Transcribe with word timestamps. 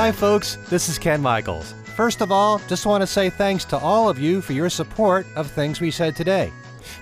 Hi, 0.00 0.12
folks. 0.12 0.56
This 0.70 0.88
is 0.88 0.98
Ken 0.98 1.20
Michaels. 1.20 1.74
First 1.94 2.22
of 2.22 2.32
all, 2.32 2.58
just 2.68 2.86
want 2.86 3.02
to 3.02 3.06
say 3.06 3.28
thanks 3.28 3.66
to 3.66 3.76
all 3.76 4.08
of 4.08 4.18
you 4.18 4.40
for 4.40 4.54
your 4.54 4.70
support 4.70 5.26
of 5.36 5.50
things 5.50 5.78
we 5.78 5.90
said 5.90 6.16
today. 6.16 6.50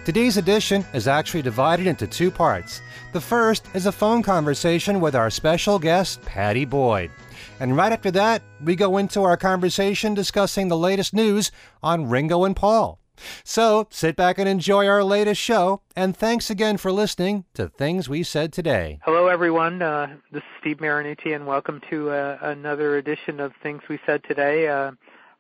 Today's 0.05 0.37
edition 0.37 0.85
is 0.93 1.07
actually 1.07 1.43
divided 1.43 1.87
into 1.87 2.09
two 2.09 2.29
parts. 2.33 2.83
The 3.13 3.21
first 3.21 3.67
is 3.73 3.87
a 3.87 3.93
phone 3.93 4.25
conversation 4.25 5.01
with 5.01 5.15
our 5.15 5.31
special 5.31 5.79
guest, 5.79 6.23
Pattie 6.23 6.65
Boyd. 6.65 7.13
And 7.61 7.77
right 7.77 7.93
after 7.93 8.11
that, 8.11 8.43
we 8.65 8.75
go 8.75 8.97
into 8.97 9.23
our 9.23 9.37
conversation 9.37 10.13
discussing 10.13 10.67
the 10.67 10.77
latest 10.77 11.15
news 11.15 11.53
on 11.85 12.09
Ringo 12.09 12.43
and 12.43 12.57
Paul. 12.57 12.98
So 13.45 13.87
sit 13.91 14.17
back 14.17 14.39
and 14.39 14.49
enjoy 14.49 14.87
our 14.87 15.03
latest 15.05 15.41
show, 15.41 15.81
and 15.97 16.17
thanks 16.17 16.51
again 16.51 16.77
for 16.77 16.93
listening 16.93 17.45
to 17.55 17.69
Things 17.69 18.09
We 18.09 18.23
Said 18.23 18.53
Today. 18.53 19.01
Hello, 19.05 19.29
everyone. 19.29 19.83
Uh, 19.83 20.17
this 20.33 20.43
is 20.43 20.49
Steve 20.61 20.79
Marinucci, 20.79 21.35
and 21.35 21.47
welcome 21.47 21.81
to 21.91 22.11
uh, 22.11 22.39
another 22.43 22.97
edition 22.97 23.41
of 23.41 23.53
Things 23.63 23.83
We 23.89 23.99
Said 24.07 24.23
Today, 24.25 24.69
uh, 24.69 24.93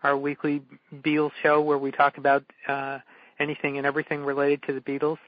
our 0.03 0.17
weekly 0.17 0.63
Beatles 0.95 1.33
show 1.43 1.61
where 1.61 1.79
we 1.79 1.91
talk 1.91 2.19
about 2.19 2.45
uh, 2.67 2.99
anything 3.39 3.79
and 3.79 3.87
everything 3.87 4.25
related 4.25 4.63
to 4.65 4.73
the 4.73 4.81
Beatles. 4.81 5.19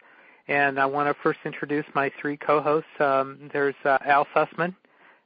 And 0.49 0.81
I 0.81 0.87
want 0.87 1.09
to 1.09 1.23
first 1.23 1.41
introduce 1.45 1.87
my 1.95 2.11
three 2.21 2.37
co-hosts. 2.37 2.89
Um, 2.99 3.51
there's 3.53 3.75
uh, 3.85 3.99
Al 4.05 4.27
Sussman 4.35 4.75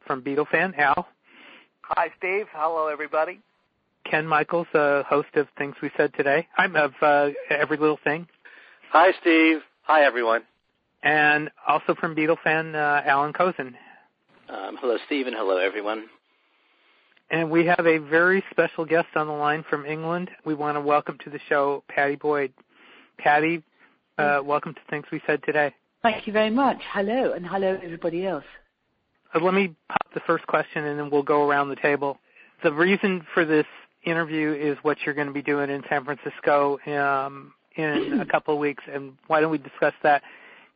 from 0.07 0.23
Beatlefan. 0.23 0.77
Al. 0.79 1.09
Hi, 1.83 2.11
Steve. 2.19 2.47
Hello, 2.53 2.89
everybody. 2.89 3.41
Ken 4.05 4.27
Michaels, 4.27 4.67
uh, 4.75 5.03
host 5.05 5.29
of 5.35 5.49
Things 5.57 5.75
We 5.83 5.91
Said 5.97 6.13
Today. 6.15 6.47
I'm 6.57 6.77
of 6.77 6.93
uh, 7.01 7.31
Every 7.51 7.77
Little 7.77 7.99
Thing. 8.05 8.27
Hi, 8.91 9.13
Steve. 9.21 9.61
Hi, 9.83 10.05
everyone. 10.05 10.43
And 11.03 11.51
also 11.67 11.95
from 11.95 12.15
Beatlefan, 12.15 12.75
uh, 12.75 13.03
Alan 13.09 13.33
Kozinn. 13.33 13.75
Um, 14.49 14.77
hello, 14.81 14.99
Steve, 15.07 15.27
and 15.27 15.35
hello, 15.35 15.57
everyone. 15.57 16.05
And 17.31 17.51
we 17.51 17.67
have 17.67 17.87
a 17.87 17.99
very 17.99 18.45
special 18.51 18.85
guest 18.85 19.09
on 19.17 19.27
the 19.27 19.33
line 19.33 19.65
from 19.69 19.87
England. 19.87 20.31
We 20.45 20.55
want 20.55 20.77
to 20.77 20.81
welcome 20.81 21.19
to 21.25 21.31
the 21.31 21.41
show 21.49 21.83
Pattie 21.89 22.17
Boyd. 22.17 22.53
Pattie, 23.19 23.63
uh, 24.19 24.41
welcome 24.45 24.75
to 24.75 24.81
Things 24.91 25.07
We 25.11 25.21
Said 25.27 25.43
Today. 25.45 25.75
Thank 26.03 26.27
you 26.27 26.33
very 26.33 26.51
much. 26.51 26.79
Hello, 26.93 27.33
and 27.33 27.47
hello, 27.47 27.79
everybody 27.83 28.27
else. 28.27 28.45
Uh, 29.35 29.41
let 29.41 29.55
me 29.55 29.75
pop 29.89 30.13
the 30.13 30.21
first 30.27 30.47
question, 30.47 30.85
and 30.85 30.99
then 30.99 31.11
we'll 31.11 31.23
go 31.23 31.49
around 31.49 31.71
the 31.71 31.77
table. 31.77 32.19
The 32.63 32.73
reason 32.73 33.27
for 33.33 33.45
this 33.45 33.67
interview 34.05 34.53
is 34.53 34.77
what 34.83 34.99
you're 35.05 35.15
going 35.15 35.27
to 35.27 35.33
be 35.33 35.43
doing 35.43 35.71
in 35.71 35.83
San 35.89 36.05
Francisco 36.05 36.79
um, 36.87 37.53
in 37.77 38.21
a 38.21 38.27
couple 38.31 38.55
of 38.55 38.61
weeks, 38.61 38.85
and 38.93 39.15
why 39.27 39.41
don't 39.41 39.51
we 39.51 39.59
discuss 39.59 39.95
that? 40.03 40.23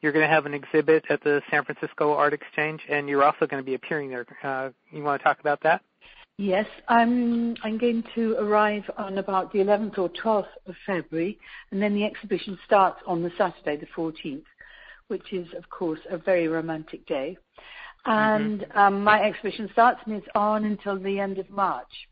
You're 0.01 0.13
going 0.13 0.27
to 0.27 0.33
have 0.33 0.47
an 0.47 0.55
exhibit 0.55 1.05
at 1.11 1.23
the 1.25 1.43
San 1.51 1.65
Francisco 1.65 2.15
Art 2.15 2.33
Exchange, 2.33 2.83
and 2.89 3.09
you're 3.09 3.25
also 3.25 3.47
going 3.47 3.63
to 3.63 3.67
be 3.67 3.75
appearing 3.75 4.11
there. 4.11 4.27
Uh, 4.43 4.71
you 4.93 5.03
want 5.03 5.21
to 5.21 5.25
talk 5.25 5.41
about 5.41 5.63
that? 5.63 5.83
Yes, 6.37 6.67
I'm. 6.87 7.57
I'm 7.65 7.79
going 7.79 8.05
to 8.15 8.37
arrive 8.39 8.85
on 8.97 9.19
about 9.19 9.53
the 9.53 9.59
11th 9.59 9.99
or 9.99 10.09
12th 10.11 10.47
of 10.69 10.75
February, 10.87 11.37
and 11.73 11.83
then 11.83 11.95
the 11.95 12.05
exhibition 12.05 12.57
starts 12.65 13.01
on 13.09 13.25
the 13.25 13.33
Saturday, 13.37 13.77
the 13.77 13.89
14th, 13.97 14.45
which 15.09 15.33
is, 15.33 15.49
of 15.57 15.69
course, 15.69 15.99
a 16.09 16.17
very 16.17 16.47
romantic 16.47 17.05
day. 17.07 17.37
And 18.05 18.61
mm-hmm. 18.61 18.79
um, 18.79 19.03
my 19.03 19.21
exhibition 19.21 19.69
starts 19.73 20.01
and 20.07 20.15
it's 20.15 20.27
on 20.35 20.65
until 20.65 20.99
the 20.99 21.19
end 21.19 21.39
of 21.39 21.51
March 21.51 22.08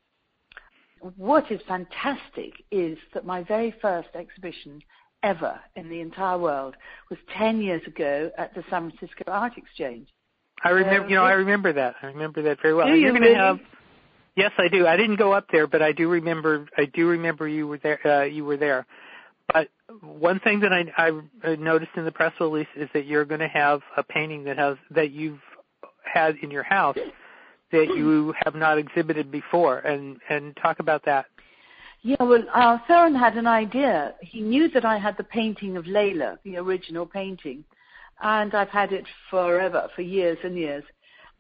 what 1.16 1.50
is 1.50 1.60
fantastic 1.68 2.52
is 2.70 2.98
that 3.14 3.24
my 3.24 3.42
very 3.42 3.74
first 3.82 4.08
exhibition 4.14 4.82
ever 5.22 5.58
in 5.74 5.88
the 5.88 6.00
entire 6.00 6.38
world 6.38 6.74
was 7.10 7.18
10 7.36 7.60
years 7.60 7.82
ago 7.86 8.30
at 8.38 8.54
the 8.54 8.62
San 8.70 8.90
Francisco 8.90 9.24
Art 9.26 9.56
Exchange. 9.56 10.08
I 10.64 10.70
remember, 10.70 11.08
you 11.08 11.14
know, 11.16 11.24
I 11.24 11.32
remember 11.32 11.72
that. 11.72 11.96
I 12.02 12.06
remember 12.06 12.42
that 12.42 12.58
very 12.62 12.74
well. 12.74 12.86
Do 12.86 12.94
you 12.94 13.12
really? 13.12 13.34
have 13.34 13.60
Yes, 14.36 14.52
I 14.58 14.68
do. 14.68 14.86
I 14.86 14.96
didn't 14.96 15.16
go 15.16 15.32
up 15.32 15.46
there, 15.50 15.66
but 15.66 15.80
I 15.80 15.92
do 15.92 16.08
remember 16.08 16.66
I 16.76 16.84
do 16.84 17.08
remember 17.08 17.48
you 17.48 17.66
were 17.66 17.78
there 17.78 18.06
uh, 18.06 18.24
you 18.24 18.44
were 18.44 18.58
there. 18.58 18.86
But 19.52 19.68
one 20.02 20.40
thing 20.40 20.60
that 20.60 20.72
I 20.72 21.10
I 21.42 21.56
noticed 21.56 21.92
in 21.96 22.04
the 22.04 22.12
press 22.12 22.32
release 22.38 22.66
is 22.76 22.88
that 22.92 23.06
you're 23.06 23.24
going 23.24 23.40
to 23.40 23.48
have 23.48 23.80
a 23.96 24.02
painting 24.02 24.44
that 24.44 24.58
has 24.58 24.76
that 24.90 25.10
you've 25.10 25.40
had 26.04 26.36
in 26.42 26.50
your 26.50 26.62
house 26.62 26.98
that 27.72 27.88
you 27.96 28.34
have 28.44 28.54
not 28.54 28.78
exhibited 28.78 29.30
before, 29.30 29.78
and 29.78 30.18
and 30.28 30.56
talk 30.56 30.78
about 30.78 31.04
that. 31.04 31.26
Yeah, 32.02 32.22
well, 32.22 32.44
uh, 32.54 32.78
Theron 32.86 33.14
had 33.14 33.36
an 33.36 33.46
idea. 33.46 34.14
He 34.20 34.40
knew 34.40 34.68
that 34.70 34.84
I 34.84 34.98
had 34.98 35.16
the 35.16 35.24
painting 35.24 35.76
of 35.76 35.86
Layla, 35.86 36.38
the 36.44 36.56
original 36.56 37.04
painting, 37.04 37.64
and 38.22 38.54
I've 38.54 38.68
had 38.68 38.92
it 38.92 39.04
forever, 39.30 39.88
for 39.94 40.02
years 40.02 40.38
and 40.44 40.56
years. 40.56 40.84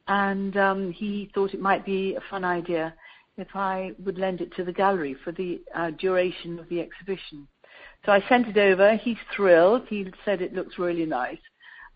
And 0.08 0.56
um, 0.56 0.92
he 0.92 1.30
thought 1.34 1.54
it 1.54 1.60
might 1.60 1.84
be 1.84 2.14
a 2.14 2.20
fun 2.30 2.44
idea 2.44 2.94
if 3.36 3.48
I 3.54 3.92
would 4.04 4.18
lend 4.18 4.40
it 4.40 4.54
to 4.56 4.64
the 4.64 4.72
gallery 4.72 5.14
for 5.22 5.32
the 5.32 5.60
uh, 5.74 5.90
duration 5.90 6.58
of 6.58 6.68
the 6.68 6.80
exhibition. 6.80 7.46
So 8.04 8.12
I 8.12 8.24
sent 8.28 8.48
it 8.48 8.56
over. 8.56 8.96
He's 8.96 9.16
thrilled. 9.34 9.82
He 9.88 10.12
said 10.24 10.40
it 10.40 10.54
looks 10.54 10.78
really 10.78 11.06
nice. 11.06 11.38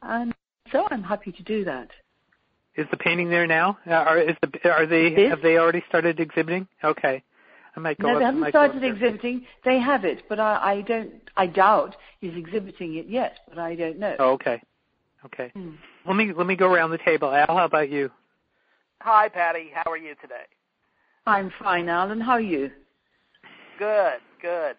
And 0.03 0.35
so 0.73 0.87
I'm 0.91 1.03
happy 1.03 1.33
to 1.33 1.43
do 1.43 1.65
that. 1.65 1.89
Is 2.77 2.87
the 2.91 2.97
painting 2.97 3.29
there 3.29 3.47
now? 3.47 3.79
Uh, 3.87 3.93
are, 3.93 4.19
is 4.19 4.37
the, 4.43 4.71
are 4.71 4.87
they 4.87 5.29
have 5.29 5.43
they 5.43 5.59
already 5.59 5.83
started 5.89 6.21
exhibiting? 6.21 6.69
Okay, 6.85 7.23
I 7.75 7.81
might 7.81 7.99
go. 7.99 8.07
No, 8.07 8.15
up, 8.15 8.19
they 8.21 8.25
haven't 8.25 8.49
started 8.49 8.85
exhibiting. 8.85 9.45
They 9.65 9.79
have 9.79 10.05
it, 10.05 10.23
but 10.29 10.39
I, 10.39 10.75
I 10.75 10.81
don't. 10.83 11.13
I 11.37 11.47
doubt 11.47 11.97
he's 12.21 12.37
exhibiting 12.37 12.95
it 12.95 13.07
yet, 13.09 13.41
but 13.49 13.59
I 13.59 13.75
don't 13.75 13.99
know. 13.99 14.15
Oh, 14.21 14.31
okay, 14.33 14.63
okay. 15.27 15.51
Hmm. 15.55 15.73
Let 16.07 16.17
me 16.17 16.33
let 16.33 16.47
me 16.47 16.55
go 16.55 16.73
around 16.73 16.91
the 16.91 16.99
table. 16.99 17.33
Al, 17.33 17.57
how 17.57 17.65
about 17.65 17.91
you? 17.91 18.11
Hi, 19.01 19.29
Pattie. 19.29 19.71
How 19.75 19.91
are 19.91 19.99
you 19.99 20.15
today? 20.21 20.45
I'm 21.27 21.53
fine, 21.59 21.89
Alan. 21.89 22.21
How 22.21 22.33
are 22.33 22.41
you? 22.41 22.71
Good, 23.79 24.21
good. 24.41 24.77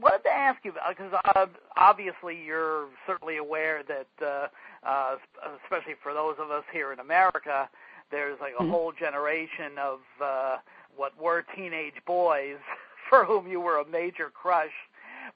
Wanted 0.00 0.22
to 0.24 0.30
ask 0.30 0.64
you 0.64 0.72
because 0.88 1.12
uh, 1.36 1.46
obviously 1.76 2.36
you're 2.42 2.86
certainly 3.06 3.36
aware 3.36 3.82
that, 3.82 4.06
uh, 4.26 4.46
uh, 4.88 5.16
especially 5.64 5.94
for 6.02 6.14
those 6.14 6.36
of 6.38 6.50
us 6.50 6.64
here 6.72 6.92
in 6.92 6.98
America, 6.98 7.68
there's 8.10 8.40
like 8.40 8.54
a 8.58 8.62
Mhm. 8.62 8.70
whole 8.70 8.92
generation 8.92 9.76
of 9.78 10.00
uh, 10.20 10.58
what 10.96 11.16
were 11.18 11.42
teenage 11.54 12.02
boys 12.06 12.58
for 13.10 13.24
whom 13.24 13.46
you 13.46 13.60
were 13.60 13.78
a 13.80 13.84
major 13.86 14.30
crush. 14.30 14.72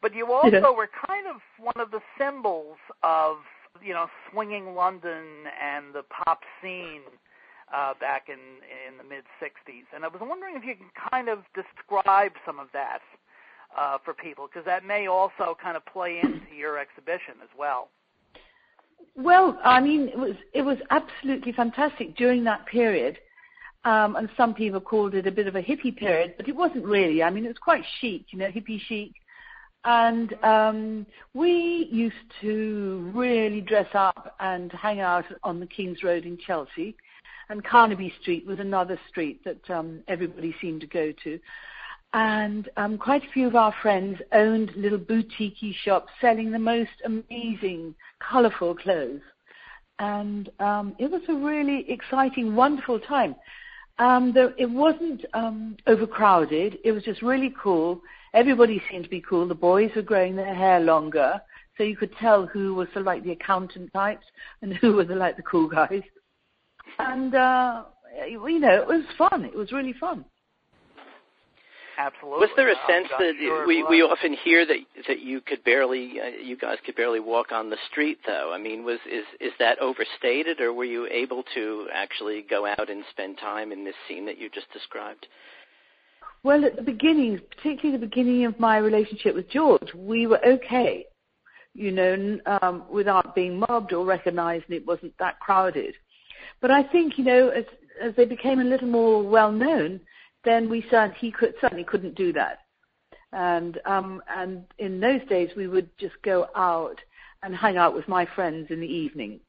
But 0.01 0.15
you 0.15 0.33
also 0.33 0.51
Yeah. 0.51 0.71
were 0.71 0.87
kind 1.07 1.27
of 1.27 1.43
one 1.59 1.79
of 1.79 1.91
the 1.91 2.01
symbols 2.19 2.79
of 3.03 3.45
you 3.83 3.93
know 3.93 4.09
swinging 4.31 4.75
London 4.75 5.47
and 5.61 5.93
the 5.93 6.03
pop 6.05 6.45
scene 6.63 7.03
uh, 7.73 7.93
back 7.95 8.31
in 8.31 8.41
in 8.89 8.97
the 8.97 9.05
mid 9.05 9.25
'60s. 9.39 9.85
And 9.93 10.05
I 10.05 10.09
was 10.09 10.23
wondering 10.23 10.57
if 10.57 10.65
you 10.65 10.77
can 10.77 10.91
kind 11.11 11.29
of 11.29 11.45
describe 11.53 12.33
some 12.47 12.59
of 12.59 12.73
that 12.73 13.03
uh, 13.77 13.99
for 14.05 14.15
people, 14.15 14.49
because 14.49 14.65
that 14.65 14.85
may 14.85 15.07
also 15.07 15.57
kind 15.63 15.77
of 15.77 15.85
play 15.87 16.21
into 16.23 16.55
your 16.57 16.79
exhibition 16.79 17.35
as 17.43 17.49
well. 17.59 17.89
Well, 19.15 19.59
I 19.65 19.81
mean, 19.81 20.09
it 20.09 20.19
was 20.19 20.35
it 20.53 20.63
was 20.63 20.79
absolutely 20.91 21.53
fantastic 21.53 22.17
during 22.17 22.45
that 22.45 22.67
period. 22.67 23.19
Um, 23.85 24.17
and 24.17 24.29
some 24.37 24.53
people 24.53 24.81
called 24.81 25.15
it 25.15 25.29
a 25.29 25.31
bit 25.31 25.47
of 25.47 25.55
a 25.55 25.63
hippie 25.63 25.97
period, 25.97 26.35
but 26.37 26.49
it 26.49 26.57
wasn't 26.57 26.85
really. 26.85 27.23
I 27.23 27.31
mean, 27.31 27.45
it 27.45 27.49
was 27.49 27.59
quite 27.59 27.85
chic, 28.01 28.25
you 28.31 28.39
know, 28.39 28.49
hippie 28.49 28.81
chic. 28.81 29.13
And 29.85 30.35
um, 30.43 31.07
we 31.35 31.89
used 31.93 32.17
to 32.41 33.13
really 33.15 33.61
dress 33.61 33.87
up 33.95 34.35
and 34.41 34.73
hang 34.73 34.99
out 34.99 35.27
on 35.45 35.61
the 35.61 35.67
King's 35.67 36.03
Road 36.03 36.25
in 36.25 36.37
Chelsea. 36.37 36.97
And 37.49 37.65
Carnaby 37.65 38.13
Street 38.21 38.45
was 38.45 38.59
another 38.59 38.99
street 39.09 39.45
that 39.45 39.71
um, 39.71 40.01
everybody 40.09 40.53
seemed 40.61 40.81
to 40.81 40.89
go 40.89 41.13
to. 41.23 41.39
And 42.13 42.69
um, 42.77 42.97
quite 42.99 43.25
a 43.25 43.33
few 43.33 43.47
of 43.47 43.57
our 43.57 43.75
friends 43.83 44.19
owned 44.33 44.73
little 44.77 44.99
boutique 44.99 45.59
shops 45.85 46.11
selling 46.21 46.51
the 46.51 46.59
most 46.59 46.91
amazing, 47.05 47.95
colourful 48.21 48.77
clothes. 48.77 49.21
And 49.99 50.51
um, 50.61 50.95
it 50.99 51.11
was 51.11 51.23
a 51.29 51.35
really 51.35 51.91
exciting, 51.91 52.55
wonderful 52.55 53.01
time. 53.01 53.35
Um, 53.99 54.33
there, 54.33 54.55
it 54.59 54.71
wasn't 54.71 55.25
um, 55.33 55.77
overcrowded. 55.87 56.79
It 56.85 56.93
was 56.93 57.03
just 57.03 57.23
really 57.23 57.55
cool. 57.61 58.03
Everybody 58.35 58.83
seemed 58.91 59.05
to 59.05 59.11
be 59.11 59.23
cool. 59.23 59.49
The 59.49 59.55
boys 59.55 59.91
were 59.97 60.03
growing 60.03 60.37
their 60.37 60.55
hair 60.55 60.81
longer, 60.81 61.41
so 61.77 61.85
you 61.85 61.97
could 61.97 62.15
tell 62.17 62.47
who 62.47 62.75
was 62.75 62.89
of 62.95 63.05
like 63.05 63.25
the 63.25 63.33
accountant 63.33 63.93
types 63.95 64.27
and 64.61 64.75
who 64.81 64.93
were 64.95 65.05
the, 65.05 65.15
like 65.15 65.37
the 65.37 65.43
cool 65.43 65.69
guys. 65.69 66.03
And 66.99 67.35
uh, 67.35 67.85
you 68.27 68.59
know, 68.59 68.83
it 68.83 68.87
was 68.87 69.05
fun. 69.17 69.45
It 69.45 69.55
was 69.55 69.73
really 69.73 69.95
fun. 69.95 70.25
Absolutely. 71.99 72.41
Was 72.41 72.51
there 72.57 72.69
a 72.71 72.77
I'm- 72.77 72.87
sense 72.87 73.09
I'm 73.19 73.27
that 73.27 73.35
sure 73.41 73.67
we 73.67 73.83
we 73.85 74.03
often 74.03 74.35
hear 74.35 74.67
that 74.67 74.77
that 75.09 75.21
you 75.21 75.41
could 75.41 75.65
barely 75.65 76.21
uh, 76.21 76.27
you 76.43 76.57
guys 76.57 76.79
could 76.85 76.97
barely 76.97 77.21
walk 77.21 77.53
on 77.53 77.71
the 77.71 77.79
street 77.91 78.19
though? 78.27 78.53
I 78.53 78.59
mean, 78.59 78.85
was 78.85 78.99
is 79.11 79.25
is 79.41 79.53
that 79.59 79.79
overstated, 79.81 80.61
or 80.61 80.73
were 80.73 80.85
you 80.85 81.07
able 81.07 81.43
to 81.55 81.89
actually 81.93 82.43
go 82.49 82.67
out 82.67 82.91
and 82.91 83.03
spend 83.11 83.39
time 83.39 83.73
in 83.73 83.85
this 83.85 83.95
scene 84.07 84.27
that 84.27 84.39
you 84.39 84.51
just 84.51 84.71
described? 84.73 85.27
Well, 86.43 86.65
at 86.65 86.77
the 86.77 86.83
beginning, 86.83 87.41
particularly 87.57 87.99
the 87.99 88.07
beginning 88.07 88.45
of 88.45 88.61
my 88.61 88.77
relationship 88.77 89.35
with 89.35 89.49
George, 89.49 89.93
we 89.95 90.27
were 90.27 90.45
okay, 90.47 91.05
you 91.75 91.91
know, 91.91 92.39
um, 92.63 92.85
without 92.91 93.35
being 93.35 93.59
mobbed 93.59 93.93
or 93.93 94.05
recognised, 94.05 94.65
and 94.69 94.77
it 94.77 94.87
wasn't 94.87 95.17
that 95.19 95.41
crowded. 95.41 95.95
But 96.61 96.71
I 96.71 96.83
think, 96.83 97.19
you 97.19 97.25
know, 97.25 97.49
as 97.49 97.65
as 98.01 98.15
they 98.17 98.27
became 98.27 98.61
a 98.61 98.65
little 98.65 98.89
more 98.89 99.23
well 99.23 99.51
known, 99.51 100.01
then 100.47 100.71
we 100.71 100.87
said 100.91 101.13
he 101.13 101.31
could, 101.31 101.55
certainly 101.61 101.85
couldn't 101.85 102.15
do 102.15 102.33
that. 102.33 102.61
And 103.33 103.81
um, 103.85 104.23
and 104.35 104.65
in 104.79 105.01
those 105.01 105.21
days, 105.29 105.51
we 105.57 105.67
would 105.67 105.91
just 105.99 106.15
go 106.23 106.47
out 106.55 106.99
and 107.43 107.55
hang 107.55 107.77
out 107.77 107.95
with 107.95 108.09
my 108.09 108.25
friends 108.25 108.69
in 108.71 108.81
the 108.81 108.87
evening. 108.87 109.41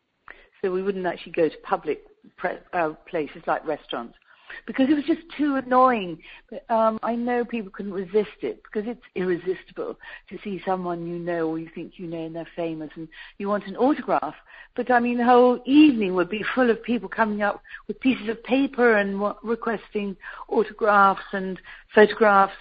So 0.61 0.71
we 0.71 0.81
wouldn't 0.81 1.05
actually 1.05 1.33
go 1.33 1.47
to 1.47 1.57
public 1.63 2.03
pre- 2.35 2.59
uh, 2.73 2.94
places 3.07 3.44
like 3.45 3.65
restaurants 3.65 4.17
because 4.65 4.89
it 4.89 4.94
was 4.94 5.05
just 5.05 5.21
too 5.38 5.55
annoying. 5.55 6.19
But, 6.49 6.69
um, 6.69 6.99
I 7.03 7.15
know 7.15 7.45
people 7.45 7.71
couldn't 7.71 7.94
resist 7.94 8.38
it 8.41 8.61
because 8.63 8.88
it's 8.88 9.01
irresistible 9.15 9.97
to 10.29 10.38
see 10.44 10.61
someone 10.65 11.07
you 11.07 11.19
know 11.19 11.49
or 11.49 11.59
you 11.59 11.69
think 11.73 11.94
you 11.97 12.07
know 12.07 12.25
and 12.25 12.35
they're 12.35 12.47
famous 12.55 12.89
and 12.95 13.07
you 13.38 13.49
want 13.49 13.67
an 13.67 13.77
autograph. 13.77 14.35
But 14.75 14.91
I 14.91 14.99
mean, 14.99 15.17
the 15.17 15.25
whole 15.25 15.61
evening 15.65 16.13
would 16.15 16.29
be 16.29 16.44
full 16.55 16.69
of 16.69 16.83
people 16.83 17.09
coming 17.09 17.41
up 17.41 17.61
with 17.88 17.99
pieces 17.99 18.29
of 18.29 18.44
paper 18.44 18.97
and 18.97 19.21
requesting 19.44 20.15
autographs 20.49 21.23
and 21.33 21.59
photographs, 21.94 22.53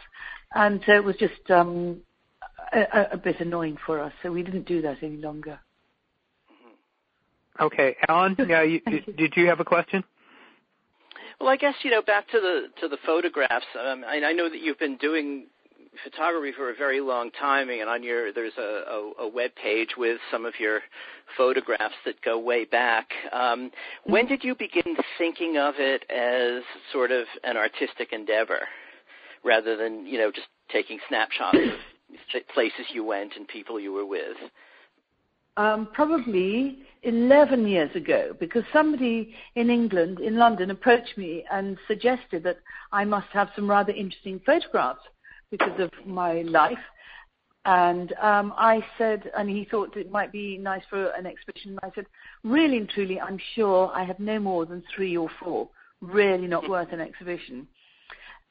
and 0.54 0.80
so 0.86 0.92
it 0.92 1.04
was 1.04 1.16
just 1.16 1.50
um, 1.50 2.00
a, 2.72 3.08
a 3.12 3.16
bit 3.16 3.40
annoying 3.40 3.76
for 3.84 4.00
us. 4.00 4.12
So 4.22 4.32
we 4.32 4.42
didn't 4.42 4.66
do 4.66 4.82
that 4.82 5.02
any 5.02 5.16
longer. 5.18 5.58
Okay, 7.60 7.96
Alan, 8.08 8.36
yeah, 8.48 8.62
you, 8.62 8.80
did 9.16 9.34
you 9.36 9.46
have 9.46 9.60
a 9.60 9.64
question? 9.64 10.04
Well, 11.40 11.50
I 11.50 11.56
guess 11.56 11.74
you 11.82 11.90
know 11.90 12.02
back 12.02 12.28
to 12.30 12.40
the 12.40 12.68
to 12.80 12.88
the 12.88 12.98
photographs. 13.04 13.66
Um, 13.78 14.04
I, 14.06 14.20
I 14.24 14.32
know 14.32 14.48
that 14.48 14.60
you've 14.60 14.78
been 14.78 14.96
doing 14.96 15.46
photography 16.02 16.52
for 16.56 16.70
a 16.70 16.74
very 16.74 17.00
long 17.00 17.30
time, 17.32 17.68
and 17.68 17.88
on 17.88 18.02
your 18.02 18.32
there's 18.32 18.56
a, 18.58 18.62
a, 19.20 19.24
a 19.24 19.28
web 19.28 19.50
page 19.54 19.90
with 19.96 20.18
some 20.30 20.44
of 20.44 20.54
your 20.58 20.80
photographs 21.36 21.94
that 22.04 22.20
go 22.22 22.38
way 22.38 22.64
back. 22.64 23.08
Um, 23.32 23.70
when 24.04 24.24
mm-hmm. 24.24 24.34
did 24.34 24.44
you 24.44 24.54
begin 24.54 24.96
thinking 25.18 25.56
of 25.58 25.74
it 25.78 26.04
as 26.10 26.62
sort 26.92 27.10
of 27.10 27.26
an 27.44 27.56
artistic 27.56 28.12
endeavor, 28.12 28.60
rather 29.44 29.76
than 29.76 30.06
you 30.06 30.18
know 30.18 30.30
just 30.30 30.48
taking 30.72 30.98
snapshots 31.08 31.58
of 31.58 32.42
places 32.54 32.86
you 32.92 33.04
went 33.04 33.32
and 33.36 33.46
people 33.46 33.78
you 33.78 33.92
were 33.92 34.06
with? 34.06 34.36
Um, 35.56 35.88
probably 35.92 36.78
11 37.02 37.66
years 37.68 37.94
ago 37.94 38.36
because 38.38 38.64
somebody 38.72 39.34
in 39.54 39.70
England, 39.70 40.20
in 40.20 40.36
London, 40.36 40.70
approached 40.70 41.16
me 41.16 41.44
and 41.50 41.78
suggested 41.86 42.42
that 42.42 42.58
I 42.92 43.04
must 43.04 43.28
have 43.28 43.50
some 43.54 43.68
rather 43.68 43.92
interesting 43.92 44.40
photographs 44.44 45.00
because 45.50 45.78
of 45.80 45.90
my 46.04 46.42
life. 46.42 46.78
And 47.64 48.12
um, 48.20 48.54
I 48.56 48.84
said, 48.96 49.30
and 49.36 49.48
he 49.48 49.66
thought 49.68 49.96
it 49.96 50.10
might 50.10 50.30
be 50.30 50.56
nice 50.56 50.82
for 50.88 51.10
an 51.10 51.26
exhibition. 51.26 51.78
I 51.82 51.90
said, 51.94 52.06
really 52.44 52.76
and 52.76 52.88
truly, 52.88 53.20
I'm 53.20 53.38
sure 53.54 53.90
I 53.92 54.04
have 54.04 54.20
no 54.20 54.38
more 54.38 54.66
than 54.66 54.84
three 54.94 55.16
or 55.16 55.28
four, 55.40 55.68
really 56.00 56.46
not 56.46 56.68
worth 56.68 56.92
an 56.92 57.00
exhibition. 57.00 57.66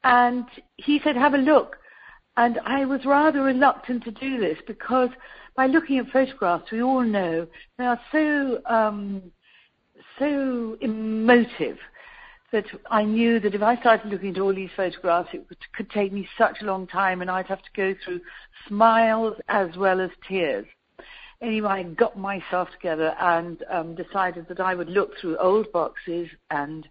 And 0.04 0.46
he 0.78 1.00
said, 1.04 1.16
have 1.16 1.34
a 1.34 1.38
look. 1.38 1.78
And 2.38 2.60
I 2.66 2.86
was 2.86 3.06
rather 3.06 3.42
reluctant 3.42 4.04
to 4.04 4.12
do 4.12 4.40
this 4.40 4.58
because 4.68 5.10
by 5.56 5.68
looking 5.68 6.00
at 6.00 6.10
photographs, 6.10 6.72
we 6.72 6.82
all 6.82 7.04
know 7.04 7.48
they 7.78 7.86
are 7.86 8.00
so 8.12 8.62
um, 8.66 9.32
so 10.20 10.78
emotive 10.82 11.78
that 12.52 12.66
I 12.90 13.04
knew 13.04 13.40
that 13.40 13.56
if 13.56 13.62
I 13.62 13.78
started 13.78 14.12
looking 14.12 14.36
at 14.36 14.42
all 14.42 14.54
these 14.54 14.70
photographs, 14.76 15.30
it 15.34 15.46
could 15.76 15.90
take 15.90 16.14
me 16.14 16.28
such 16.38 16.62
a 16.62 16.66
long 16.66 16.88
time, 16.88 17.22
and 17.22 17.32
I'd 17.32 17.48
have 17.48 17.62
to 17.62 17.70
go 17.76 17.96
through 18.04 18.22
smiles 18.68 19.36
as 19.48 19.76
well 19.78 20.00
as 20.00 20.10
tears. 20.28 20.66
Anyway, 21.42 21.68
I 21.68 21.84
got 21.84 22.18
myself 22.18 22.70
together 22.72 23.14
and 23.20 23.64
um, 23.70 23.96
decided 23.96 24.48
that 24.48 24.60
I 24.60 24.74
would 24.74 24.90
look 24.90 25.12
through 25.20 25.38
old 25.38 25.72
boxes 25.72 26.30
and 26.50 26.88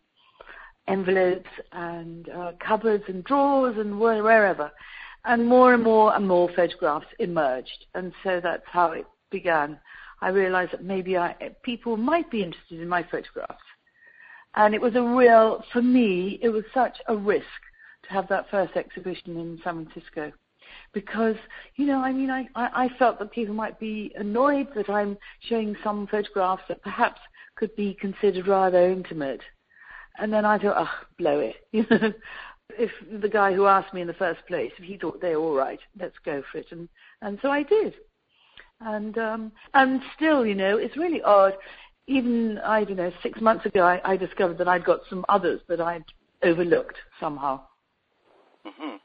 envelopes 0.86 1.48
and 1.72 2.28
uh, 2.28 2.52
cupboards 2.60 3.04
and 3.08 3.24
drawers 3.24 3.76
and 3.78 3.98
wherever 3.98 4.70
and 5.24 5.46
more 5.46 5.74
and 5.74 5.82
more 5.82 6.14
and 6.14 6.26
more 6.26 6.48
photographs 6.54 7.06
emerged, 7.18 7.86
and 7.94 8.12
so 8.22 8.40
that's 8.42 8.66
how 8.66 8.92
it 8.92 9.06
began. 9.30 9.78
I 10.20 10.28
realized 10.28 10.72
that 10.72 10.84
maybe 10.84 11.16
I, 11.16 11.34
people 11.62 11.96
might 11.96 12.30
be 12.30 12.42
interested 12.42 12.80
in 12.80 12.88
my 12.88 13.02
photographs. 13.02 13.62
And 14.56 14.74
it 14.74 14.80
was 14.80 14.94
a 14.94 15.02
real, 15.02 15.64
for 15.72 15.82
me, 15.82 16.38
it 16.42 16.48
was 16.48 16.64
such 16.72 16.96
a 17.08 17.16
risk 17.16 17.44
to 18.04 18.10
have 18.10 18.28
that 18.28 18.48
first 18.50 18.76
exhibition 18.76 19.36
in 19.36 19.60
San 19.64 19.86
Francisco. 19.86 20.32
Because, 20.92 21.36
you 21.76 21.86
know, 21.86 21.98
I 21.98 22.12
mean, 22.12 22.30
I, 22.30 22.46
I 22.54 22.88
felt 22.98 23.18
that 23.18 23.32
people 23.32 23.54
might 23.54 23.80
be 23.80 24.12
annoyed 24.16 24.68
that 24.76 24.88
I'm 24.88 25.18
showing 25.40 25.76
some 25.82 26.06
photographs 26.06 26.62
that 26.68 26.82
perhaps 26.82 27.20
could 27.56 27.74
be 27.76 27.94
considered 27.94 28.46
rather 28.46 28.90
intimate. 28.90 29.40
And 30.18 30.32
then 30.32 30.44
I 30.44 30.58
thought, 30.58 30.76
oh, 30.78 31.06
blow 31.18 31.40
it. 31.40 31.56
if 32.70 32.90
the 33.20 33.28
guy 33.28 33.52
who 33.52 33.66
asked 33.66 33.94
me 33.94 34.00
in 34.00 34.06
the 34.06 34.14
first 34.14 34.40
place, 34.46 34.72
if 34.78 34.84
he 34.84 34.96
thought 34.96 35.20
they 35.20 35.36
were 35.36 35.42
all 35.42 35.54
right, 35.54 35.80
let's 35.98 36.16
go 36.24 36.42
for 36.50 36.58
it. 36.58 36.66
And 36.70 36.88
and 37.22 37.38
so 37.42 37.50
I 37.50 37.62
did. 37.62 37.94
And 38.80 39.16
um 39.18 39.52
and 39.74 40.00
still, 40.16 40.44
you 40.46 40.54
know, 40.54 40.76
it's 40.76 40.96
really 40.96 41.22
odd. 41.22 41.54
Even 42.06 42.58
I 42.58 42.84
don't 42.84 42.96
know, 42.96 43.12
six 43.22 43.40
months 43.40 43.66
ago, 43.66 43.82
I, 43.82 44.00
I 44.12 44.16
discovered 44.16 44.58
that 44.58 44.68
I'd 44.68 44.84
got 44.84 45.00
some 45.08 45.24
others 45.28 45.60
that 45.68 45.80
I'd 45.80 46.04
overlooked 46.42 46.96
somehow. 47.18 47.60
Mm-hmm. 48.66 48.96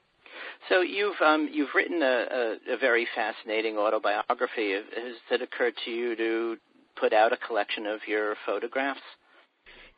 So 0.68 0.82
you've 0.82 1.20
um, 1.22 1.50
you've 1.52 1.74
written 1.74 2.02
a, 2.02 2.58
a, 2.70 2.74
a 2.74 2.78
very 2.78 3.08
fascinating 3.16 3.78
autobiography. 3.78 4.74
Has 4.74 5.16
it 5.32 5.42
occurred 5.42 5.74
to 5.86 5.92
you 5.92 6.16
to 6.16 6.58
put 7.00 7.14
out 7.14 7.34
a 7.34 7.38
collection 7.38 7.86
of 7.86 8.00
your 8.08 8.36
photographs? 8.46 9.02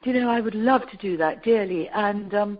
Do 0.03 0.09
you 0.09 0.19
know, 0.19 0.29
I 0.29 0.41
would 0.41 0.55
love 0.55 0.81
to 0.89 0.97
do 0.97 1.15
that 1.17 1.43
dearly, 1.43 1.87
and 1.89 2.33
um, 2.33 2.57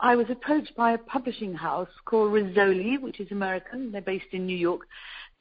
I 0.00 0.16
was 0.16 0.26
approached 0.30 0.74
by 0.76 0.92
a 0.92 0.98
publishing 0.98 1.54
house 1.54 1.88
called 2.04 2.32
Rizzoli, 2.32 3.00
which 3.00 3.20
is 3.20 3.30
American. 3.30 3.92
They're 3.92 4.00
based 4.00 4.32
in 4.32 4.46
New 4.46 4.56
York. 4.56 4.82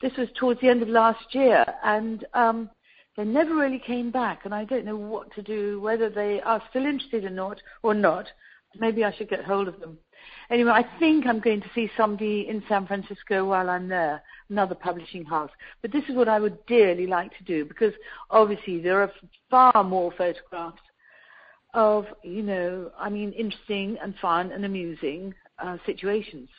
This 0.01 0.15
was 0.17 0.27
towards 0.35 0.61
the 0.61 0.69
end 0.69 0.83
of 0.83 0.89
last 0.89 1.33
year, 1.33 1.65
and 1.83 2.25
um, 2.33 2.69
they 3.15 3.23
never 3.23 3.55
really 3.55 3.79
came 3.79 4.11
back. 4.11 4.45
And 4.45 4.53
I 4.53 4.63
don't 4.63 4.85
know 4.85 4.95
what 4.95 5.33
to 5.33 5.41
do, 5.41 5.81
whether 5.81 6.09
they 6.09 6.41
are 6.41 6.61
still 6.69 6.85
interested 6.85 7.25
or 7.25 7.31
not, 7.31 7.61
or 7.81 7.93
not. 7.93 8.27
Maybe 8.79 9.03
I 9.03 9.11
should 9.11 9.29
get 9.29 9.43
hold 9.43 9.67
of 9.67 9.79
them. 9.79 9.97
Anyway, 10.49 10.71
I 10.71 10.85
think 10.99 11.25
I'm 11.25 11.39
going 11.39 11.61
to 11.61 11.69
see 11.73 11.89
somebody 11.97 12.47
in 12.47 12.63
San 12.69 12.85
Francisco 12.85 13.45
while 13.45 13.69
I'm 13.69 13.87
there, 13.87 14.21
another 14.49 14.75
publishing 14.75 15.25
house. 15.25 15.51
But 15.81 15.91
this 15.91 16.03
is 16.09 16.15
what 16.15 16.29
I 16.29 16.39
would 16.39 16.63
dearly 16.67 17.07
like 17.07 17.35
to 17.37 17.43
do 17.43 17.65
because 17.65 17.93
obviously 18.29 18.79
there 18.79 19.01
are 19.01 19.11
far 19.49 19.83
more 19.83 20.11
photographs 20.17 20.81
of, 21.73 22.05
you 22.23 22.43
know, 22.43 22.91
I 22.97 23.09
mean, 23.09 23.31
interesting 23.33 23.97
and 24.01 24.15
fun 24.21 24.51
and 24.51 24.65
amusing 24.65 25.33
uh, 25.59 25.77
situations. 25.85 26.49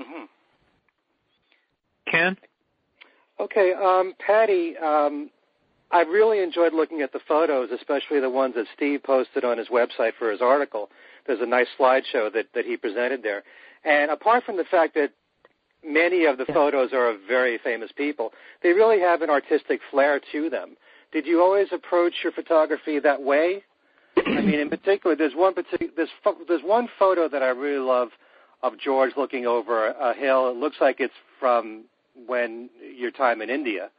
Mm-hmm. 0.00 0.24
Ken? 2.10 2.36
Okay, 3.40 3.72
um, 3.72 4.14
Pattie, 4.24 4.76
um, 4.78 5.30
I 5.90 6.02
really 6.02 6.42
enjoyed 6.42 6.72
looking 6.72 7.02
at 7.02 7.12
the 7.12 7.20
photos, 7.26 7.70
especially 7.70 8.20
the 8.20 8.30
ones 8.30 8.54
that 8.54 8.66
Steve 8.74 9.02
posted 9.02 9.44
on 9.44 9.58
his 9.58 9.68
website 9.68 10.12
for 10.18 10.30
his 10.30 10.40
article. 10.40 10.90
There's 11.26 11.40
a 11.40 11.46
nice 11.46 11.66
slideshow 11.78 12.32
that, 12.32 12.46
that 12.54 12.64
he 12.64 12.76
presented 12.76 13.22
there. 13.22 13.42
And 13.84 14.10
apart 14.10 14.44
from 14.44 14.56
the 14.56 14.64
fact 14.64 14.94
that 14.94 15.12
many 15.84 16.24
of 16.24 16.38
the 16.38 16.44
yeah. 16.48 16.54
photos 16.54 16.92
are 16.92 17.10
of 17.10 17.20
very 17.28 17.58
famous 17.58 17.90
people, 17.96 18.32
they 18.62 18.70
really 18.70 19.00
have 19.00 19.22
an 19.22 19.30
artistic 19.30 19.80
flair 19.90 20.20
to 20.32 20.48
them. 20.48 20.76
Did 21.12 21.26
you 21.26 21.42
always 21.42 21.68
approach 21.72 22.14
your 22.22 22.32
photography 22.32 22.98
that 22.98 23.22
way? 23.22 23.62
I 24.16 24.40
mean, 24.40 24.60
in 24.60 24.70
particular, 24.70 25.16
there's 25.16 25.34
one 25.34 25.54
particular 25.54 25.92
there's 25.96 26.10
there's 26.48 26.62
one 26.62 26.88
photo 26.98 27.28
that 27.28 27.42
I 27.42 27.48
really 27.48 27.78
love 27.78 28.08
of 28.62 28.78
George 28.78 29.12
looking 29.16 29.46
over 29.46 29.88
a 29.88 30.14
hill. 30.14 30.48
It 30.50 30.56
looks 30.56 30.76
like 30.80 31.00
it's 31.00 31.14
from 31.38 31.84
when 32.26 32.70
your 32.96 33.10
time 33.10 33.42
in 33.42 33.50
India, 33.50 33.90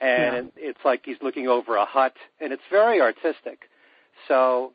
and 0.00 0.50
yeah. 0.56 0.68
it's 0.70 0.78
like 0.84 1.02
he's 1.04 1.16
looking 1.22 1.48
over 1.48 1.76
a 1.76 1.84
hut, 1.84 2.14
and 2.40 2.52
it's 2.52 2.62
very 2.70 3.00
artistic. 3.00 3.68
So, 4.28 4.72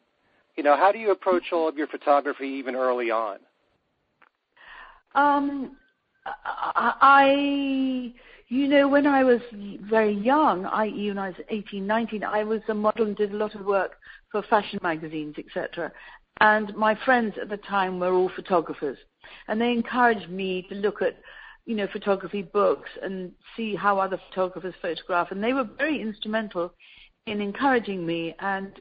you 0.55 0.63
know, 0.63 0.75
how 0.77 0.91
do 0.91 0.99
you 0.99 1.11
approach 1.11 1.45
all 1.51 1.67
of 1.67 1.77
your 1.77 1.87
photography 1.87 2.47
even 2.47 2.75
early 2.75 3.11
on? 3.11 3.37
Um, 5.15 5.77
I 6.25 8.13
you 8.47 8.67
know, 8.67 8.87
when 8.87 9.07
I 9.07 9.23
was 9.23 9.41
very 9.89 10.13
young, 10.13 10.65
i.e., 10.65 11.07
when 11.07 11.17
I 11.17 11.29
was 11.29 11.37
18, 11.49 11.85
19, 11.85 12.23
I 12.23 12.43
was 12.43 12.61
a 12.69 12.73
model 12.73 13.07
and 13.07 13.15
did 13.15 13.31
a 13.31 13.37
lot 13.37 13.55
of 13.55 13.65
work 13.65 13.97
for 14.31 14.43
fashion 14.43 14.79
magazines, 14.83 15.35
etc. 15.37 15.91
And 16.41 16.75
my 16.75 16.95
friends 17.05 17.35
at 17.41 17.49
the 17.49 17.57
time 17.57 17.99
were 17.99 18.13
all 18.13 18.29
photographers, 18.35 18.97
and 19.47 19.59
they 19.59 19.71
encouraged 19.71 20.29
me 20.29 20.65
to 20.69 20.75
look 20.75 21.01
at, 21.01 21.17
you 21.65 21.75
know, 21.75 21.87
photography 21.91 22.43
books 22.43 22.89
and 23.01 23.31
see 23.57 23.73
how 23.73 23.97
other 23.97 24.19
photographers 24.29 24.75
photograph, 24.79 25.31
and 25.31 25.43
they 25.43 25.53
were 25.53 25.67
very 25.77 25.99
instrumental 25.99 26.71
in 27.25 27.41
encouraging 27.41 28.05
me 28.05 28.35
and 28.39 28.79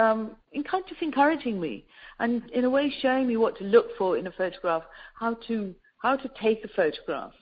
um, 0.00 0.32
in 0.52 0.64
kind 0.64 0.82
of 0.90 0.96
encouraging 1.00 1.60
me, 1.60 1.84
and 2.18 2.50
in 2.50 2.64
a 2.64 2.70
way 2.70 2.92
showing 3.00 3.28
me 3.28 3.36
what 3.36 3.56
to 3.58 3.64
look 3.64 3.96
for 3.98 4.16
in 4.16 4.26
a 4.26 4.32
photograph, 4.32 4.82
how 5.14 5.34
to 5.46 5.74
how 5.98 6.16
to 6.16 6.30
take 6.40 6.64
a 6.64 6.68
photograph. 6.68 7.32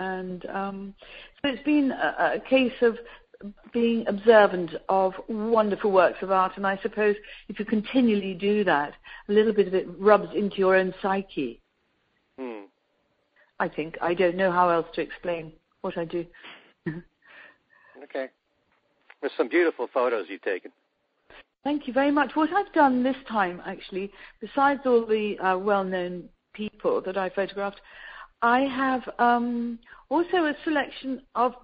And 0.00 0.46
um, 0.46 0.94
so 1.42 1.50
it's 1.50 1.62
been 1.62 1.92
a, 1.92 2.34
a 2.36 2.40
case 2.40 2.72
of 2.82 2.96
being 3.72 4.06
observant 4.08 4.72
of 4.88 5.14
wonderful 5.28 5.92
works 5.92 6.18
of 6.22 6.30
art. 6.30 6.52
And 6.56 6.66
I 6.66 6.78
suppose 6.82 7.14
if 7.48 7.58
you 7.58 7.64
continually 7.64 8.34
do 8.34 8.64
that, 8.64 8.94
a 9.28 9.32
little 9.32 9.52
bit 9.52 9.68
of 9.68 9.74
it 9.74 9.86
rubs 9.98 10.34
into 10.34 10.56
your 10.56 10.74
own 10.74 10.92
psyche. 11.00 11.60
Hmm. 12.38 12.62
I 13.58 13.68
think. 13.68 13.98
I 14.00 14.14
don't 14.14 14.36
know 14.36 14.50
how 14.50 14.70
else 14.70 14.86
to 14.94 15.02
explain 15.02 15.52
what 15.82 15.98
I 15.98 16.06
do. 16.06 16.24
okay. 18.02 18.28
There's 19.20 19.32
some 19.36 19.48
beautiful 19.48 19.88
photos 19.92 20.26
you've 20.28 20.42
taken. 20.42 20.72
Thank 21.62 21.86
you 21.86 21.92
very 21.92 22.10
much. 22.10 22.34
What 22.34 22.50
I've 22.54 22.72
done 22.72 23.02
this 23.02 23.16
time, 23.28 23.60
actually, 23.66 24.10
besides 24.40 24.80
all 24.86 25.04
the 25.04 25.38
uh, 25.40 25.58
well-known 25.58 26.30
people 26.54 27.02
that 27.02 27.18
I 27.18 27.28
photographed, 27.28 27.82
I 28.42 28.60
have 28.60 29.08
um, 29.18 29.78
also 30.08 30.44
a 30.44 30.56
selection 30.64 31.22
of 31.34 31.54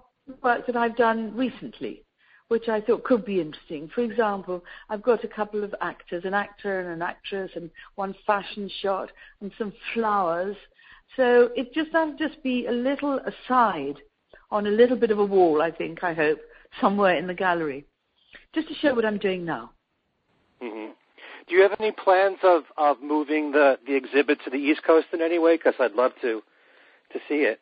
work 0.43 0.65
that 0.67 0.75
I've 0.75 0.95
done 0.95 1.35
recently, 1.35 2.03
which 2.49 2.69
I 2.69 2.81
thought 2.81 3.03
could 3.03 3.25
be 3.25 3.41
interesting. 3.41 3.89
For 3.93 4.01
example, 4.01 4.63
I've 4.89 5.01
got 5.01 5.23
a 5.23 5.27
couple 5.27 5.63
of 5.63 5.73
actors, 5.81 6.23
an 6.25 6.33
actor 6.33 6.79
and 6.79 6.89
an 6.89 7.01
actress, 7.01 7.51
and 7.55 7.69
one 7.95 8.15
fashion 8.25 8.69
shot, 8.81 9.09
and 9.41 9.51
some 9.57 9.73
flowers. 9.93 10.55
So 11.15 11.49
it 11.55 11.73
just 11.73 11.91
that'll 11.93 12.17
just 12.17 12.41
be 12.43 12.67
a 12.67 12.71
little 12.71 13.19
aside 13.19 13.95
on 14.51 14.67
a 14.67 14.71
little 14.71 14.97
bit 14.97 15.11
of 15.11 15.19
a 15.19 15.25
wall, 15.25 15.61
I 15.61 15.71
think, 15.71 16.03
I 16.03 16.13
hope, 16.13 16.39
somewhere 16.79 17.15
in 17.17 17.27
the 17.27 17.33
gallery, 17.33 17.85
just 18.53 18.67
to 18.67 18.75
show 18.75 18.93
what 18.93 19.05
I'm 19.05 19.17
doing 19.17 19.43
now. 19.43 19.71
Mm-hmm. 20.61 20.91
Do 21.47 21.55
you 21.55 21.61
have 21.61 21.75
any 21.79 21.91
plans 21.91 22.37
of, 22.43 22.63
of 22.77 23.01
moving 23.01 23.51
the, 23.51 23.77
the 23.87 23.95
exhibit 23.95 24.39
to 24.43 24.49
the 24.49 24.57
East 24.57 24.83
Coast 24.83 25.07
in 25.13 25.21
any 25.21 25.39
way? 25.39 25.55
Because 25.55 25.75
I'd 25.79 25.93
love 25.93 26.11
to 26.21 26.41
to 27.17 27.23
see 27.27 27.41
it. 27.41 27.59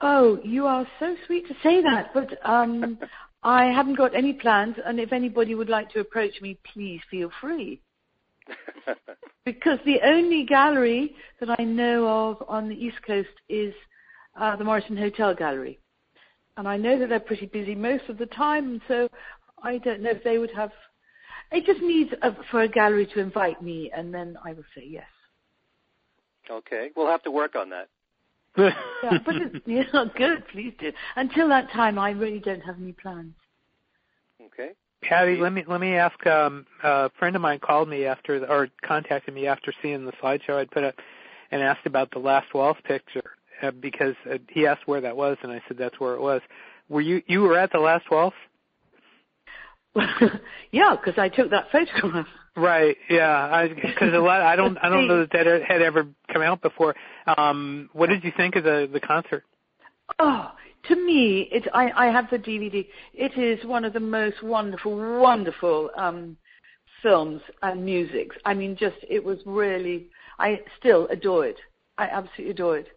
Oh, 0.00 0.38
you 0.42 0.66
are 0.66 0.86
so 0.98 1.14
sweet 1.26 1.46
to 1.48 1.54
say 1.62 1.82
that, 1.82 2.12
but 2.14 2.38
um, 2.48 2.98
I 3.42 3.66
haven't 3.66 3.96
got 3.96 4.14
any 4.14 4.32
plans. 4.32 4.76
And 4.84 4.98
if 4.98 5.12
anybody 5.12 5.54
would 5.54 5.68
like 5.68 5.90
to 5.90 6.00
approach 6.00 6.40
me, 6.40 6.58
please 6.72 7.00
feel 7.10 7.30
free. 7.40 7.80
because 9.44 9.78
the 9.84 10.00
only 10.04 10.44
gallery 10.44 11.14
that 11.38 11.54
I 11.58 11.64
know 11.64 12.08
of 12.08 12.44
on 12.48 12.68
the 12.68 12.74
East 12.74 12.96
Coast 13.06 13.28
is 13.48 13.74
uh, 14.38 14.56
the 14.56 14.64
Morrison 14.64 14.96
Hotel 14.96 15.34
Gallery. 15.34 15.78
And 16.56 16.66
I 16.66 16.76
know 16.76 16.98
that 16.98 17.08
they're 17.08 17.20
pretty 17.20 17.46
busy 17.46 17.74
most 17.74 18.08
of 18.08 18.18
the 18.18 18.26
time, 18.26 18.80
so 18.88 19.08
I 19.62 19.78
don't 19.78 20.00
know 20.00 20.10
if 20.10 20.24
they 20.24 20.38
would 20.38 20.50
have 20.54 20.72
it 21.52 21.66
just 21.66 21.80
needs 21.82 22.10
a, 22.22 22.32
for 22.50 22.62
a 22.62 22.68
gallery 22.68 23.06
to 23.06 23.20
invite 23.20 23.60
me, 23.60 23.90
and 23.94 24.14
then 24.14 24.38
I 24.44 24.52
will 24.52 24.64
say 24.74 24.84
yes. 24.86 25.06
Okay, 26.50 26.90
we'll 26.96 27.08
have 27.08 27.22
to 27.22 27.30
work 27.30 27.54
on 27.56 27.70
that. 27.70 27.88
yeah, 28.56 29.18
but 29.24 29.36
it, 29.36 29.62
yeah, 29.66 30.04
good. 30.16 30.42
Please 30.48 30.74
do. 30.78 30.92
Until 31.16 31.48
that 31.48 31.70
time, 31.70 31.98
I 31.98 32.10
really 32.10 32.40
don't 32.40 32.60
have 32.60 32.76
any 32.80 32.92
plans. 32.92 33.34
Okay. 34.44 34.70
Pattie, 35.02 35.36
let 35.36 35.52
me 35.52 35.64
let 35.66 35.80
me 35.80 35.94
ask. 35.94 36.26
Um, 36.26 36.66
a 36.82 37.10
friend 37.18 37.34
of 37.36 37.42
mine 37.42 37.60
called 37.60 37.88
me 37.88 38.04
after, 38.04 38.44
or 38.46 38.68
contacted 38.82 39.34
me 39.34 39.46
after 39.46 39.72
seeing 39.80 40.04
the 40.04 40.12
slideshow 40.12 40.56
I'd 40.56 40.70
put 40.70 40.84
up, 40.84 40.96
and 41.50 41.62
asked 41.62 41.86
about 41.86 42.10
the 42.10 42.18
last 42.18 42.52
waltz 42.52 42.80
picture 42.84 43.36
uh, 43.62 43.70
because 43.70 44.14
uh, 44.30 44.38
he 44.48 44.66
asked 44.66 44.86
where 44.86 45.00
that 45.00 45.16
was, 45.16 45.38
and 45.42 45.52
I 45.52 45.62
said 45.68 45.78
that's 45.78 45.98
where 46.00 46.14
it 46.14 46.20
was. 46.20 46.42
Were 46.88 47.00
you 47.00 47.22
you 47.26 47.40
were 47.40 47.56
at 47.56 47.72
the 47.72 47.78
last 47.78 48.10
waltz? 48.10 48.36
yeah, 50.72 50.96
because 50.96 51.18
I 51.18 51.28
took 51.28 51.50
that 51.50 51.66
photograph. 51.72 52.26
Right. 52.56 52.96
Yeah. 53.08 53.68
Because 53.68 54.12
a 54.12 54.18
lot. 54.18 54.42
I 54.42 54.56
don't. 54.56 54.76
I 54.78 54.88
don't 54.88 55.06
know 55.06 55.20
that 55.32 55.44
that 55.44 55.62
had 55.66 55.82
ever 55.82 56.06
come 56.32 56.42
out 56.42 56.60
before. 56.62 56.94
Um, 57.38 57.88
what 57.92 58.08
did 58.08 58.24
you 58.24 58.32
think 58.36 58.56
of 58.56 58.64
the 58.64 58.88
the 58.92 59.00
concert? 59.00 59.44
Oh, 60.18 60.52
to 60.88 60.96
me, 60.96 61.48
it. 61.52 61.68
I 61.72 61.90
I 61.92 62.06
have 62.06 62.26
the 62.30 62.38
DVD. 62.38 62.86
It 63.14 63.38
is 63.38 63.64
one 63.64 63.84
of 63.84 63.92
the 63.92 64.00
most 64.00 64.42
wonderful, 64.42 65.20
wonderful 65.20 65.90
um, 65.96 66.36
films 67.02 67.40
and 67.62 67.84
musics. 67.84 68.36
I 68.44 68.54
mean, 68.54 68.76
just 68.76 68.96
it 69.08 69.24
was 69.24 69.38
really. 69.46 70.08
I 70.38 70.60
still 70.78 71.06
adore 71.08 71.46
it. 71.46 71.58
I 71.98 72.04
absolutely 72.04 72.50
adore 72.50 72.78
it. 72.78 72.88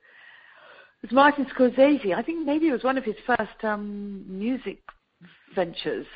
It's 1.04 1.12
Martin 1.12 1.46
Scorsese. 1.46 2.16
I 2.16 2.24
think 2.24 2.46
maybe 2.46 2.70
it 2.70 2.72
was 2.72 2.84
one 2.84 2.98
of 2.98 3.04
his 3.04 3.16
first 3.28 3.64
um, 3.64 4.24
music 4.28 4.82
ventures. 5.54 6.08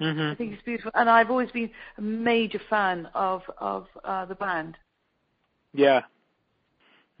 Mm-hmm. 0.00 0.32
I 0.32 0.34
think 0.34 0.52
it's 0.52 0.62
beautiful, 0.62 0.90
and 0.94 1.08
I've 1.08 1.30
always 1.30 1.50
been 1.50 1.70
a 1.96 2.02
major 2.02 2.60
fan 2.68 3.08
of 3.14 3.42
of 3.58 3.86
uh, 4.04 4.26
the 4.26 4.34
band. 4.34 4.76
Yeah. 5.72 6.02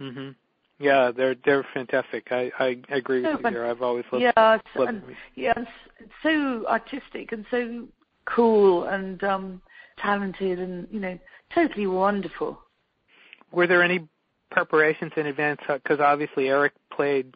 Mhm. 0.00 0.34
Yeah, 0.78 1.10
they're 1.10 1.36
they're 1.44 1.66
fantastic. 1.72 2.28
I 2.30 2.52
I 2.58 2.82
agree 2.90 3.22
with 3.22 3.30
so 3.32 3.38
you 3.40 3.48
here. 3.48 3.64
I've 3.64 3.80
always 3.80 4.04
loved. 4.12 4.24
Yeah, 4.24 4.58
loved 4.74 4.90
and, 4.90 5.02
yeah, 5.34 5.54
and 5.56 5.66
so 6.22 6.66
artistic 6.66 7.32
and 7.32 7.46
so 7.50 7.88
cool 8.26 8.84
and 8.84 9.22
um 9.24 9.62
talented 9.98 10.58
and 10.58 10.86
you 10.90 11.00
know 11.00 11.18
totally 11.54 11.86
wonderful. 11.86 12.60
Were 13.52 13.66
there 13.66 13.82
any 13.82 14.06
preparations 14.50 15.12
in 15.16 15.26
advance? 15.26 15.60
Because 15.66 16.00
obviously 16.00 16.48
Eric 16.48 16.72
played 16.92 17.34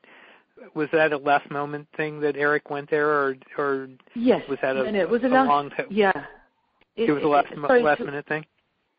was 0.75 0.89
that 0.93 1.13
a 1.13 1.19
last 1.19 1.51
moment 1.51 1.87
thing 1.97 2.21
that 2.21 2.37
Eric 2.37 2.71
went 2.71 2.91
there, 2.91 3.09
or 3.09 3.37
or 3.59 3.89
yes, 4.15 4.43
was 4.49 4.59
that 4.63 4.77
a, 4.77 4.85
it 4.85 5.09
was 5.09 5.23
a, 5.23 5.27
a 5.27 5.29
last, 5.29 5.49
long 5.49 5.71
time? 5.71 5.87
Yeah, 5.91 6.13
it, 6.97 7.09
it 7.09 7.13
was 7.13 7.23
a 7.23 7.29
last 7.29 7.49
it, 7.51 7.59
sorry 7.61 7.83
last 7.83 8.01
minute 8.01 8.27
thing. 8.27 8.45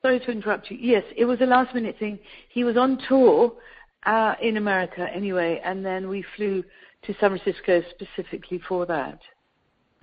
Sorry 0.01 0.19
to 0.19 0.31
interrupt 0.31 0.71
you. 0.71 0.77
Yes, 0.79 1.03
it 1.15 1.25
was 1.25 1.39
a 1.41 1.45
last 1.45 1.73
minute 1.75 1.95
thing. 1.99 2.19
He 2.49 2.63
was 2.63 2.75
on 2.77 2.99
tour 3.07 3.53
uh, 4.05 4.33
in 4.41 4.57
America 4.57 5.07
anyway, 5.13 5.61
and 5.63 5.85
then 5.85 6.09
we 6.09 6.25
flew 6.35 6.63
to 7.03 7.15
San 7.19 7.37
Francisco 7.37 7.81
specifically 7.91 8.61
for 8.67 8.85
that 8.85 9.19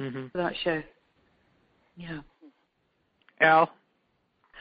mm-hmm. 0.00 0.28
for 0.28 0.38
that 0.38 0.54
show. 0.62 0.82
Yeah. 1.96 2.20
Al. 3.40 3.70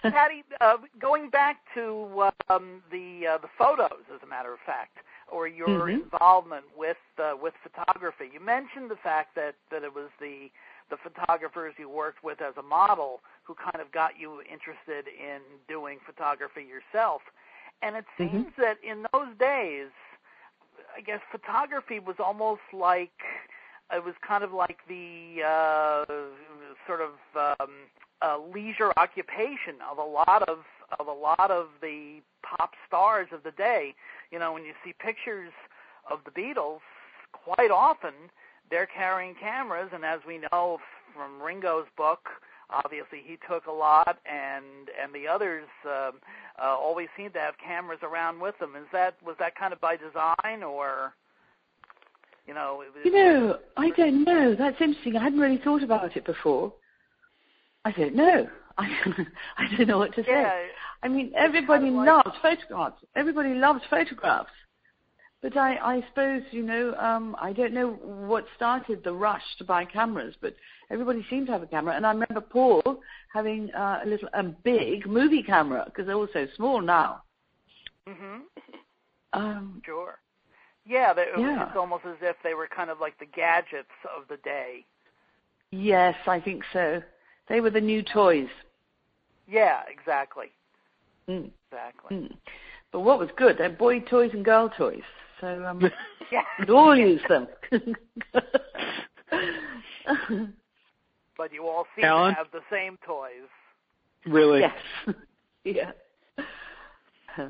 Pattie, 0.12 0.44
uh, 0.62 0.77
going 1.00 1.30
back 1.30 1.58
to 1.74 2.30
um, 2.50 2.82
the 2.92 3.27
uh, 3.34 3.38
the 3.38 3.50
photos, 3.58 4.04
as 4.13 4.22
a 4.24 4.27
matter 4.27 4.54
of 4.54 4.60
fact, 4.66 4.98
or 5.32 5.48
your 5.48 5.68
mm-hmm. 5.68 6.04
involvement 6.04 6.66
with 6.77 6.98
uh, 7.18 7.34
with 7.42 7.54
photography. 7.63 8.25
You 8.34 8.39
mentioned 8.39 8.89
the 8.92 8.98
fact 9.01 9.36
that 9.36 9.56
that 9.72 9.84
it 9.84 9.94
was 9.94 10.10
the 10.20 10.50
the 10.89 10.98
photographers 10.98 11.74
you 11.77 11.89
worked 11.89 12.24
with 12.24 12.42
as 12.42 12.54
a 12.58 12.63
model 12.63 13.22
who 13.44 13.56
kind 13.56 13.82
of 13.82 13.92
got 13.92 14.20
you 14.20 14.42
interested 14.42 15.08
in 15.08 15.42
doing 15.68 15.98
photography 16.06 16.63
yourself. 16.63 17.22
And 17.82 17.96
it 17.96 18.06
Mm-hmm. 18.20 18.34
seems 18.34 18.48
mm-hmm. 18.48 18.62
that 18.62 18.77
in 18.84 19.06
those 19.13 19.38
days, 19.38 19.92
I 20.96 21.01
guess 21.01 21.20
photography 21.32 22.00
was 22.00 22.16
almost 22.20 22.62
like 22.74 23.12
it 23.91 24.03
was 24.03 24.15
kind 24.27 24.44
of 24.44 24.53
like 24.53 24.79
the 24.88 25.44
uh, 25.46 26.06
sort 26.86 27.01
of 27.01 27.12
um, 27.60 27.70
uh, 28.22 28.38
leisure 28.53 28.91
occupation 28.98 29.75
of 29.89 29.98
a 29.98 30.03
lot 30.03 30.48
of 30.48 30.60
of 31.00 31.08
a 31.08 31.12
lot 31.12 31.51
of 31.51 31.67
the 31.82 32.22
pop 32.44 32.72
stars 32.88 33.27
of 33.34 33.44
the 33.44 33.51
day. 33.51 33.94
You 34.32 34.39
know, 34.39 34.53
when 34.53 34.63
you 34.63 34.74
see 34.86 34.94
pictures 34.98 35.51
of 36.10 36.20
the 36.24 36.32
Beatles, 36.32 36.79
quite 37.34 37.72
often 37.72 38.13
they're 38.70 38.88
carrying 38.88 39.36
cameras, 39.36 39.89
and 39.94 40.06
as 40.06 40.20
we 40.27 40.39
know 40.51 40.79
from 41.13 41.41
Ringo's 41.41 41.88
book, 41.98 42.27
obviously 42.70 43.22
he 43.25 43.38
took 43.48 43.65
a 43.65 43.72
lot, 43.72 44.20
and 44.25 44.89
and 45.01 45.13
the 45.13 45.27
others 45.27 45.67
um, 45.86 46.20
uh, 46.62 46.75
always 46.75 47.08
seem 47.17 47.32
to 47.32 47.39
have 47.39 47.56
cameras 47.58 48.00
around 48.03 48.39
with 48.39 48.58
them. 48.60 48.75
Is 48.75 48.88
that 48.91 49.15
was 49.25 49.36
that 49.39 49.56
kind 49.56 49.74
of 49.74 49.82
by 49.82 49.98
design, 49.98 50.63
or 50.63 51.13
you 52.48 52.54
know? 52.54 52.82
It 52.82 53.06
you 53.06 53.12
know, 53.12 53.60
I 53.75 53.89
don't 53.92 54.24
know. 54.24 54.56
That's 54.56 54.80
interesting. 54.82 55.16
I 55.16 55.24
hadn't 55.24 55.39
really 55.39 55.62
thought 55.63 55.84
about 55.84 56.16
it 56.16 56.25
before. 56.25 56.74
I 57.86 57.92
don't 57.92 58.16
know. 58.16 58.48
I, 58.77 58.88
I 59.58 59.75
don't 59.75 59.88
know 59.88 59.98
what 59.98 60.13
to 60.16 60.24
say. 60.24 60.30
Yeah, 60.30 60.54
I 61.01 61.08
mean, 61.08 61.32
everybody 61.36 61.86
kind 61.86 62.00
of 62.00 62.06
like, 62.06 62.25
loves 62.25 62.38
photographs. 62.42 63.04
Everybody 63.16 63.56
loves 63.56 63.82
photographs. 63.89 64.51
But 65.42 65.56
I, 65.56 65.77
I 65.77 66.04
suppose, 66.10 66.42
you 66.51 66.63
know, 66.63 66.96
um, 66.96 67.36
I 67.39 67.54
don't 67.54 67.74
know 67.74 67.92
what 67.92 68.46
started 68.56 69.04
the 69.04 69.13
rush 69.13 69.44
to 69.60 69.63
buy 69.63 69.86
cameras, 69.86 70.36
but 70.42 70.56
everybody 70.89 71.25
seemed 71.30 71.48
to 71.48 71.54
have 71.54 71.62
a 71.62 71.68
camera. 71.68 71.96
And 71.96 72.06
I 72.06 72.12
remember 72.12 72.42
Paul 72.42 73.00
having 73.34 73.72
uh, 73.74 74.01
a 74.04 74.08
little, 74.08 74.30
a 74.34 74.44
big 74.44 75.06
movie 75.06 75.44
camera 75.44 75.84
because 75.86 76.08
they're 76.08 76.16
all 76.16 76.27
so 76.34 76.48
small 76.56 76.82
now. 76.82 77.24
Mhm. 78.08 78.42
Um, 79.34 79.82
Sure. 79.86 80.20
Yeah, 80.88 81.13
they, 81.13 81.25
Yeah. 81.38 81.67
it's 81.67 81.75
almost 81.75 82.06
as 82.06 82.15
if 82.22 82.36
they 82.44 82.53
were 82.53 82.67
kind 82.67 82.89
of 82.89 83.00
like 83.00 83.17
the 83.20 83.25
gadgets 83.25 83.89
of 84.15 84.27
the 84.29 84.38
day. 84.38 84.86
yes, 85.72 86.15
I 86.27 86.39
think 86.39 86.63
so. 86.72 87.01
They 87.50 87.60
were 87.62 87.70
the 87.70 87.82
new 87.82 88.01
toys. 88.03 88.48
Yeah, 89.48 89.82
exactly. 89.89 90.48
Mm, 91.29 91.51
Exactly. 91.72 92.15
mm. 92.17 92.38
But 92.91 93.01
what 93.01 93.20
was 93.20 93.29
good? 93.38 93.58
They're 93.58 93.70
boy 93.70 94.00
toys 94.01 94.32
and 94.34 94.44
girl 94.46 94.70
toys. 94.70 95.03
So 95.41 95.63
um, 95.65 95.82
Yeah. 96.32 96.44
we'd 96.60 96.70
all 96.70 96.96
use 96.96 97.22
them. 97.29 97.48
But 101.38 101.53
you 101.53 101.67
all 101.67 101.86
seem 101.96 102.06
Alan? 102.06 102.32
to 102.34 102.38
have 102.38 102.48
the 102.51 102.62
same 102.72 102.98
toys. 103.06 103.50
Really? 104.25 104.62
yes. 104.62 104.74
yeah. 107.38 107.48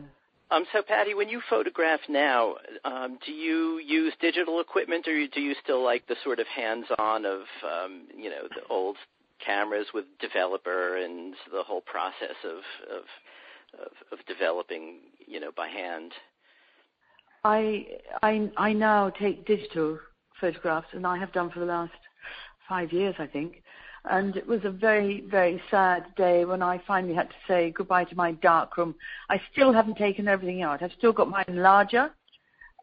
Um, 0.50 0.66
so, 0.72 0.82
Pattie, 0.82 1.14
when 1.14 1.28
you 1.28 1.42
photograph 1.50 2.00
now, 2.08 2.56
um, 2.86 3.20
do 3.26 3.34
you 3.34 3.80
use 3.80 4.14
digital 4.22 4.62
equipment, 4.62 5.08
or 5.08 5.28
do 5.28 5.42
you 5.42 5.54
still 5.62 5.84
like 5.84 6.08
the 6.08 6.16
sort 6.24 6.40
of 6.40 6.48
hands-on 6.48 7.26
of, 7.26 7.42
um, 7.64 8.08
you 8.16 8.30
know, 8.30 8.44
the 8.56 8.66
old 8.70 8.96
cameras 9.46 9.88
with 9.94 10.06
developer 10.22 10.98
and 10.98 11.34
the 11.52 11.64
whole 11.64 11.82
process 11.82 12.36
of 12.44 12.60
of 14.12 14.20
developing, 14.28 15.00
you 15.26 15.40
know, 15.40 15.52
by 15.56 15.68
hand? 15.68 16.14
I 17.44 17.86
I 18.24 18.50
I 18.58 18.74
now 18.74 19.10
take 19.10 19.46
digital 19.46 20.00
photographs, 20.40 20.88
and 20.94 21.06
I 21.06 21.18
have 21.18 21.32
done 21.34 21.50
for 21.50 21.60
the 21.60 21.66
last 21.66 21.94
five 22.68 22.92
years, 22.92 23.16
I 23.20 23.28
think. 23.28 23.64
And 24.06 24.36
it 24.36 24.48
was 24.48 24.62
a 24.64 24.70
very, 24.70 25.22
very 25.30 25.62
sad 25.70 26.06
day 26.16 26.46
when 26.46 26.62
I 26.62 26.82
finally 26.88 27.14
had 27.14 27.30
to 27.30 27.36
say 27.48 27.72
goodbye 27.72 28.06
to 28.06 28.16
my 28.16 28.32
darkroom. 28.34 28.96
I 29.30 29.42
still 29.52 29.74
haven't 29.74 29.98
taken 29.98 30.28
everything 30.28 30.62
out. 30.62 30.82
I've 30.82 30.94
still 30.98 31.14
got 31.14 31.30
my 31.30 31.44
enlarger. 31.46 32.12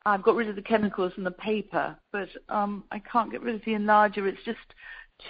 I've 0.06 0.22
got 0.22 0.34
rid 0.34 0.48
of 0.48 0.56
the 0.56 0.62
chemicals 0.62 1.12
and 1.16 1.24
the 1.24 1.30
paper, 1.30 1.96
but 2.12 2.28
um, 2.50 2.84
I 2.90 2.98
can't 2.98 3.32
get 3.32 3.42
rid 3.42 3.54
of 3.54 3.62
the 3.64 3.72
enlarger. 3.72 4.26
It's 4.26 4.44
just 4.44 4.58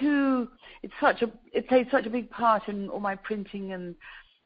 too. 0.01 0.49
It's 0.83 0.95
such 1.01 1.23
a. 1.23 1.31
It 1.53 1.69
plays 1.69 1.87
such 1.91 2.07
a 2.07 2.11
big 2.11 2.29
part 2.31 2.69
in 2.69 2.89
all 2.89 2.99
my 3.01 3.15
printing 3.15 3.73
and, 3.73 3.95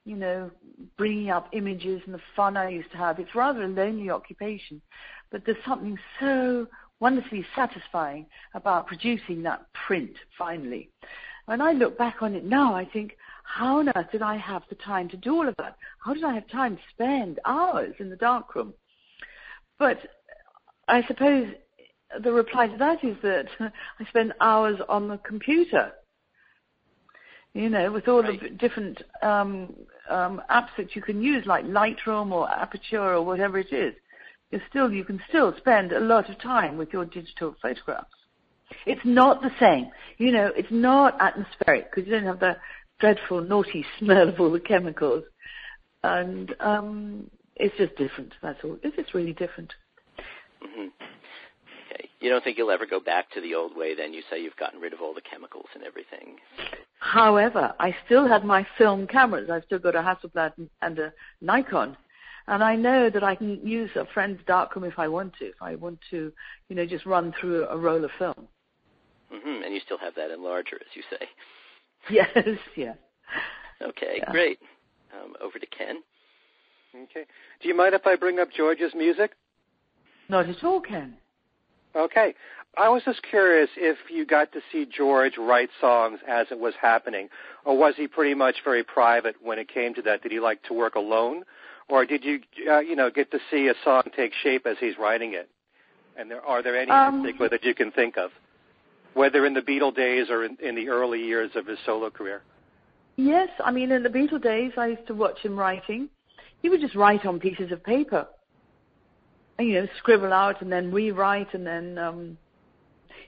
you 0.05 0.17
know, 0.17 0.51
bringing 0.99 1.31
up 1.31 1.49
images 1.53 2.03
and 2.05 2.15
the 2.15 2.21
fun 2.37 2.59
I 2.59 2.69
used 2.69 2.91
to 2.91 2.99
have. 2.99 3.19
It's 3.19 3.35
rather 3.35 3.63
a 3.63 3.69
lonely 3.69 4.11
occupation, 4.11 4.83
but 5.31 5.47
there's 5.47 5.65
something 5.65 5.99
so 6.21 6.67
wonderfully 7.01 7.45
satisfying 7.55 8.27
about 8.55 8.87
producing 8.87 9.43
that 9.43 9.67
print 9.87 10.13
finally. 10.37 10.91
When 11.47 11.61
I 11.61 11.73
look 11.73 11.97
back 11.97 12.17
on 12.21 12.35
it 12.35 12.45
now, 12.45 12.75
I 12.75 12.85
think, 12.85 13.17
how 13.45 13.79
on 13.79 13.89
earth 13.97 14.11
did 14.13 14.21
I 14.21 14.37
have 14.37 14.63
the 14.69 14.75
time 14.75 15.09
to 15.11 15.17
do 15.17 15.35
all 15.35 15.49
of 15.49 15.55
that? 15.57 15.77
How 16.05 16.13
did 16.13 16.25
I 16.25 16.35
have 16.35 16.49
time 16.49 16.77
to 16.77 16.83
spend 16.93 17.41
hours 17.47 17.95
in 17.99 18.11
the 18.11 18.17
darkroom? 18.17 18.75
But 19.79 19.99
I 20.89 21.03
suppose 21.07 21.49
the 22.23 22.33
reply 22.33 22.67
to 22.67 22.77
that 22.77 23.03
is 23.03 23.17
that 23.23 23.47
I 23.61 24.05
spend 24.09 24.35
hours 24.41 24.79
on 24.89 25.09
the 25.09 25.19
computer. 25.19 25.93
You 27.55 27.71
know, 27.71 27.91
with 27.91 28.09
all 28.09 28.23
right. 28.23 28.41
the 28.41 28.51
different 28.51 29.03
um, 29.23 29.75
um, 30.11 30.43
apps 30.51 30.69
that 30.77 30.95
you 30.95 31.01
can 31.01 31.23
use, 31.23 31.47
like 31.47 31.65
Lightroom 31.65 32.31
or 32.31 32.49
Aperture 32.51 33.15
or 33.15 33.23
whatever 33.23 33.59
it 33.59 33.73
is 33.73 33.95
you 34.51 34.61
still 34.69 34.91
you 34.91 35.05
can 35.05 35.21
still 35.29 35.55
spend 35.59 35.93
a 35.93 36.01
lot 36.01 36.31
of 36.31 36.41
time 36.41 36.79
with 36.79 36.93
your 36.93 37.05
digital 37.05 37.55
photographs. 37.61 38.07
It's 38.87 39.01
not 39.05 39.41
the 39.43 39.51
same. 39.59 39.91
You 40.19 40.33
know, 40.33 40.51
it's 40.57 40.69
not 40.71 41.17
atmospheric 41.21 41.91
because 41.91 42.07
you 42.07 42.15
don't 42.15 42.25
have 42.25 42.41
the 42.41 42.57
dreadful 43.01 43.43
naughty 43.43 43.85
smell 43.99 44.29
of 44.29 44.41
all 44.41 44.51
the 44.51 44.61
chemicals. 44.61 45.25
And 46.03 46.55
um, 46.61 47.31
it's 47.57 47.77
just 47.77 47.97
different, 47.97 48.33
that's 48.43 48.59
all. 48.65 48.79
It's 48.83 48.97
just 48.97 49.15
really 49.15 49.33
different. 49.33 49.73
Mm-hmm. 50.63 50.89
Okay. 51.93 52.09
You 52.21 52.31
don't 52.31 52.45
think 52.45 52.59
you'll 52.59 52.71
ever 52.71 52.87
go 52.87 53.01
back 53.01 53.31
to 53.33 53.41
the 53.41 53.55
old 53.55 53.77
way 53.77 53.95
then? 53.95 54.13
You 54.13 54.23
say 54.31 54.41
you've 54.41 54.57
gotten 54.57 54.81
rid 54.81 54.93
of 54.93 55.01
all 55.01 55.15
the 55.15 55.21
chemicals 55.21 55.67
and 55.75 55.83
everything. 55.83 56.37
However, 57.01 57.75
I 57.81 57.97
still 58.07 58.29
have 58.29 58.45
my 58.45 58.67
film 58.77 59.07
cameras. 59.07 59.51
I've 59.51 59.65
still 59.65 59.79
got 59.79 59.97
a 59.97 60.01
Hasselblad 60.01 60.53
and 60.83 60.99
a 60.99 61.13
Nikon 61.41 61.97
and 62.49 62.65
I 62.65 62.77
know 62.77 63.11
that 63.11 63.23
I 63.23 63.35
can 63.35 63.65
use 63.67 63.91
a 63.95 64.07
friend's 64.15 64.41
darkroom 64.47 64.85
if 64.85 64.99
I 64.99 65.07
want 65.07 65.35
to. 65.39 65.47
If 65.47 65.61
I 65.61 65.75
want 65.75 65.99
to, 66.11 66.33
you 66.69 66.77
know, 66.77 66.87
just 66.87 67.05
run 67.05 67.35
through 67.39 67.67
a 67.67 67.77
roll 67.77 68.03
of 68.05 68.11
film. 68.19 68.49
Mm-hmm. 69.33 69.65
And 69.65 69.75
you 69.75 69.81
still 69.85 69.99
have 69.99 70.15
that 70.15 70.31
enlarger, 70.31 70.75
as 70.75 70.95
you 70.95 71.03
say. 71.11 71.27
Yes. 72.11 72.29
Yeah. 72.75 72.95
Okay. 73.83 74.19
Yeah. 74.19 74.31
Great. 74.31 74.61
Um, 75.13 75.35
over 75.43 75.59
to 75.59 75.67
Ken. 75.67 75.97
Okay. 76.95 77.27
Do 77.61 77.69
you 77.69 77.77
mind 77.77 77.93
if 77.93 78.07
I 78.07 78.17
bring 78.17 78.39
up 78.39 78.49
George's 78.57 78.95
music? 78.95 79.33
Not 80.31 80.49
at 80.49 80.65
all, 80.65 80.81
Ken. 80.81 81.17
Okay. 81.95 82.35
I 82.79 82.89
was 82.89 83.03
just 83.05 83.21
curious 83.29 83.69
if 83.77 83.99
you 84.09 84.25
got 84.25 84.53
to 84.53 84.61
see 84.71 84.87
George 84.87 85.37
write 85.37 85.71
songs 85.81 86.21
as 86.27 86.47
it 86.51 86.59
was 86.59 86.73
happening, 86.81 87.29
or 87.65 87.77
was 87.77 87.95
he 87.97 88.07
pretty 88.07 88.35
much 88.35 88.57
very 88.65 88.85
private 88.85 89.35
when 89.43 89.59
it 89.59 89.69
came 89.69 89.93
to 89.95 90.03
that? 90.03 90.23
Did 90.23 90.33
he 90.33 90.41
like 90.41 90.63
to 90.65 90.73
work 90.73 90.95
alone, 90.95 91.43
or 91.89 92.05
did 92.05 92.25
you 92.25 92.41
uh, 92.71 92.81
you 92.81 92.97
know 92.97 93.11
get 93.11 93.31
to 93.31 93.39
see 93.51 93.69
a 93.69 93.75
song 93.85 94.03
take 94.17 94.33
shape 94.43 94.67
as 94.67 94.77
he's 94.81 94.99
writing 94.99 95.35
it? 95.35 95.49
And 96.17 96.31
there 96.31 96.45
are 96.45 96.63
there 96.63 96.77
any 96.77 96.91
um, 96.91 97.23
particular 97.23 97.49
that 97.51 97.65
you 97.65 97.75
can 97.75 97.91
think 97.93 98.17
of, 98.17 98.31
whether 99.15 99.47
in 99.47 99.55
the 99.55 99.61
Beatle 99.61 99.95
days 99.95 100.29
or 100.31 100.45
in, 100.45 100.57
in 100.63 100.75
the 100.75 100.89
early 100.89 101.23
years 101.23 101.51
of 101.55 101.67
his 101.67 101.79
solo 101.87 102.11
career? 102.11 102.43
Yes, 103.17 103.49
I 103.65 103.71
mean 103.71 103.91
in 103.91 104.03
the 104.03 104.09
Beatle 104.09 104.43
days, 104.43 104.73
I 104.77 104.89
used 104.89 105.07
to 105.09 105.15
watch 105.15 105.39
him 105.41 105.59
writing. 105.59 106.09
He 106.63 106.69
would 106.69 106.81
just 106.81 106.95
write 106.95 107.25
on 107.25 107.39
pieces 107.39 107.71
of 107.73 107.83
paper, 107.85 108.27
and, 109.59 109.69
you 109.69 109.75
know, 109.75 109.89
scribble 109.99 110.33
out 110.33 110.61
and 110.63 110.71
then 110.71 110.93
rewrite 110.93 111.55
and 111.55 111.67
then. 111.67 111.99
Um, 111.99 112.39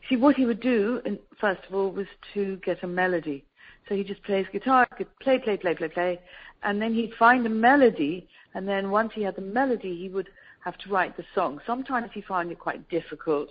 see, 0.09 0.17
what 0.17 0.37
he 0.37 0.47
would 0.47 0.61
do, 0.61 1.01
first 1.41 1.61
of 1.69 1.75
all, 1.75 1.91
was 1.91 2.07
to 2.35 2.57
get 2.65 2.83
a 2.83 2.87
melody. 2.87 3.45
So 3.89 3.95
he 3.95 4.05
just 4.05 4.23
plays 4.23 4.47
guitar, 4.53 4.87
play, 5.23 5.39
play, 5.39 5.57
play, 5.57 5.75
play, 5.75 5.89
play, 5.89 6.21
and 6.63 6.81
then 6.81 6.95
he'd 6.95 7.13
find 7.19 7.45
a 7.47 7.51
melody 7.51 8.29
and 8.55 8.67
then 8.67 8.91
once 8.91 9.13
he 9.15 9.23
had 9.23 9.37
the 9.37 9.43
melody, 9.43 9.97
he 9.97 10.09
would 10.09 10.29
have 10.65 10.77
to 10.79 10.91
write 10.91 11.17
the 11.17 11.25
song. 11.35 11.61
Sometimes 11.67 12.11
he 12.13 12.21
found 12.21 12.51
it 12.51 12.59
quite 12.59 12.89
difficult 12.89 13.51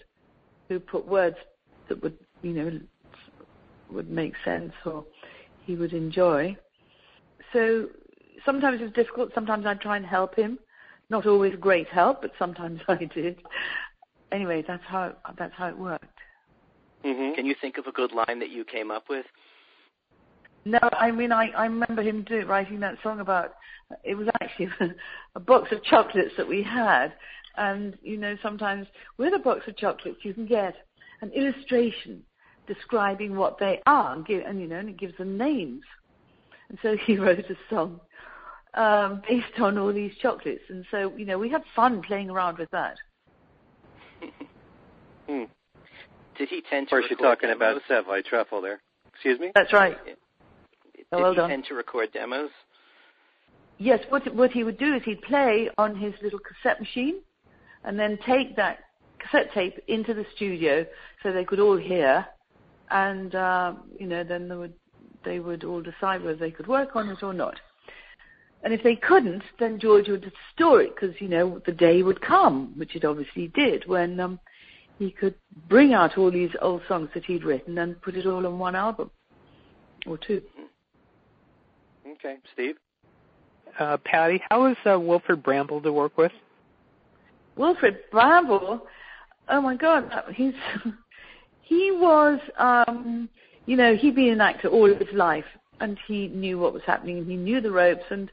to 0.70 0.80
put 0.80 1.08
words 1.08 1.38
that 1.88 2.02
would, 2.04 2.18
you 2.42 2.54
know, 2.54 2.80
would 3.92 4.10
make 4.10 4.34
sense 4.46 4.74
or 4.86 5.06
he 5.66 5.76
would 5.76 5.94
enjoy. 5.94 6.56
So 7.54 7.90
sometimes 8.46 8.80
it 8.82 8.84
was 8.84 8.94
difficult. 8.94 9.32
Sometimes 9.34 9.66
I'd 9.66 9.82
try 9.82 9.98
and 9.98 10.06
help 10.06 10.36
him. 10.36 10.60
Not 11.10 11.26
always 11.26 11.56
great 11.60 11.88
help, 11.88 12.22
but 12.22 12.32
sometimes 12.38 12.82
I 12.88 13.06
did. 13.06 13.40
Anyway, 14.32 14.64
that's 14.68 14.84
how 14.86 15.16
that's 15.38 15.54
how 15.56 15.68
it 15.70 15.78
worked. 15.78 16.06
Mm-hmm. 17.04 17.34
Can 17.34 17.46
you 17.46 17.56
think 17.60 17.78
of 17.78 17.88
a 17.88 17.92
good 17.92 18.12
line 18.12 18.40
that 18.40 18.50
you 18.50 18.64
came 18.64 18.92
up 18.92 19.06
with? 19.10 19.26
No, 20.66 20.80
I 20.84 21.12
mean 21.12 21.32
I, 21.32 21.48
I 21.50 21.66
remember 21.66 22.02
him 22.02 22.24
do, 22.24 22.46
writing 22.46 22.80
that 22.82 22.98
song 23.02 23.20
about. 23.20 23.56
It 24.04 24.16
was 24.16 24.28
actually 24.42 24.70
a 25.36 25.40
box 25.40 25.72
of 25.72 25.84
chocolates 25.84 26.34
that 26.38 26.48
we 26.48 26.64
had, 26.64 27.14
and 27.58 27.98
you 28.02 28.18
know 28.18 28.38
sometimes 28.42 28.88
with 29.18 29.34
a 29.34 29.40
box 29.40 29.68
of 29.68 29.78
chocolates 29.78 30.20
you 30.24 30.34
can 30.34 30.46
get 30.46 30.76
an 31.22 31.32
illustration 31.32 32.24
describing 32.68 33.36
what 33.36 33.58
they 33.60 33.82
are, 33.86 34.14
and, 34.14 34.26
give, 34.26 34.44
and 34.46 34.62
you 34.62 34.68
know, 34.68 34.78
and 34.78 34.90
it 34.90 34.98
gives 34.98 35.18
them 35.18 35.38
names. 35.38 35.82
And 36.70 36.78
so 36.82 36.96
he 37.06 37.18
wrote 37.18 37.40
a 37.40 37.56
song 37.70 38.00
um, 38.76 39.22
based 39.28 39.60
on 39.60 39.78
all 39.78 39.92
these 39.92 40.14
chocolates, 40.22 40.64
and 40.70 40.86
so 40.92 41.14
you 41.18 41.26
know 41.26 41.38
we 41.38 41.50
had 41.50 41.64
fun 41.76 42.02
playing 42.02 42.30
around 42.30 42.58
with 42.58 42.70
that. 42.72 42.96
hmm. 45.28 45.44
Did 46.38 46.50
he 46.50 46.62
tend 46.70 46.88
to? 46.90 46.96
Of 46.96 47.02
course, 47.02 47.06
you're 47.10 47.20
talking 47.20 47.50
about 47.52 47.82
Savoy 47.88 48.22
truffle 48.22 48.62
there. 48.62 48.82
Excuse 49.14 49.40
me. 49.40 49.52
That's 49.54 49.74
right. 49.74 49.98
Oh, 51.12 51.18
Did 51.18 51.22
well 51.24 51.32
he 51.32 51.38
done. 51.38 51.50
tend 51.50 51.66
to 51.66 51.74
record 51.74 52.14
demos? 52.14 52.52
Yes, 53.80 54.02
what 54.10 54.36
what 54.36 54.52
he 54.52 54.66
would 54.66 54.78
do 54.78 54.94
is 54.94 55.02
he'd 55.06 55.22
play 55.22 55.70
on 55.78 55.96
his 55.96 56.14
little 56.22 56.40
cassette 56.40 56.82
machine, 56.82 57.22
and 57.86 57.98
then 57.98 58.20
take 58.26 58.58
that 58.58 58.80
cassette 59.20 59.54
tape 59.54 59.80
into 59.88 60.14
the 60.14 60.26
studio 60.36 60.86
so 61.24 61.32
they 61.32 61.46
could 61.46 61.62
all 61.62 61.78
hear, 61.78 62.26
and 62.92 63.34
uh, 63.34 63.74
you 63.98 64.06
know 64.06 64.26
then 64.26 64.50
they 64.50 64.56
would 64.56 64.74
they 65.24 65.40
would 65.40 65.64
all 65.64 65.82
decide 65.82 66.22
whether 66.22 66.36
they 66.36 66.52
could 66.52 66.68
work 66.68 66.98
on 66.98 67.08
it 67.08 67.24
or 67.24 67.34
not. 67.34 67.56
And 68.64 68.74
if 68.74 68.84
they 68.84 68.98
couldn't, 68.98 69.44
then 69.58 69.80
George 69.80 70.10
would 70.10 70.30
store 70.54 70.82
it 70.82 70.94
because 70.94 71.16
you 71.22 71.30
know 71.30 71.62
the 71.66 71.72
day 71.72 72.04
would 72.04 72.20
come, 72.22 72.74
which 72.76 72.98
it 72.98 73.06
obviously 73.06 73.48
did, 73.56 73.88
when 73.88 74.20
um, 74.20 74.42
he 74.98 75.10
could 75.10 75.36
bring 75.70 75.94
out 75.94 76.18
all 76.18 76.30
these 76.30 76.52
old 76.62 76.82
songs 76.90 77.10
that 77.14 77.24
he'd 77.24 77.46
written 77.46 77.78
and 77.78 78.02
put 78.02 78.18
it 78.18 78.26
all 78.26 78.46
on 78.46 78.60
one 78.60 78.76
album 78.76 79.10
or 80.06 80.18
two. 80.18 80.42
Okay, 82.06 82.36
Steve. 82.52 82.76
Uh, 83.78 83.98
Pattie, 83.98 84.42
how 84.50 84.66
is 84.68 84.78
uh, 84.86 85.00
Wilfrid 85.00 85.44
Brambell 85.44 85.82
to 85.84 85.92
work 85.92 86.18
with? 86.18 86.32
Wilfrid 87.56 87.98
Brambell, 88.12 88.82
oh 89.50 89.62
my 89.62 89.76
God, 89.76 90.10
he's 90.34 90.54
he 91.62 91.92
was, 91.92 92.40
um, 92.58 93.30
you 93.66 93.76
know, 93.76 93.96
he'd 93.96 94.16
been 94.16 94.30
an 94.34 94.42
actor 94.42 94.70
all 94.70 94.88
his 94.88 95.14
life, 95.14 95.46
and 95.80 95.98
he 96.08 96.28
knew 96.30 96.58
what 96.58 96.74
was 96.74 96.84
happening, 96.86 97.20
and 97.20 97.30
he 97.30 97.38
knew 97.38 97.62
the 97.62 97.72
ropes, 97.72 98.06
and 98.10 98.32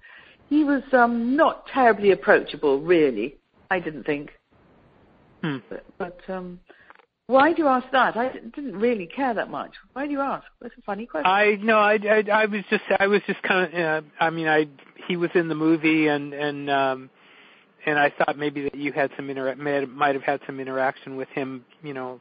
he 0.48 0.64
was 0.64 0.82
um, 0.92 1.36
not 1.36 1.66
terribly 1.66 2.12
approachable, 2.12 2.80
really. 2.80 3.36
I 3.70 3.80
didn't 3.80 4.04
think. 4.04 4.30
Hmm. 5.42 5.56
But, 5.68 5.84
but 5.98 6.20
um, 6.28 6.60
why 7.26 7.52
do 7.52 7.62
you 7.62 7.68
ask 7.68 7.86
that? 7.90 8.16
I 8.16 8.28
didn't 8.28 8.76
really 8.76 9.06
care 9.06 9.34
that 9.34 9.50
much. 9.50 9.72
Why 9.92 10.06
do 10.06 10.12
you 10.12 10.20
ask? 10.20 10.44
That's 10.60 10.74
a 10.78 10.82
funny 10.82 11.06
question. 11.06 11.26
I 11.26 11.58
no, 11.60 11.78
I, 11.78 11.94
I, 11.94 12.24
I 12.32 12.46
was 12.46 12.62
just 12.70 12.84
I 13.00 13.08
was 13.08 13.20
just 13.26 13.42
kind 13.42 13.74
of 13.74 14.04
uh, 14.04 14.06
I 14.20 14.30
mean 14.30 14.46
I 14.46 14.68
he 15.06 15.16
was 15.16 15.30
in 15.34 15.48
the 15.48 15.54
movie 15.54 16.08
and 16.08 16.32
and 16.32 16.70
um 16.70 17.10
and 17.86 17.98
I 17.98 18.10
thought 18.10 18.36
maybe 18.36 18.62
that 18.62 18.74
you 18.74 18.92
had 18.92 19.10
some 19.16 19.30
inter 19.30 19.54
might, 19.54 19.88
might 19.88 20.14
have 20.14 20.24
had 20.24 20.40
some 20.44 20.58
interaction 20.58 21.16
with 21.16 21.28
him, 21.28 21.64
you 21.82 21.94
know, 21.94 22.20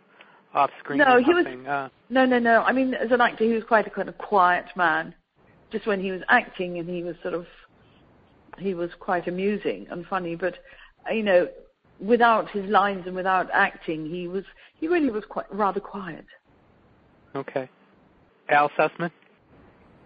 off 0.53 0.69
screen. 0.79 0.99
No, 0.99 1.17
he 1.17 1.33
was 1.33 1.45
uh, 1.45 1.89
no, 2.09 2.25
no, 2.25 2.39
no. 2.39 2.61
I 2.61 2.71
mean, 2.71 2.93
as 2.93 3.11
an 3.11 3.19
actor, 3.19 3.43
he 3.43 3.53
was 3.53 3.63
quite 3.63 3.87
a 3.87 3.89
kind 3.89 4.07
of 4.07 4.17
quiet 4.17 4.65
man. 4.75 5.13
Just 5.71 5.87
when 5.87 5.99
he 5.99 6.11
was 6.11 6.21
acting, 6.29 6.77
and 6.77 6.87
he 6.87 7.03
was 7.03 7.15
sort 7.23 7.33
of 7.33 7.47
he 8.59 8.73
was 8.73 8.91
quite 8.99 9.27
amusing 9.27 9.87
and 9.89 10.05
funny, 10.05 10.35
but 10.35 10.57
you 11.11 11.23
know, 11.23 11.47
without 11.99 12.49
his 12.51 12.65
lines 12.69 13.03
and 13.05 13.15
without 13.15 13.49
acting, 13.51 14.05
he 14.05 14.27
was 14.27 14.43
he 14.79 14.87
really 14.87 15.09
was 15.09 15.23
quite 15.27 15.51
rather 15.53 15.79
quiet. 15.79 16.25
Okay. 17.35 17.69
Al 18.49 18.69
Sussman? 18.77 19.11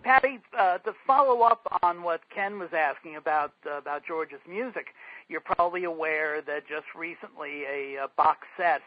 Pattie, 0.04 0.40
uh, 0.58 0.78
to 0.80 0.94
follow 1.06 1.42
up 1.42 1.80
on 1.82 2.04
what 2.04 2.22
Ken 2.34 2.60
was 2.60 2.70
asking 2.74 3.16
about 3.16 3.54
uh, 3.66 3.78
about 3.78 4.06
George's 4.06 4.40
music, 4.48 4.88
you're 5.28 5.42
probably 5.42 5.84
aware 5.84 6.42
that 6.42 6.68
just 6.68 6.86
recently 6.96 7.64
a, 7.64 7.96
a 8.04 8.08
box 8.16 8.48
set 8.58 8.82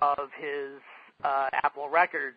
of 0.00 0.28
his 0.38 0.80
uh, 1.24 1.48
Apple 1.52 1.88
Records 1.88 2.36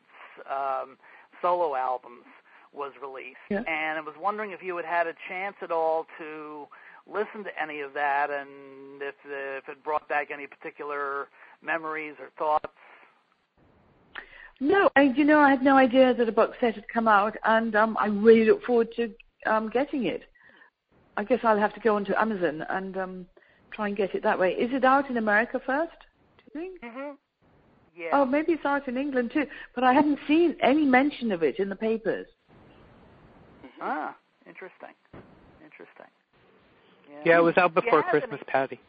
um, 0.49 0.97
solo 1.41 1.75
albums 1.75 2.25
was 2.71 2.91
released, 3.01 3.37
yeah. 3.49 3.63
and 3.67 3.97
I 3.97 4.01
was 4.01 4.15
wondering 4.19 4.51
if 4.51 4.61
you 4.61 4.77
had 4.77 4.85
had 4.85 5.07
a 5.07 5.13
chance 5.27 5.55
at 5.61 5.71
all 5.71 6.05
to 6.19 6.67
listen 7.11 7.43
to 7.43 7.61
any 7.61 7.81
of 7.81 7.93
that, 7.93 8.29
and 8.29 9.01
if 9.01 9.15
if 9.25 9.67
it 9.67 9.83
brought 9.83 10.07
back 10.07 10.29
any 10.31 10.47
particular 10.47 11.27
memories 11.61 12.15
or 12.19 12.29
thoughts. 12.37 12.67
No, 14.59 14.89
I 14.95 15.03
you 15.03 15.23
know 15.23 15.39
I 15.39 15.49
had 15.49 15.63
no 15.63 15.77
idea 15.77 16.13
that 16.13 16.27
a 16.27 16.31
box 16.31 16.57
set 16.59 16.75
had 16.75 16.87
come 16.89 17.07
out, 17.07 17.35
and 17.45 17.75
um, 17.75 17.97
I 17.99 18.07
really 18.07 18.45
look 18.45 18.63
forward 18.63 18.89
to 18.97 19.13
um, 19.45 19.69
getting 19.69 20.05
it. 20.05 20.23
I 21.15 21.23
guess 21.23 21.39
I'll 21.43 21.57
have 21.57 21.73
to 21.75 21.79
go 21.79 21.95
onto 21.95 22.13
Amazon 22.15 22.65
and 22.69 22.97
um, 22.97 23.25
try 23.73 23.87
and 23.87 23.97
get 23.97 24.15
it 24.15 24.23
that 24.23 24.39
way. 24.39 24.51
Is 24.51 24.71
it 24.73 24.83
out 24.83 25.09
in 25.09 25.17
America 25.17 25.61
first? 25.65 25.91
Do 26.37 26.43
you 26.59 26.61
think? 26.61 26.81
Mm-hmm. 26.81 27.11
Yeah. 27.95 28.09
Oh, 28.13 28.25
maybe 28.25 28.53
it's 28.53 28.65
out 28.65 28.87
in 28.87 28.97
England 28.97 29.31
too, 29.33 29.45
but 29.75 29.83
I 29.83 29.93
haven't 29.93 30.19
seen 30.27 30.55
any 30.61 30.85
mention 30.85 31.31
of 31.31 31.43
it 31.43 31.59
in 31.59 31.69
the 31.69 31.75
papers. 31.75 32.27
Ah, 33.81 34.15
interesting. 34.45 34.89
Interesting. 35.63 36.05
Yeah, 37.09 37.21
yeah 37.25 37.37
it 37.39 37.43
was 37.43 37.57
out 37.57 37.73
before 37.73 37.99
yeah, 37.99 38.09
Christmas, 38.09 38.41
Pattie. 38.47 38.79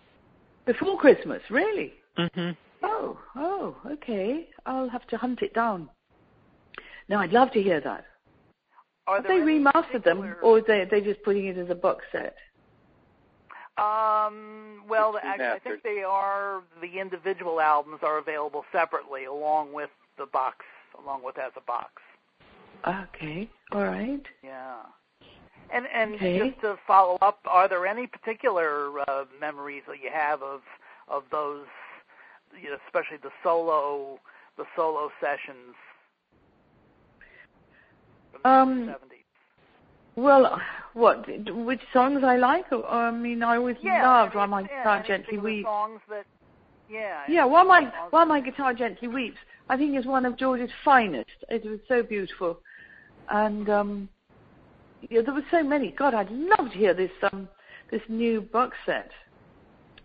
Before 0.66 0.98
Christmas, 0.98 1.42
really? 1.50 1.92
Mhm. 2.18 2.56
Oh, 2.82 3.18
oh, 3.36 3.76
okay. 3.90 4.48
I'll 4.66 4.88
have 4.88 5.06
to 5.08 5.16
hunt 5.16 5.42
it 5.42 5.54
down. 5.54 5.88
No, 7.08 7.18
I'd 7.18 7.32
love 7.32 7.50
to 7.52 7.62
hear 7.62 7.80
that. 7.80 8.04
Are 9.06 9.16
Have 9.16 9.26
they 9.26 9.38
remastered 9.38 10.02
particular... 10.02 10.28
them, 10.28 10.36
or 10.42 10.58
are 10.58 10.62
they 10.62 10.86
they 10.88 11.00
just 11.00 11.22
putting 11.22 11.46
it 11.46 11.58
as 11.58 11.68
a 11.70 11.74
box 11.74 12.04
set? 12.12 12.36
Um, 13.76 14.82
well, 14.88 15.18
actually, 15.22 15.46
I 15.46 15.58
think 15.58 15.82
they 15.82 16.02
are. 16.06 16.62
The 16.80 17.00
individual 17.00 17.60
albums 17.60 18.00
are 18.02 18.18
available 18.18 18.64
separately, 18.72 19.24
along 19.24 19.72
with 19.72 19.90
the 20.18 20.26
box, 20.26 20.64
along 21.02 21.24
with 21.24 21.38
as 21.38 21.52
a 21.56 21.62
box. 21.62 21.90
Okay, 22.86 23.48
all 23.72 23.84
right. 23.84 24.22
Yeah. 24.44 24.76
And 25.72 25.86
and 25.94 26.14
okay. 26.14 26.38
just 26.50 26.60
to 26.60 26.76
follow 26.86 27.16
up, 27.22 27.40
are 27.46 27.68
there 27.68 27.86
any 27.86 28.06
particular 28.06 29.00
uh, 29.08 29.24
memories 29.40 29.82
that 29.88 30.02
you 30.02 30.10
have 30.12 30.42
of 30.42 30.60
of 31.08 31.24
those, 31.30 31.66
you 32.62 32.70
know, 32.70 32.76
especially 32.86 33.18
the 33.22 33.30
solo 33.42 34.18
the 34.56 34.64
solo 34.76 35.10
sessions? 35.20 35.74
Um, 38.44 38.86
the 38.86 38.92
70s? 38.92 39.20
Well, 40.16 40.60
what? 40.94 41.26
Which 41.54 41.80
songs 41.92 42.22
I 42.24 42.36
like? 42.36 42.66
I 42.72 43.10
mean, 43.10 43.42
I 43.42 43.56
always 43.56 43.76
yeah, 43.82 44.06
loved 44.06 44.34
I 44.34 44.38
"While 44.38 44.46
My 44.48 44.60
yeah, 44.62 44.78
Guitar 44.78 45.04
Gently 45.06 45.38
Weeps." 45.38 45.66
Songs 45.66 46.00
that, 46.08 46.26
yeah. 46.90 47.22
Yeah, 47.28 47.44
"While 47.44 47.64
My 47.64 47.92
While 48.10 48.26
My 48.26 48.40
Guitar 48.40 48.74
Gently 48.74 49.08
Weeps," 49.08 49.38
I 49.68 49.76
think 49.76 49.96
is 49.96 50.06
one 50.06 50.26
of 50.26 50.36
George's 50.36 50.70
finest. 50.84 51.30
It 51.48 51.64
was 51.64 51.78
so 51.86 52.02
beautiful, 52.02 52.58
and 53.30 53.68
um, 53.70 54.08
yeah, 55.08 55.22
there 55.22 55.34
were 55.34 55.46
so 55.50 55.62
many. 55.62 55.92
God, 55.92 56.14
I'd 56.14 56.30
love 56.30 56.72
to 56.72 56.78
hear 56.78 56.92
this 56.92 57.12
um 57.32 57.48
this 57.90 58.02
new 58.08 58.40
box 58.40 58.76
set, 58.84 59.10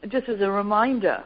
just 0.07 0.29
as 0.29 0.39
a 0.41 0.49
reminder. 0.49 1.23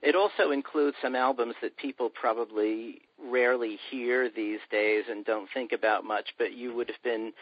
It 0.00 0.14
also 0.14 0.52
includes 0.52 0.96
some 1.02 1.16
albums 1.16 1.54
that 1.60 1.76
people 1.76 2.08
probably 2.08 3.02
rarely 3.22 3.78
hear 3.90 4.30
these 4.30 4.60
days 4.70 5.04
and 5.10 5.24
don't 5.24 5.48
think 5.52 5.72
about 5.72 6.04
much, 6.04 6.28
but 6.38 6.52
you 6.52 6.74
would 6.74 6.88
have 6.88 7.02
been 7.02 7.32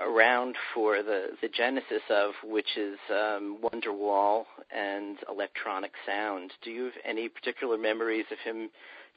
around 0.00 0.56
for 0.74 1.02
the 1.02 1.28
the 1.42 1.48
genesis 1.48 2.02
of, 2.10 2.32
which 2.44 2.76
is 2.76 2.98
um, 3.10 3.58
Wonderwall 3.62 4.44
and 4.74 5.18
Electronic 5.28 5.92
Sound. 6.06 6.52
Do 6.62 6.70
you 6.70 6.84
have 6.84 6.92
any 7.04 7.28
particular 7.28 7.76
memories 7.76 8.26
of 8.30 8.38
him 8.38 8.68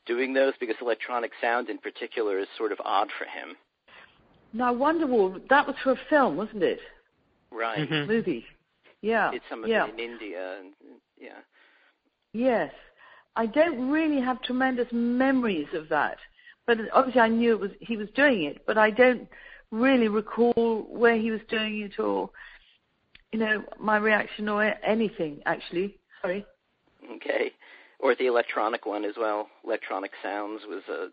doing 0.05 0.33
those? 0.33 0.53
Because 0.59 0.75
Electronic 0.81 1.31
Sound, 1.41 1.69
in 1.69 1.77
particular, 1.77 2.39
is 2.39 2.47
sort 2.57 2.71
of 2.71 2.79
odd 2.83 3.09
for 3.17 3.25
him. 3.25 3.55
Now, 4.53 4.73
Wonderwall, 4.73 5.47
that 5.49 5.65
was 5.65 5.75
for 5.83 5.93
a 5.93 5.99
film, 6.09 6.37
wasn't 6.37 6.63
it? 6.63 6.79
Right. 7.51 7.89
Mm-hmm. 7.89 8.11
Movie. 8.11 8.45
Yeah. 9.01 9.31
Did 9.31 9.41
some 9.49 9.63
of 9.63 9.69
yeah. 9.69 9.87
it 9.87 9.93
in 9.93 9.99
India. 9.99 10.59
And, 10.59 10.73
yeah. 11.19 11.39
Yes. 12.33 12.73
I 13.35 13.45
don't 13.45 13.89
really 13.89 14.21
have 14.21 14.41
tremendous 14.41 14.87
memories 14.91 15.67
of 15.73 15.89
that, 15.89 16.17
but 16.67 16.77
obviously 16.93 17.21
I 17.21 17.29
knew 17.29 17.53
it 17.53 17.59
was 17.59 17.71
he 17.79 17.97
was 17.97 18.09
doing 18.15 18.43
it, 18.43 18.63
but 18.67 18.77
I 18.77 18.91
don't 18.91 19.27
really 19.71 20.07
recall 20.07 20.85
where 20.89 21.17
he 21.17 21.31
was 21.31 21.41
doing 21.49 21.81
it 21.81 21.99
or, 21.99 22.29
you 23.31 23.39
know, 23.39 23.63
my 23.79 23.97
reaction 23.97 24.49
or 24.49 24.63
anything. 24.85 25.41
Actually, 25.47 25.97
sorry. 26.21 26.45
Okay, 27.15 27.51
or 27.99 28.13
the 28.15 28.27
electronic 28.27 28.85
one 28.85 29.03
as 29.03 29.15
well. 29.17 29.47
Electronic 29.65 30.11
Sounds 30.21 30.61
was 30.67 30.83
a, 30.89 31.07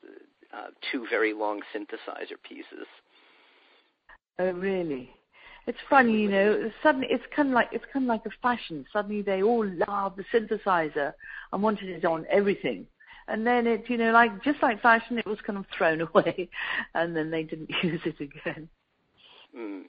uh, 0.57 0.67
two 0.93 1.07
very 1.09 1.33
long 1.33 1.61
synthesizer 1.75 2.37
pieces. 2.47 2.87
Oh, 4.39 4.53
really? 4.53 5.11
It's 5.67 5.79
funny, 5.89 6.23
you 6.23 6.31
know. 6.31 6.71
Suddenly, 6.83 7.09
it's 7.11 7.25
kind 7.35 7.49
of 7.49 7.55
like 7.55 7.69
it's 7.73 7.85
kind 7.93 8.05
of 8.05 8.09
like 8.09 8.27
a 8.27 8.31
fashion. 8.43 8.85
Suddenly, 8.93 9.23
they 9.23 9.43
all 9.43 9.67
love 9.89 10.17
the 10.17 10.25
synthesizer 10.33 11.13
and 11.53 11.63
wanted 11.63 11.91
it 11.91 12.05
on 12.05 12.27
everything, 12.31 12.87
and 13.29 13.47
then 13.47 13.67
it, 13.67 13.85
you 13.89 13.97
know, 13.97 14.13
like 14.13 14.43
just 14.43 14.63
like 14.63 14.81
fashion, 14.83 15.19
it 15.19 15.27
was 15.27 15.39
kind 15.47 15.59
of 15.59 15.67
thrown 15.77 16.01
away, 16.15 16.49
and 16.95 17.15
then 17.15 17.31
they 17.31 17.43
didn't 17.43 17.71
use 17.83 18.01
it 18.05 18.21
again. 18.21 18.69
Mm. 19.57 19.83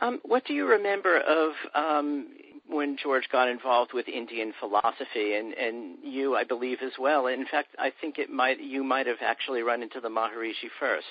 Um, 0.00 0.20
what 0.24 0.44
do 0.46 0.54
you 0.54 0.66
remember 0.66 1.20
of 1.20 1.52
um, 1.74 2.28
when 2.66 2.96
George 2.96 3.28
got 3.30 3.48
involved 3.48 3.92
with 3.92 4.08
Indian 4.08 4.54
philosophy, 4.58 5.34
and 5.34 5.52
and 5.52 5.98
you, 6.02 6.34
I 6.34 6.44
believe, 6.44 6.78
as 6.82 6.92
well? 6.98 7.26
In 7.26 7.46
fact, 7.46 7.68
I 7.78 7.92
think 8.00 8.18
it 8.18 8.30
might 8.30 8.60
you 8.60 8.82
might 8.82 9.06
have 9.06 9.18
actually 9.20 9.62
run 9.62 9.82
into 9.82 10.00
the 10.00 10.08
Maharishi 10.08 10.70
first. 10.80 11.06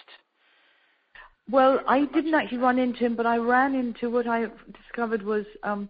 Well, 1.52 1.82
I 1.86 2.06
didn't 2.06 2.34
actually 2.34 2.60
run 2.60 2.80
into 2.80 3.00
him, 3.00 3.16
but 3.16 3.26
I 3.26 3.36
ran 3.36 3.76
into 3.76 4.10
what 4.10 4.26
I 4.26 4.48
discovered 4.82 5.22
was 5.22 5.46
um, 5.64 5.90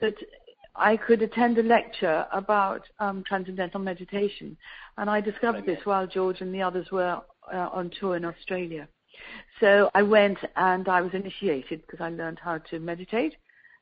that 0.00 0.14
I 0.74 0.96
could 0.96 1.20
attend 1.20 1.58
a 1.58 1.62
lecture 1.62 2.26
about 2.32 2.82
um, 2.98 3.22
transcendental 3.26 3.80
meditation, 3.80 4.56
and 4.96 5.10
I 5.10 5.20
discovered 5.20 5.66
this 5.66 5.84
while 5.84 6.06
George 6.06 6.40
and 6.40 6.54
the 6.54 6.62
others 6.62 6.90
were 6.90 7.20
uh, 7.52 7.68
on 7.72 7.90
tour 8.00 8.16
in 8.16 8.24
Australia. 8.24 8.88
So 9.60 9.90
I 9.94 10.00
went 10.02 10.38
and 10.56 10.88
I 10.88 11.02
was 11.02 11.12
initiated 11.12 11.82
because 11.82 12.00
I 12.00 12.08
learned 12.08 12.38
how 12.42 12.58
to 12.70 12.80
meditate, 12.80 13.34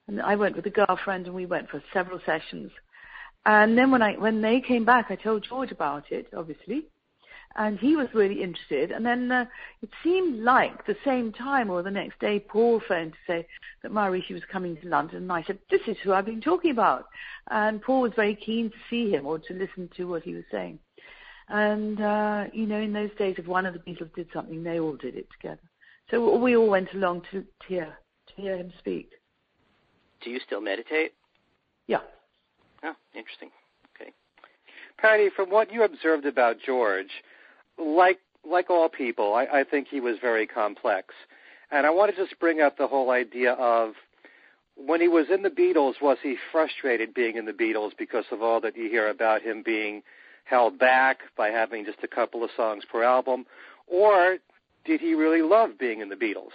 and 0.08 0.20
I 0.20 0.34
went 0.34 0.56
with 0.56 0.66
a 0.66 0.70
girlfriend 0.70 1.26
and 1.26 1.36
we 1.36 1.46
went 1.46 1.70
for 1.70 1.80
several 1.92 2.20
sessions. 2.26 2.72
And 3.46 3.78
then 3.78 3.92
when 3.92 4.02
I 4.02 4.14
when 4.14 4.42
they 4.42 4.60
came 4.60 4.84
back, 4.84 5.06
I 5.08 5.14
told 5.14 5.46
George 5.48 5.70
about 5.70 6.10
it, 6.10 6.26
obviously, 6.36 6.86
and 7.56 7.78
he 7.78 7.96
was 7.96 8.08
really 8.14 8.42
interested. 8.42 8.90
And 8.90 9.04
then 9.04 9.30
uh, 9.30 9.46
it 9.82 9.90
seemed 10.02 10.42
like 10.42 10.86
the 10.86 10.96
same 11.04 11.32
time 11.32 11.70
or 11.70 11.82
the 11.82 11.90
next 11.90 12.18
day, 12.20 12.40
Paul 12.40 12.80
phoned 12.86 13.12
to 13.12 13.18
say 13.26 13.46
that 13.82 13.92
Maharishi 13.92 14.32
was 14.32 14.42
coming 14.50 14.76
to 14.78 14.88
London, 14.88 15.18
and 15.18 15.32
I 15.32 15.42
said, 15.42 15.58
"This 15.70 15.82
is 15.86 15.96
who 16.02 16.12
I've 16.12 16.26
been 16.26 16.40
talking 16.40 16.70
about." 16.70 17.06
And 17.50 17.82
Paul 17.82 18.02
was 18.02 18.12
very 18.16 18.34
keen 18.34 18.70
to 18.70 18.76
see 18.88 19.10
him 19.10 19.26
or 19.26 19.38
to 19.38 19.54
listen 19.54 19.88
to 19.96 20.04
what 20.04 20.22
he 20.22 20.34
was 20.34 20.44
saying. 20.50 20.78
And 21.48 22.00
uh, 22.00 22.44
you 22.52 22.66
know, 22.66 22.80
in 22.80 22.92
those 22.92 23.14
days, 23.18 23.36
if 23.38 23.46
one 23.46 23.66
of 23.66 23.74
the 23.74 23.80
Beatles 23.80 24.14
did 24.14 24.28
something, 24.32 24.62
they 24.62 24.80
all 24.80 24.96
did 24.96 25.16
it 25.16 25.28
together. 25.32 25.60
So 26.10 26.36
we 26.36 26.56
all 26.56 26.68
went 26.68 26.92
along 26.94 27.22
to, 27.30 27.42
to 27.42 27.66
hear 27.68 27.98
to 28.28 28.42
hear 28.42 28.56
him 28.56 28.72
speak. 28.78 29.10
Do 30.22 30.30
you 30.30 30.40
still 30.46 30.60
meditate? 30.60 31.12
Yeah. 31.86 31.98
Oh, 32.84 32.94
interesting. 33.14 33.50
Okay. 33.96 34.12
Pattie, 34.98 35.30
from 35.34 35.50
what 35.50 35.72
you 35.72 35.82
observed 35.82 36.26
about 36.26 36.56
George, 36.64 37.10
like 37.78 38.18
like 38.48 38.70
all 38.70 38.88
people, 38.88 39.34
I, 39.34 39.60
I 39.60 39.64
think 39.64 39.88
he 39.88 40.00
was 40.00 40.16
very 40.20 40.46
complex. 40.46 41.14
And 41.70 41.86
I 41.86 41.90
want 41.90 42.14
to 42.14 42.20
just 42.20 42.38
bring 42.40 42.60
up 42.60 42.76
the 42.76 42.88
whole 42.88 43.10
idea 43.10 43.52
of 43.52 43.94
when 44.76 45.00
he 45.00 45.08
was 45.08 45.26
in 45.32 45.42
the 45.42 45.48
Beatles, 45.48 45.94
was 46.00 46.18
he 46.22 46.36
frustrated 46.50 47.14
being 47.14 47.36
in 47.36 47.44
the 47.44 47.52
Beatles 47.52 47.92
because 47.96 48.24
of 48.30 48.42
all 48.42 48.60
that 48.60 48.76
you 48.76 48.88
hear 48.88 49.08
about 49.08 49.42
him 49.42 49.62
being 49.64 50.02
held 50.44 50.78
back 50.78 51.18
by 51.36 51.48
having 51.48 51.84
just 51.84 51.98
a 52.02 52.08
couple 52.08 52.42
of 52.42 52.50
songs 52.56 52.84
per 52.90 53.02
album? 53.02 53.46
Or 53.86 54.38
did 54.84 55.00
he 55.00 55.14
really 55.14 55.42
love 55.42 55.78
being 55.78 56.00
in 56.00 56.08
the 56.08 56.16
Beatles? 56.16 56.52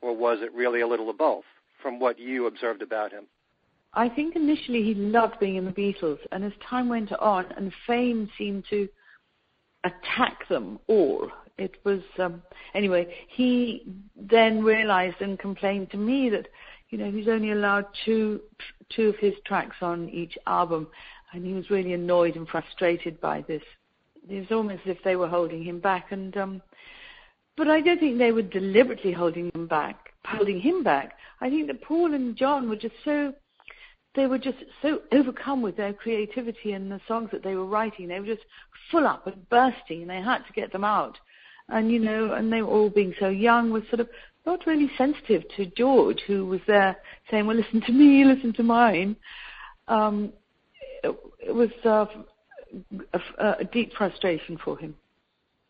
Or 0.00 0.16
was 0.16 0.38
it 0.40 0.52
really 0.54 0.80
a 0.80 0.86
little 0.86 1.10
of 1.10 1.18
both 1.18 1.44
from 1.82 1.98
what 1.98 2.18
you 2.18 2.46
observed 2.46 2.82
about 2.82 3.12
him? 3.12 3.24
I 3.92 4.08
think 4.08 4.34
initially 4.34 4.82
he 4.82 4.94
loved 4.94 5.38
being 5.38 5.56
in 5.56 5.64
the 5.64 5.70
Beatles, 5.70 6.18
and 6.32 6.44
as 6.44 6.52
time 6.68 6.88
went 6.88 7.12
on 7.12 7.46
and 7.56 7.72
fame 7.86 8.28
seemed 8.36 8.64
to 8.70 8.88
attack 9.84 10.48
them 10.48 10.78
all, 10.88 11.30
it 11.58 11.76
was 11.84 12.00
um, 12.18 12.42
anyway. 12.74 13.14
He 13.28 13.86
then 14.16 14.62
realised 14.62 15.20
and 15.20 15.38
complained 15.38 15.90
to 15.92 15.96
me 15.96 16.28
that 16.30 16.48
you 16.90 16.98
know 16.98 17.10
he's 17.10 17.28
only 17.28 17.52
allowed 17.52 17.86
two 18.04 18.40
two 18.90 19.08
of 19.08 19.16
his 19.16 19.34
tracks 19.46 19.76
on 19.80 20.08
each 20.08 20.36
album, 20.46 20.88
and 21.32 21.44
he 21.46 21.52
was 21.52 21.70
really 21.70 21.92
annoyed 21.92 22.36
and 22.36 22.48
frustrated 22.48 23.20
by 23.20 23.42
this. 23.42 23.62
It 24.28 24.40
was 24.40 24.50
almost 24.50 24.82
as 24.86 24.96
if 24.96 25.04
they 25.04 25.16
were 25.16 25.28
holding 25.28 25.62
him 25.62 25.80
back, 25.80 26.10
and 26.10 26.36
um, 26.36 26.62
but 27.56 27.68
I 27.68 27.80
don't 27.80 28.00
think 28.00 28.18
they 28.18 28.32
were 28.32 28.42
deliberately 28.42 29.12
holding 29.12 29.50
him 29.54 29.66
back, 29.66 30.12
holding 30.24 30.60
him 30.60 30.82
back. 30.82 31.16
I 31.40 31.50
think 31.50 31.68
that 31.68 31.82
Paul 31.82 32.14
and 32.14 32.36
John 32.36 32.68
were 32.68 32.76
just 32.76 32.94
so 33.04 33.32
they 34.14 34.26
were 34.26 34.38
just 34.38 34.58
so 34.80 35.00
overcome 35.12 35.60
with 35.60 35.76
their 35.76 35.92
creativity 35.92 36.72
and 36.72 36.90
the 36.90 37.00
songs 37.08 37.30
that 37.32 37.42
they 37.42 37.54
were 37.54 37.66
writing. 37.66 38.08
They 38.08 38.20
were 38.20 38.26
just 38.26 38.44
full 38.90 39.06
up 39.06 39.26
and 39.26 39.48
bursting, 39.48 40.02
and 40.02 40.10
they 40.10 40.20
had 40.20 40.38
to 40.46 40.52
get 40.52 40.72
them 40.72 40.84
out. 40.84 41.18
And 41.68 41.90
you 41.90 41.98
know, 41.98 42.32
and 42.32 42.52
they 42.52 42.62
were 42.62 42.68
all 42.68 42.90
being 42.90 43.14
so 43.18 43.28
young, 43.28 43.70
was 43.70 43.82
sort 43.88 44.00
of 44.00 44.08
not 44.46 44.66
really 44.66 44.90
sensitive 44.96 45.42
to 45.56 45.66
George, 45.66 46.20
who 46.26 46.46
was 46.46 46.60
there 46.66 46.96
saying, 47.30 47.46
"Well, 47.46 47.56
listen 47.56 47.80
to 47.82 47.92
me, 47.92 48.24
listen 48.24 48.52
to 48.54 48.62
mine." 48.62 49.16
Um, 49.88 50.32
it, 51.02 51.16
it 51.48 51.54
was 51.54 51.70
uh, 51.84 52.06
a, 53.12 53.56
a, 53.60 53.64
deep 53.64 53.92
frustration 53.94 54.58
for 54.64 54.78
him. 54.78 54.94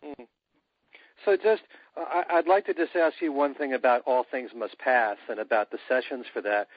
Mm. 0.05 0.27
So, 1.25 1.37
just 1.37 1.63
I, 1.97 2.25
I'd 2.31 2.47
like 2.47 2.67
to 2.67 2.75
just 2.75 2.95
ask 2.97 3.21
you 3.21 3.33
one 3.33 3.55
thing 3.55 3.73
about 3.73 4.03
All 4.07 4.25
Things 4.31 4.51
Must 4.55 4.79
Pass 4.79 5.17
and 5.29 5.41
about 5.41 5.71
the 5.71 5.79
sessions 5.89 6.27
for 6.33 6.43
that 6.43 6.69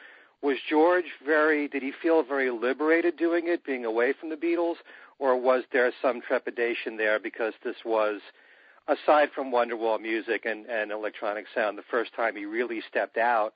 was 0.41 0.57
George 0.69 1.05
very 1.25 1.67
did 1.67 1.81
he 1.81 1.91
feel 2.01 2.23
very 2.23 2.49
liberated 2.49 3.17
doing 3.17 3.47
it 3.47 3.65
being 3.65 3.85
away 3.85 4.13
from 4.19 4.29
the 4.29 4.35
Beatles 4.35 4.75
or 5.19 5.39
was 5.39 5.63
there 5.71 5.91
some 6.01 6.21
trepidation 6.21 6.97
there 6.97 7.19
because 7.19 7.53
this 7.63 7.77
was 7.83 8.21
aside 8.87 9.29
from 9.33 9.51
Wonderwall 9.51 9.99
music 9.99 10.45
and, 10.45 10.65
and 10.67 10.91
electronic 10.91 11.45
sound 11.53 11.77
the 11.77 11.83
first 11.89 12.13
time 12.15 12.35
he 12.35 12.45
really 12.45 12.81
stepped 12.89 13.17
out? 13.17 13.53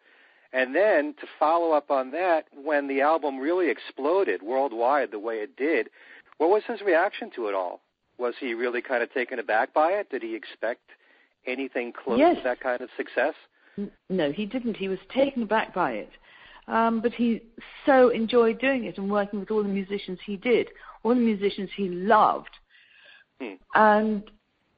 And 0.54 0.76
then 0.76 1.14
to 1.22 1.28
follow 1.40 1.72
up 1.72 1.92
on 1.92 2.12
that 2.12 2.46
when 2.62 2.88
the 2.88 3.02
album 3.02 3.38
really 3.38 3.70
exploded 3.70 4.42
worldwide 4.42 5.12
the 5.12 5.20
way 5.20 5.36
it 5.36 5.56
did 5.56 5.90
what 6.38 6.50
was 6.50 6.64
his 6.68 6.82
reaction 6.82 7.30
to 7.36 7.50
it 7.50 7.54
all? 7.54 7.82
Was 8.18 8.34
he 8.40 8.56
really 8.56 8.82
kind 8.82 9.04
of 9.04 9.14
taken 9.14 9.38
aback 9.38 9.76
by 9.76 9.92
it? 9.92 10.10
Did 10.10 10.24
he 10.24 10.34
expect 10.34 10.82
anything 11.46 11.94
close 11.94 12.18
yes. 12.18 12.38
to 12.38 12.44
that 12.44 12.60
kind 12.60 12.82
of 12.82 12.90
success? 12.98 13.36
No 14.10 14.32
he 14.32 14.48
didn't. 14.48 14.76
He 14.76 14.88
was 14.88 14.98
taken 15.14 15.44
aback 15.44 15.72
by 15.72 15.92
it 15.92 16.10
um, 16.72 17.02
but 17.02 17.12
he 17.12 17.42
so 17.86 18.10
enjoyed 18.10 18.60
doing 18.60 18.86
it 18.86 18.98
and 18.98 19.12
working 19.12 19.42
with 19.42 19.52
all 19.52 19.62
the 19.62 19.70
musicians 19.70 20.18
he 20.26 20.38
did, 20.38 20.70
all 21.04 21.14
the 21.14 21.20
musicians 21.20 21.70
he 21.76 21.90
loved. 21.90 22.50
Hmm. 23.42 23.56
And 23.76 24.24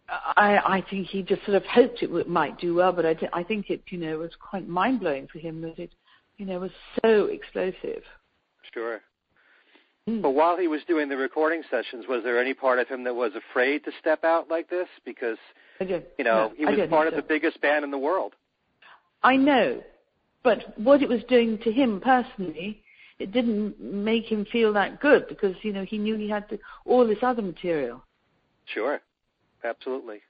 I, 0.09 0.57
I 0.57 0.83
think 0.89 1.07
he 1.07 1.21
just 1.21 1.45
sort 1.45 1.55
of 1.55 1.63
hoped 1.65 2.01
it 2.01 2.27
might 2.27 2.59
do 2.59 2.73
well, 2.73 2.91
but 2.91 3.05
I, 3.05 3.15
I 3.31 3.43
think 3.43 3.69
it, 3.69 3.83
you 3.89 3.99
know, 3.99 4.17
was 4.17 4.31
quite 4.39 4.67
mind 4.67 5.01
blowing 5.01 5.27
for 5.31 5.37
him 5.37 5.61
that 5.61 5.77
it, 5.77 5.91
you 6.37 6.47
know, 6.47 6.59
was 6.59 6.71
so 7.05 7.25
explosive. 7.25 8.01
Sure. 8.73 9.01
Hmm. 10.07 10.21
But 10.21 10.31
while 10.31 10.57
he 10.57 10.67
was 10.67 10.81
doing 10.87 11.09
the 11.09 11.17
recording 11.17 11.61
sessions, 11.69 12.05
was 12.09 12.23
there 12.23 12.41
any 12.41 12.55
part 12.55 12.79
of 12.79 12.87
him 12.87 13.03
that 13.03 13.13
was 13.13 13.33
afraid 13.51 13.85
to 13.85 13.91
step 13.99 14.23
out 14.23 14.49
like 14.49 14.67
this? 14.67 14.87
Because, 15.05 15.37
you 15.79 16.01
know, 16.23 16.47
no, 16.47 16.53
he 16.57 16.65
was 16.65 16.89
part 16.89 17.07
of 17.07 17.13
so. 17.13 17.17
the 17.17 17.27
biggest 17.27 17.61
band 17.61 17.85
in 17.85 17.91
the 17.91 17.99
world. 17.99 18.33
I 19.21 19.35
know, 19.35 19.83
but 20.43 20.77
what 20.77 21.01
it 21.01 21.09
was 21.09 21.21
doing 21.29 21.57
to 21.59 21.71
him 21.71 22.01
personally, 22.01 22.81
it 23.19 23.31
didn't 23.31 23.79
make 23.79 24.25
him 24.25 24.45
feel 24.51 24.73
that 24.73 24.99
good 24.99 25.27
because 25.27 25.55
you 25.61 25.73
know 25.73 25.85
he 25.85 25.97
knew 25.97 26.15
he 26.15 26.29
had 26.29 26.47
to, 26.49 26.59
all 26.85 27.07
this 27.07 27.19
other 27.21 27.41
material. 27.41 28.03
Sure, 28.65 28.99
absolutely. 29.63 30.21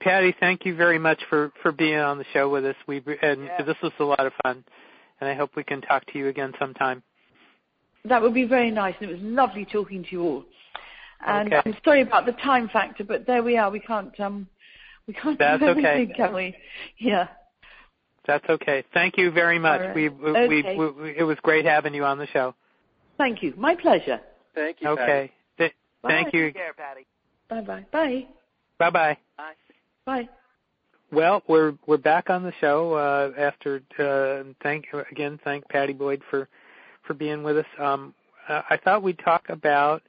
Pattie, 0.00 0.34
thank 0.38 0.64
you 0.64 0.76
very 0.76 0.98
much 0.98 1.20
for 1.28 1.52
for 1.62 1.72
being 1.72 1.98
on 1.98 2.18
the 2.18 2.24
show 2.32 2.48
with 2.48 2.64
us. 2.64 2.76
We 2.86 3.02
and 3.22 3.44
yeah. 3.44 3.62
this 3.62 3.76
was 3.82 3.92
a 3.98 4.04
lot 4.04 4.24
of 4.24 4.32
fun, 4.42 4.64
and 5.20 5.28
I 5.28 5.34
hope 5.34 5.56
we 5.56 5.64
can 5.64 5.80
talk 5.80 6.06
to 6.12 6.18
you 6.18 6.28
again 6.28 6.52
sometime. 6.58 7.02
That 8.04 8.22
would 8.22 8.34
be 8.34 8.44
very 8.44 8.70
nice, 8.70 8.94
and 9.00 9.10
it 9.10 9.14
was 9.14 9.22
lovely 9.22 9.64
talking 9.64 10.04
to 10.04 10.08
you 10.12 10.22
all. 10.22 10.44
And 11.26 11.52
okay. 11.52 11.62
I'm 11.66 11.76
sorry 11.84 12.02
about 12.02 12.26
the 12.26 12.32
time 12.32 12.68
factor, 12.68 13.02
but 13.02 13.26
there 13.26 13.42
we 13.42 13.56
are. 13.56 13.70
We 13.70 13.80
can't 13.80 14.18
um 14.20 14.46
we 15.08 15.14
can't 15.14 15.38
That's 15.38 15.60
do 15.60 15.66
everything, 15.68 16.10
okay. 16.10 16.14
can 16.14 16.34
we? 16.34 16.54
Yeah. 16.98 17.28
That's 18.28 18.44
okay. 18.48 18.84
Thank 18.92 19.16
you 19.16 19.30
very 19.30 19.58
much. 19.58 19.80
Right. 19.80 19.94
We, 19.94 20.08
we, 20.10 20.30
okay. 20.30 20.76
we, 20.76 20.90
we, 20.90 21.14
it 21.16 21.24
was 21.24 21.38
great 21.42 21.64
having 21.64 21.94
you 21.94 22.04
on 22.04 22.18
the 22.18 22.26
show. 22.26 22.54
Thank 23.16 23.42
you. 23.42 23.54
My 23.56 23.74
pleasure. 23.74 24.20
Thank 24.54 24.82
you. 24.82 24.88
Okay. 24.90 25.32
Th- 25.56 25.72
thank 26.06 26.34
you. 26.34 26.44
Take 26.48 26.54
care, 26.54 26.74
Pattie. 26.74 27.06
Bye 27.48 27.62
bye. 27.62 27.86
Bye. 27.90 28.26
Bye 28.78 28.90
bye. 28.90 29.18
Bye. 29.38 29.54
Bye. 30.04 30.28
Well, 31.10 31.42
we're 31.48 31.72
we're 31.86 31.96
back 31.96 32.28
on 32.28 32.42
the 32.42 32.52
show 32.60 32.92
uh, 32.92 33.40
after 33.40 33.80
uh, 33.98 34.52
thank 34.62 34.84
again 35.10 35.40
thank 35.42 35.66
Pattie 35.70 35.94
Boyd 35.94 36.20
for 36.28 36.48
for 37.06 37.14
being 37.14 37.42
with 37.42 37.56
us. 37.56 37.66
Um, 37.78 38.14
uh, 38.46 38.60
I 38.68 38.76
thought 38.76 39.02
we'd 39.02 39.18
talk 39.20 39.48
about 39.48 40.02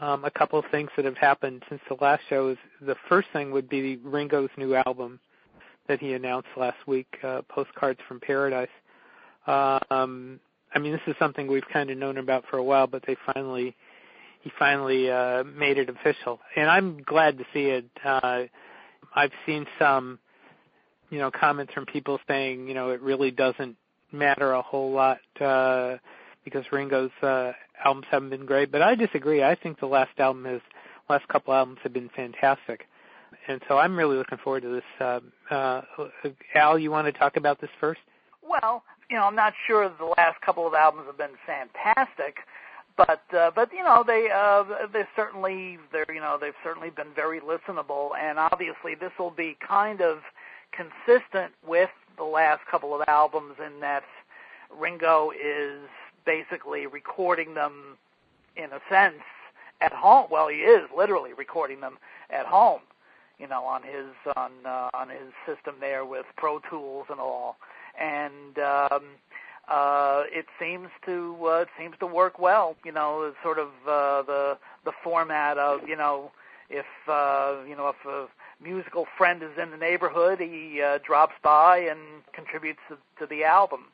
um, 0.00 0.24
a 0.24 0.30
couple 0.30 0.60
of 0.60 0.66
things 0.70 0.88
that 0.94 1.04
have 1.04 1.16
happened 1.16 1.64
since 1.68 1.80
the 1.88 1.96
last 2.00 2.22
show. 2.28 2.56
The 2.80 2.94
first 3.08 3.26
thing 3.32 3.50
would 3.50 3.68
be 3.68 3.96
Ringo's 3.96 4.50
new 4.56 4.76
album 4.76 5.18
that 5.90 5.98
he 5.98 6.14
announced 6.14 6.48
last 6.56 6.78
week, 6.86 7.18
uh, 7.24 7.42
Postcards 7.48 7.98
from 8.06 8.20
Paradise. 8.20 8.68
Um, 9.46 10.38
I 10.72 10.78
mean, 10.78 10.92
this 10.92 11.00
is 11.08 11.16
something 11.18 11.48
we've 11.48 11.68
kind 11.72 11.90
of 11.90 11.98
known 11.98 12.16
about 12.16 12.44
for 12.48 12.58
a 12.58 12.62
while, 12.62 12.86
but 12.86 13.02
they 13.06 13.16
finally 13.26 13.74
he 14.42 14.52
finally 14.56 15.10
uh, 15.10 15.42
made 15.44 15.76
it 15.78 15.90
official, 15.90 16.38
and 16.56 16.70
I'm 16.70 17.02
glad 17.02 17.38
to 17.38 17.44
see 17.52 17.66
it. 17.66 17.84
Uh, 18.02 18.44
I've 19.14 19.32
seen 19.44 19.66
some, 19.78 20.18
you 21.10 21.18
know, 21.18 21.30
comments 21.30 21.74
from 21.74 21.86
people 21.86 22.20
saying, 22.26 22.68
you 22.68 22.72
know, 22.72 22.90
it 22.90 23.02
really 23.02 23.32
doesn't 23.32 23.76
matter 24.12 24.52
a 24.52 24.62
whole 24.62 24.92
lot 24.92 25.18
uh, 25.40 25.96
because 26.44 26.64
Ringo's 26.72 27.10
uh, 27.22 27.52
albums 27.84 28.06
haven't 28.10 28.30
been 28.30 28.46
great. 28.46 28.70
But 28.72 28.80
I 28.80 28.94
disagree. 28.94 29.42
I 29.42 29.56
think 29.56 29.80
the 29.80 29.86
last 29.86 30.18
album 30.18 30.44
has, 30.44 30.60
last 31.10 31.26
couple 31.28 31.52
albums 31.52 31.80
have 31.82 31.92
been 31.92 32.10
fantastic, 32.14 32.86
and 33.48 33.60
so 33.68 33.78
I'm 33.78 33.96
really 33.96 34.16
looking 34.16 34.38
forward 34.38 34.62
to 34.62 34.68
this. 34.68 34.84
Uh, 35.00 35.20
uh, 35.50 35.82
Al, 36.54 36.78
you 36.78 36.90
want 36.90 37.06
to 37.06 37.12
talk 37.12 37.36
about 37.36 37.60
this 37.60 37.70
first? 37.80 38.00
Well, 38.42 38.82
you 39.08 39.16
know, 39.16 39.24
I'm 39.24 39.34
not 39.34 39.54
sure 39.66 39.88
the 39.88 40.14
last 40.16 40.40
couple 40.40 40.66
of 40.66 40.74
albums 40.74 41.06
have 41.06 41.18
been 41.18 41.36
fantastic, 41.46 42.36
but 42.96 43.22
uh, 43.36 43.50
but 43.54 43.72
you 43.72 43.82
know 43.82 44.04
they 44.06 44.28
uh, 44.34 44.64
they 44.92 45.02
certainly 45.16 45.78
they're 45.92 46.06
you 46.12 46.20
know 46.20 46.38
they've 46.40 46.52
certainly 46.62 46.90
been 46.90 47.12
very 47.14 47.40
listenable, 47.40 48.10
and 48.20 48.38
obviously 48.38 48.94
this 48.94 49.12
will 49.18 49.30
be 49.30 49.56
kind 49.66 50.00
of 50.00 50.18
consistent 50.72 51.52
with 51.66 51.90
the 52.16 52.24
last 52.24 52.60
couple 52.70 52.94
of 52.94 53.02
albums 53.08 53.54
in 53.64 53.80
that 53.80 54.04
Ringo 54.70 55.30
is 55.30 55.80
basically 56.26 56.86
recording 56.86 57.54
them 57.54 57.96
in 58.56 58.66
a 58.66 58.80
sense 58.90 59.22
at 59.80 59.92
home. 59.92 60.26
Well, 60.30 60.48
he 60.48 60.58
is 60.58 60.88
literally 60.96 61.32
recording 61.32 61.80
them 61.80 61.98
at 62.30 62.46
home, 62.46 62.80
you 63.40 63.48
know, 63.48 63.64
on 63.64 63.82
his 63.82 64.06
on 64.36 64.52
uh, 64.64 64.90
on 64.94 65.08
his 65.08 65.32
system 65.46 65.76
there 65.80 66.04
with 66.04 66.26
Pro 66.36 66.58
Tools 66.60 67.06
and 67.10 67.20
all, 67.20 67.56
and. 67.98 68.58
um 68.58 69.02
uh, 69.68 70.24
it 70.32 70.46
seems 70.58 70.88
to 71.06 71.36
uh, 71.46 71.60
it 71.60 71.68
seems 71.78 71.94
to 72.00 72.06
work 72.06 72.40
well. 72.40 72.76
You 72.84 72.90
know, 72.90 73.32
sort 73.40 73.58
of 73.58 73.68
uh, 73.86 74.22
the 74.22 74.58
the 74.84 74.90
format 75.04 75.58
of 75.58 75.88
you 75.88 75.94
know 75.96 76.32
if 76.68 76.86
uh, 77.06 77.56
you 77.68 77.76
know 77.76 77.88
if 77.88 78.04
a 78.04 78.26
musical 78.62 79.06
friend 79.16 79.42
is 79.42 79.56
in 79.60 79.70
the 79.70 79.76
neighborhood, 79.76 80.40
he 80.40 80.82
uh, 80.82 80.98
drops 81.04 81.34
by 81.42 81.78
and 81.78 82.00
contributes 82.32 82.80
to, 82.88 82.98
to 83.18 83.26
the 83.26 83.44
album, 83.44 83.86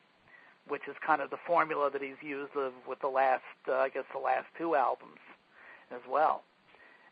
which 0.67 0.87
is 0.87 0.95
kind 1.05 1.21
of 1.21 1.29
the 1.29 1.37
formula 1.45 1.89
that 1.91 2.01
he's 2.01 2.21
used 2.21 2.55
of, 2.55 2.73
with 2.87 2.99
the 2.99 3.07
last 3.07 3.43
uh, 3.67 3.73
I 3.73 3.89
guess 3.89 4.05
the 4.13 4.19
last 4.19 4.47
two 4.57 4.75
albums 4.75 5.19
as 5.91 6.01
well. 6.09 6.43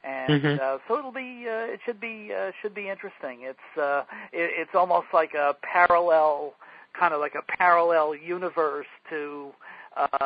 And 0.06 0.44
Mhm. 0.44 0.60
uh, 0.60 0.78
so 0.88 1.00
it'll 1.00 1.12
be 1.12 1.48
uh, 1.50 1.74
it 1.74 1.80
should 1.84 2.00
be 2.00 2.32
uh, 2.32 2.52
should 2.62 2.76
be 2.76 2.89
interesting. 2.89 3.41
It's 3.41 3.78
uh, 3.78 4.04
it, 4.32 4.52
it's 4.56 4.76
almost 4.76 5.08
like 5.13 5.34
a 5.34 5.56
parallel 5.63 6.54
kind 6.94 7.13
of 7.13 7.20
like 7.20 7.36
a 7.36 7.41
parallel 7.41 8.15
universe 8.15 8.86
to 9.10 9.52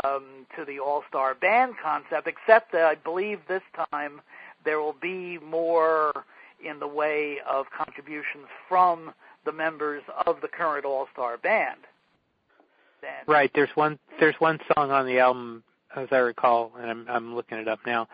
um, 0.03 0.45
to 0.57 0.65
the 0.65 0.79
All 0.79 1.03
Star 1.07 1.33
Band 1.33 1.75
concept, 1.81 2.27
except 2.27 2.73
that 2.73 2.83
I 2.83 2.95
believe 2.95 3.39
this 3.47 3.63
time 3.91 4.21
there 4.65 4.79
will 4.79 4.97
be 5.01 5.37
more 5.39 6.25
in 6.63 6.79
the 6.79 6.87
way 6.87 7.39
of 7.49 7.67
contributions 7.71 8.47
from 8.67 9.13
the 9.45 9.53
members 9.53 10.03
of 10.25 10.41
the 10.41 10.49
current 10.49 10.83
All 10.83 11.07
Star 11.13 11.37
Band. 11.37 11.79
Right. 13.27 13.49
There's 13.55 13.69
one. 13.75 13.97
There's 14.19 14.35
one 14.39 14.59
song 14.75 14.91
on 14.91 15.05
the 15.05 15.19
album, 15.19 15.63
as 15.95 16.09
I 16.11 16.17
recall, 16.17 16.73
and 16.77 16.89
I'm 16.91 17.05
I'm 17.07 17.33
looking 17.33 17.57
it 17.57 17.69
up 17.69 17.79
now, 17.85 18.09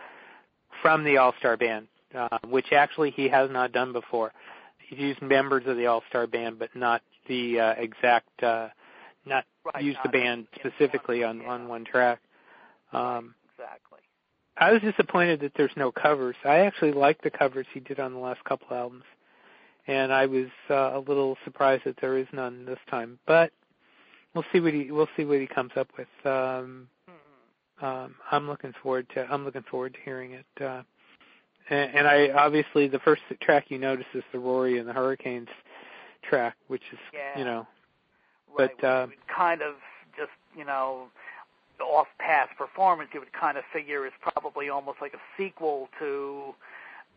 from 0.86 1.04
the 1.04 1.18
All 1.18 1.34
Star 1.40 1.58
Band, 1.58 1.88
uh, 2.14 2.38
which 2.48 2.72
actually 2.72 3.10
he 3.12 3.28
has 3.30 3.50
not 3.50 3.72
done 3.72 3.92
before. 3.92 4.32
He's 4.78 5.00
used 5.00 5.22
members 5.22 5.64
of 5.66 5.78
the 5.78 5.88
All 5.88 6.04
Star 6.10 6.28
Band, 6.28 6.60
but 6.60 6.76
not 6.76 7.02
the 7.28 7.60
uh, 7.60 7.74
exact, 7.78 8.44
uh, 8.44 8.68
not 9.26 9.46
Right, 9.66 9.84
use 9.84 9.98
the 10.04 10.10
band 10.10 10.46
specifically 10.60 11.24
on 11.24 11.42
yeah. 11.42 11.50
on 11.50 11.68
one 11.68 11.86
track. 11.86 12.20
Um, 12.94 13.34
Exactly. 13.58 14.00
I 14.58 14.72
was 14.72 14.82
disappointed 14.82 15.40
that 15.40 15.54
there's 15.58 15.72
no 15.76 15.92
covers. 15.92 16.36
I 16.46 16.60
actually 16.60 16.92
like 16.92 17.20
the 17.24 17.32
covers 17.32 17.66
he 17.74 17.80
did 17.80 18.00
on 18.00 18.14
the 18.14 18.20
last 18.20 18.44
couple 18.44 18.68
albums. 18.78 19.06
and 19.88 20.14
I 20.14 20.28
was 20.28 20.48
uh, 20.70 20.92
a 20.94 21.00
little 21.00 21.36
surprised 21.44 21.86
that 21.86 21.98
there 22.00 22.18
is 22.18 22.28
none 22.32 22.66
this 22.66 22.80
time. 22.92 23.18
But 23.26 23.52
we'll 24.34 24.46
see 24.54 24.60
what 24.60 24.74
he 24.74 24.92
we'll 24.92 25.10
see 25.18 25.26
what 25.26 25.40
he 25.40 25.48
comes 25.48 25.72
up 25.76 25.88
with. 25.98 26.32
Um, 26.32 26.90
um, 27.82 28.16
I'm 28.32 28.48
looking 28.48 28.74
forward 28.82 29.08
to 29.16 29.28
I'm 29.30 29.46
looking 29.46 29.64
forward 29.70 29.94
to 29.94 30.00
hearing 30.04 30.34
it. 30.34 30.46
Uh, 30.62 30.84
and, 31.70 31.96
and 31.96 32.08
I 32.08 32.30
obviously 32.30 32.88
the 32.88 33.00
first 33.00 33.22
track 33.42 33.66
you 33.70 33.78
notice 33.78 34.06
is 34.14 34.24
the 34.32 34.40
Rory 34.40 34.80
and 34.80 34.88
the 34.88 34.94
Hurricanes 34.94 35.50
track, 36.28 36.56
which 36.68 36.84
is 36.92 37.00
yeah. 37.14 37.38
you 37.38 37.46
know, 37.46 37.68
right, 38.58 38.70
but 38.80 38.88
uh, 38.88 39.08
kind 39.36 39.62
of 39.62 39.76
just 40.18 40.32
you 40.58 40.66
know 40.66 41.08
off 41.82 42.08
past 42.20 42.52
performance, 42.58 43.10
you 43.14 43.20
would 43.20 43.34
kind 43.34 43.58
of 43.58 43.64
figure 43.74 44.06
is 44.06 44.14
probably 44.22 44.70
almost 44.70 45.00
like 45.02 45.14
a 45.14 45.20
sequel 45.38 45.90
to 46.00 46.54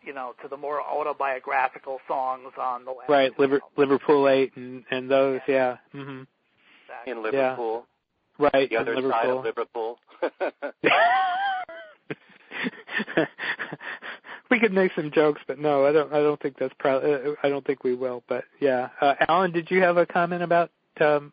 you 0.03 0.13
know 0.13 0.33
to 0.41 0.47
the 0.47 0.57
more 0.57 0.81
autobiographical 0.81 1.99
songs 2.07 2.51
on 2.59 2.85
the 2.85 2.91
last 2.91 3.09
right 3.09 3.37
Liver, 3.39 3.55
album. 3.55 3.69
Liverpool 3.77 4.27
Eight 4.27 4.51
and 4.55 4.83
and 4.91 5.09
those 5.09 5.39
yeah. 5.47 5.77
yeah. 5.93 6.01
Mhm. 6.01 6.27
Exactly. 6.89 7.11
in 7.11 7.23
Liverpool. 7.23 7.85
Right. 8.37 8.69
The 8.69 8.77
other 8.77 8.95
Liverpool. 8.95 9.11
side 9.11 9.29
of 9.29 9.43
Liverpool. 9.43 9.99
We 14.49 14.59
could 14.59 14.73
make 14.73 14.91
some 14.95 15.11
jokes, 15.11 15.41
but 15.47 15.59
no, 15.59 15.85
I 15.85 15.91
don't. 15.91 16.11
I 16.13 16.19
don't 16.19 16.41
think 16.41 16.57
that's 16.59 16.73
pro- 16.79 16.97
uh, 16.97 17.35
I 17.43 17.49
don't 17.49 17.65
think 17.65 17.83
we 17.83 17.95
will. 17.95 18.23
But 18.27 18.45
yeah, 18.59 18.89
uh, 19.01 19.15
Alan, 19.27 19.51
did 19.51 19.69
you 19.71 19.81
have 19.81 19.97
a 19.97 20.05
comment 20.05 20.43
about? 20.43 20.71
Um, 20.99 21.31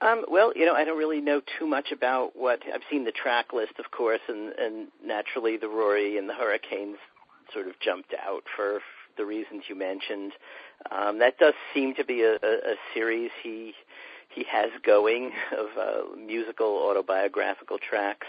Um, 0.00 0.24
well, 0.28 0.52
you 0.54 0.64
know, 0.64 0.74
I 0.74 0.84
don't 0.84 0.98
really 0.98 1.20
know 1.20 1.40
too 1.58 1.66
much 1.66 1.90
about 1.92 2.36
what 2.36 2.60
I've 2.72 2.82
seen 2.90 3.04
the 3.04 3.12
track 3.12 3.52
list, 3.52 3.72
of 3.78 3.90
course, 3.90 4.20
and, 4.28 4.52
and 4.58 4.88
naturally 5.04 5.56
the 5.56 5.68
Rory 5.68 6.18
and 6.18 6.28
the 6.28 6.34
Hurricanes 6.34 6.98
sort 7.52 7.66
of 7.66 7.78
jumped 7.80 8.14
out 8.14 8.44
for 8.54 8.80
the 9.16 9.24
reasons 9.24 9.64
you 9.68 9.74
mentioned. 9.74 10.32
Um, 10.92 11.18
that 11.18 11.38
does 11.38 11.54
seem 11.74 11.94
to 11.96 12.04
be 12.04 12.22
a, 12.22 12.34
a, 12.34 12.52
a 12.72 12.74
series 12.94 13.30
he 13.42 13.74
he 14.28 14.44
has 14.44 14.70
going 14.84 15.32
of 15.56 15.66
uh, 15.78 16.16
musical 16.16 16.76
autobiographical 16.88 17.78
tracks. 17.78 18.26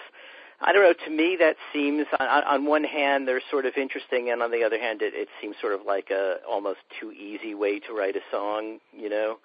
I 0.62 0.73
don't 0.73 0.83
know. 0.83 1.05
To 1.05 1.09
me, 1.12 1.38
that 1.39 1.55
seems 1.71 2.05
on, 2.19 2.27
on 2.43 2.65
one 2.65 2.83
hand 2.83 3.27
they're 3.27 3.41
sort 3.49 3.65
of 3.65 3.77
interesting, 3.77 4.29
and 4.29 4.43
on 4.43 4.51
the 4.51 4.63
other 4.63 4.77
hand, 4.79 5.01
it, 5.01 5.13
it 5.15 5.29
seems 5.39 5.55
sort 5.62 5.73
of 5.73 5.81
like 5.85 6.09
a 6.12 6.38
almost 6.47 6.79
too 6.99 7.12
easy 7.13 7.55
way 7.55 7.79
to 7.79 7.93
write 7.93 8.17
a 8.17 8.21
song. 8.29 8.79
You 8.91 9.09
know, 9.09 9.38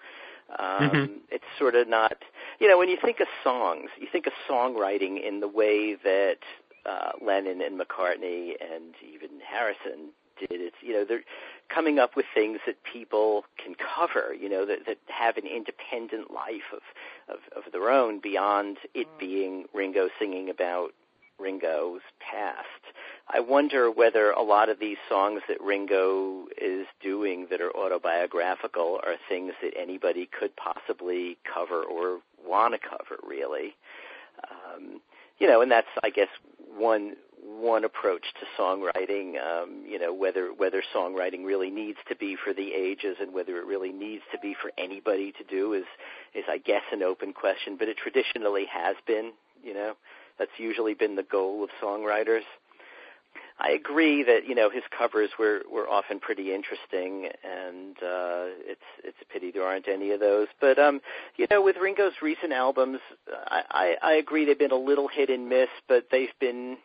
um, 0.59 0.90
Mhm. 0.90 1.11
it's 1.31 1.45
sort 1.59 1.77
of 1.77 1.87
not. 1.88 2.17
You 2.59 2.69
know, 2.69 2.77
when 2.79 2.88
you 2.88 2.97
think 2.97 3.21
of 3.21 3.29
songs, 3.45 3.90
you 3.99 4.09
think 4.11 4.27
of 4.27 4.33
songwriting 4.49 5.23
in 5.23 5.38
the 5.38 5.47
way 5.49 5.95
that 5.95 6.38
uh, 6.85 7.12
Lennon 7.23 7.62
and 7.62 7.81
McCartney 7.81 8.57
and 8.61 8.95
even 9.03 9.40
Harrison 9.40 10.11
did. 10.38 10.61
It's 10.61 10.77
you 10.81 10.92
know 10.92 11.05
they're 11.05 11.25
coming 11.68 11.99
up 11.99 12.16
with 12.16 12.27
things 12.35 12.59
that 12.66 12.77
people 12.85 13.44
can 13.62 13.75
cover. 13.75 14.35
You 14.35 14.49
know 14.49 14.66
that 14.66 14.87
that 14.87 14.99
have 15.09 15.37
an 15.37 15.47
independent 15.47 16.31
life 16.31 16.73
of 16.73 16.83
of, 17.29 17.64
of 17.64 17.73
their 17.73 17.90
own 17.90 18.20
beyond 18.20 18.79
it 18.94 19.07
being 19.18 19.66
Ringo 19.75 20.09
singing 20.18 20.51
about 20.51 20.92
Ringo's 21.38 22.03
past. 22.20 22.68
I 23.29 23.40
wonder 23.40 23.90
whether 23.90 24.31
a 24.31 24.42
lot 24.42 24.68
of 24.68 24.79
these 24.79 24.99
songs 25.09 25.42
that 25.49 25.61
Ringo 25.61 26.47
is 26.61 26.87
doing 27.03 27.47
that 27.51 27.61
are 27.61 27.75
autobiographical 27.75 29.01
are 29.05 29.16
things 29.29 29.53
that 29.62 29.73
anybody 29.77 30.27
could 30.27 30.55
possibly 30.57 31.38
cover 31.53 31.83
or 31.83 32.20
want 32.47 32.75
to 32.75 32.79
cover, 32.79 33.18
really. 33.27 33.75
Um, 34.51 35.01
you 35.38 35.49
know, 35.49 35.62
and 35.62 35.70
that's, 35.70 35.88
I 36.03 36.11
guess, 36.11 36.29
one 36.77 37.16
one 37.64 37.85
approach 37.85 38.22
to 38.40 38.62
songwriting. 38.62 39.35
Um, 39.42 39.85
you 39.88 39.98
know, 39.98 40.12
whether 40.12 40.48
whether 40.48 40.83
songwriting 40.94 41.44
really 41.44 41.70
needs 41.70 41.98
to 42.09 42.16
be 42.16 42.37
for 42.37 42.53
the 42.53 42.72
ages 42.72 43.16
and 43.20 43.33
whether 43.33 43.57
it 43.59 43.66
really 43.66 43.92
needs 43.92 44.22
to 44.33 44.38
be 44.38 44.55
for 44.61 44.70
anybody 44.77 45.33
to 45.33 45.44
do 45.44 45.72
is 45.72 45.85
is, 46.35 46.44
I 46.48 46.59
guess, 46.59 46.83
an 46.92 47.03
open 47.03 47.33
question. 47.33 47.77
But 47.79 47.88
it 47.88 47.96
traditionally 47.96 48.66
has 48.70 48.96
been. 49.07 49.33
You 49.62 49.72
know, 49.72 49.94
that's 50.38 50.50
usually 50.59 50.92
been 50.92 51.16
the 51.16 51.22
goal 51.22 51.64
of 51.64 51.70
songwriters. 51.83 52.42
I 53.59 53.70
agree 53.70 54.24
that 54.24 54.46
you 54.48 54.55
know 54.55 54.68
his 54.68 54.83
covers 54.96 55.31
were 55.38 55.62
were 55.72 55.88
often 55.88 56.18
pretty 56.18 56.53
interesting, 56.53 57.29
and 57.44 57.96
uh, 57.98 58.50
it's 58.66 58.83
it's 59.05 59.16
a 59.22 59.33
pity 59.33 59.53
there 59.53 59.62
aren't 59.62 59.88
any 59.88 60.11
of 60.11 60.20
those. 60.20 60.48
But 60.61 60.79
um, 60.79 61.00
you 61.37 61.46
know, 61.50 61.62
with 61.62 61.77
Ringo's 61.77 62.14
recent 62.20 62.53
albums, 62.53 62.98
I, 63.46 63.62
I 63.70 63.96
I 64.03 64.12
agree 64.14 64.44
they've 64.44 64.59
been 64.59 64.72
a 64.72 64.77
little 64.77 65.09
hit 65.09 65.31
and 65.31 65.48
miss, 65.48 65.68
but 65.88 66.09
they've 66.11 66.35
been 66.40 66.79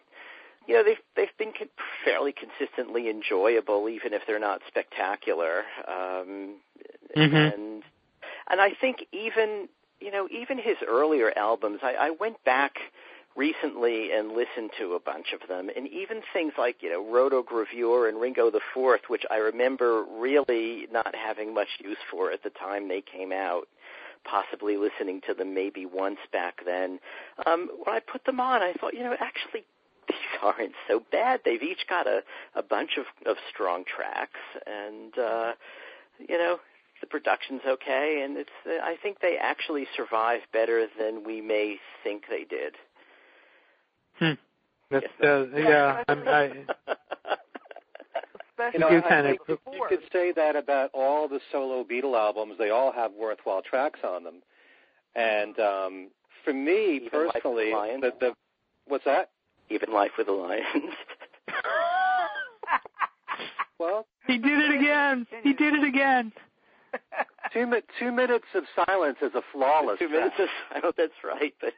you 0.67 0.75
know 0.75 0.83
they've 0.83 1.01
they've 1.15 1.37
been 1.37 1.53
con- 1.57 1.69
fairly 2.05 2.33
consistently 2.33 3.09
enjoyable, 3.09 3.89
even 3.89 4.13
if 4.13 4.21
they're 4.27 4.39
not 4.39 4.61
spectacular. 4.67 5.63
Um, 5.87 6.55
Mhm. 7.15 7.53
And 7.53 7.83
and 8.49 8.61
I 8.61 8.71
think 8.79 9.05
even 9.11 9.67
you 9.99 10.11
know 10.11 10.27
even 10.31 10.57
his 10.57 10.77
earlier 10.87 11.33
albums, 11.35 11.79
I, 11.83 11.93
I 11.95 12.09
went 12.11 12.43
back 12.43 12.77
recently 13.35 14.11
and 14.11 14.29
listened 14.33 14.71
to 14.77 14.93
a 14.93 14.99
bunch 14.99 15.33
of 15.33 15.47
them, 15.47 15.69
and 15.75 15.87
even 15.87 16.21
things 16.33 16.53
like 16.57 16.81
you 16.81 16.89
know 16.89 17.03
Rotogravure 17.03 18.07
and 18.09 18.19
Ringo 18.19 18.51
the 18.51 18.61
Fourth, 18.73 19.01
which 19.07 19.23
I 19.31 19.37
remember 19.37 20.03
really 20.03 20.87
not 20.91 21.15
having 21.15 21.53
much 21.53 21.69
use 21.79 21.97
for 22.11 22.31
at 22.31 22.43
the 22.43 22.49
time 22.51 22.87
they 22.87 23.01
came 23.01 23.31
out. 23.31 23.67
Possibly 24.25 24.75
listening 24.75 25.21
to 25.27 25.33
them 25.33 25.53
maybe 25.53 25.85
once 25.85 26.19
back 26.33 26.59
then. 26.65 26.99
Um, 27.45 27.69
when 27.83 27.95
I 27.95 28.01
put 28.01 28.25
them 28.25 28.41
on, 28.41 28.61
I 28.61 28.73
thought, 28.73 28.93
you 28.93 29.01
know, 29.01 29.15
actually 29.17 29.63
aren't 30.43 30.73
so 30.87 31.01
bad. 31.11 31.41
They've 31.45 31.61
each 31.61 31.85
got 31.89 32.07
a, 32.07 32.21
a 32.55 32.63
bunch 32.63 32.91
of, 32.97 33.05
of 33.29 33.37
strong 33.53 33.83
tracks, 33.85 34.39
and 34.65 35.17
uh, 35.17 35.53
you 36.27 36.37
know 36.37 36.59
the 37.01 37.07
production's 37.07 37.61
okay, 37.67 38.21
and 38.23 38.37
it's. 38.37 38.49
Uh, 38.65 38.83
I 38.83 38.95
think 39.01 39.19
they 39.21 39.37
actually 39.39 39.87
survive 39.95 40.41
better 40.51 40.87
than 40.99 41.23
we 41.23 41.41
may 41.41 41.77
think 42.03 42.23
they 42.29 42.43
did. 42.43 42.75
hmm. 44.17 44.33
That's 44.91 45.05
uh, 45.23 45.45
yeah. 45.55 46.03
I'm, 46.07 46.27
I 46.27 46.51
You 48.73 48.79
know, 48.79 48.89
do 48.89 48.95
I 48.97 49.15
of- 49.19 49.25
think 49.25 49.39
you, 49.47 49.57
you 49.71 49.85
could 49.87 50.01
say 50.11 50.33
that 50.33 50.55
about 50.55 50.89
all 50.93 51.27
the 51.27 51.39
solo 51.51 51.83
Beatle 51.83 52.17
albums. 52.19 52.55
They 52.57 52.69
all 52.69 52.91
have 52.91 53.11
worthwhile 53.13 53.61
tracks 53.61 53.99
on 54.03 54.23
them. 54.23 54.41
And 55.15 55.57
um, 55.59 56.09
for 56.43 56.53
me 56.53 56.97
Even 56.97 57.05
Life 57.05 57.11
with 57.11 57.11
the 57.11 57.39
personally, 57.39 57.71
Lions? 57.73 58.01
the, 58.01 58.13
the 58.19 58.33
what's 58.87 59.05
that? 59.05 59.29
Even 59.69 59.93
Life 59.93 60.11
with 60.17 60.27
the 60.27 60.33
Lions. 60.33 60.65
Well, 63.79 64.05
he 64.27 64.37
did 64.37 64.59
it 64.59 64.75
again. 64.77 65.25
He 65.41 65.53
did 65.53 65.73
it 65.73 65.85
again. 65.85 66.33
two 67.53 67.65
mi- 67.65 67.81
two 67.97 68.11
minutes 68.11 68.43
of 68.53 68.63
silence 68.85 69.15
is 69.21 69.31
a 69.35 69.41
flawless. 69.53 69.97
Two 69.99 70.09
track. 70.09 70.19
minutes 70.19 70.35
of 70.39 70.47
silence. 70.69 70.95
That's 70.97 71.13
right, 71.23 71.53
but 71.61 71.71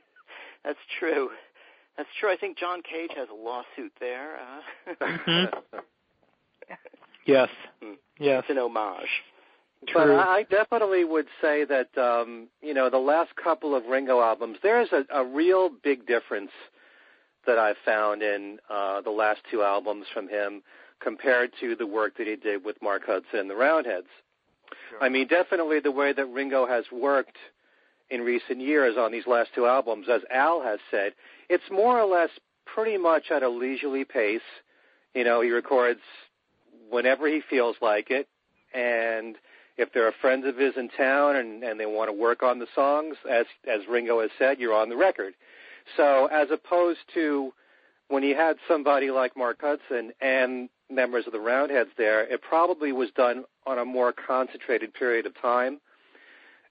that's 0.65 0.79
true. 0.99 1.29
That's 1.97 2.09
true. 2.19 2.31
I 2.31 2.37
think 2.37 2.57
John 2.57 2.81
Cage 2.81 3.11
has 3.15 3.27
a 3.29 3.35
lawsuit 3.35 3.91
there. 3.99 4.37
Uh, 4.37 4.93
Mhm. 5.05 5.49
Yes. 7.27 7.49
Hmm. 7.83 7.93
Yes. 8.19 8.45
It's 8.47 8.49
an 8.49 8.57
homage. 8.57 9.05
True. 9.87 9.93
But 9.93 10.05
True. 10.05 10.17
I 10.17 10.43
definitely 10.49 11.03
would 11.03 11.27
say 11.39 11.65
that 11.65 11.95
um, 11.99 12.47
you 12.63 12.73
know 12.73 12.89
the 12.89 12.97
last 12.97 13.35
couple 13.35 13.75
of 13.75 13.85
Ringo 13.85 14.21
albums, 14.21 14.57
there's 14.63 14.89
a, 14.91 15.03
a 15.13 15.23
real 15.23 15.69
big 15.83 16.07
difference 16.07 16.49
that 17.45 17.57
I've 17.57 17.77
found 17.83 18.21
in 18.21 18.59
uh, 18.69 19.01
the 19.01 19.11
last 19.11 19.41
two 19.49 19.63
albums 19.63 20.05
from 20.13 20.27
him 20.27 20.61
compared 20.99 21.51
to 21.59 21.75
the 21.75 21.87
work 21.87 22.17
that 22.17 22.27
he 22.27 22.35
did 22.35 22.63
with 22.63 22.81
Mark 22.81 23.03
Hudson 23.05 23.39
and 23.39 23.49
the 23.49 23.55
Roundheads. 23.55 24.07
I 25.01 25.09
mean, 25.09 25.27
definitely 25.27 25.79
the 25.79 25.91
way 25.91 26.13
that 26.13 26.25
Ringo 26.25 26.67
has 26.67 26.85
worked 26.91 27.37
in 28.09 28.21
recent 28.21 28.59
years 28.59 28.95
on 28.97 29.11
these 29.11 29.25
last 29.25 29.51
two 29.55 29.65
albums, 29.65 30.07
as 30.11 30.21
Al 30.29 30.61
has 30.61 30.79
said, 30.91 31.13
it's 31.49 31.63
more 31.71 31.99
or 31.99 32.05
less 32.05 32.29
pretty 32.65 32.97
much 32.97 33.31
at 33.31 33.41
a 33.41 33.49
leisurely 33.49 34.03
pace. 34.03 34.41
You 35.15 35.23
know, 35.23 35.41
he 35.41 35.49
records 35.49 36.01
whenever 36.89 37.27
he 37.27 37.41
feels 37.49 37.77
like 37.81 38.11
it, 38.11 38.27
and 38.73 39.37
if 39.77 39.93
there 39.93 40.05
are 40.05 40.13
friends 40.21 40.45
of 40.45 40.57
his 40.57 40.73
in 40.77 40.89
town 40.89 41.35
and, 41.37 41.63
and 41.63 41.79
they 41.79 41.85
want 41.85 42.09
to 42.09 42.13
work 42.13 42.43
on 42.43 42.59
the 42.59 42.67
songs, 42.75 43.15
as 43.29 43.45
as 43.67 43.81
Ringo 43.89 44.21
has 44.21 44.29
said, 44.37 44.59
you're 44.59 44.73
on 44.73 44.89
the 44.89 44.97
record. 44.97 45.33
So 45.97 46.27
as 46.27 46.49
opposed 46.51 46.99
to 47.13 47.53
when 48.07 48.23
he 48.23 48.31
had 48.31 48.57
somebody 48.67 49.09
like 49.11 49.37
Mark 49.37 49.61
Hudson 49.61 50.11
and 50.21 50.69
members 50.89 51.25
of 51.27 51.33
the 51.33 51.39
Roundheads 51.39 51.91
there, 51.97 52.23
it 52.23 52.41
probably 52.41 52.91
was 52.91 53.09
done 53.15 53.45
on 53.65 53.79
a 53.79 53.85
more 53.85 54.13
concentrated 54.13 54.93
period 54.93 55.25
of 55.25 55.39
time, 55.41 55.79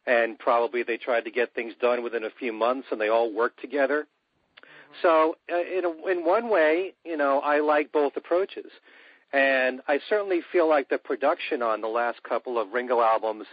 and 0.06 0.38
probably 0.38 0.82
they 0.82 0.98
tried 0.98 1.24
to 1.24 1.30
get 1.30 1.54
things 1.54 1.72
done 1.80 2.02
within 2.02 2.24
a 2.24 2.30
few 2.38 2.52
months, 2.52 2.88
and 2.90 3.00
they 3.00 3.08
all 3.08 3.32
worked 3.32 3.60
together. 3.60 4.06
So 5.02 5.36
uh, 5.50 5.56
in 5.56 5.84
a, 5.84 6.10
in 6.10 6.24
one 6.24 6.50
way, 6.50 6.94
you 7.04 7.16
know, 7.16 7.40
I 7.40 7.60
like 7.60 7.92
both 7.92 8.16
approaches. 8.16 8.70
And 9.32 9.80
I 9.86 10.00
certainly 10.08 10.40
feel 10.52 10.68
like 10.68 10.88
the 10.88 10.98
production 10.98 11.62
on 11.62 11.80
the 11.80 11.88
last 11.88 12.22
couple 12.24 12.58
of 12.58 12.72
Ringo 12.72 13.00
albums 13.00 13.46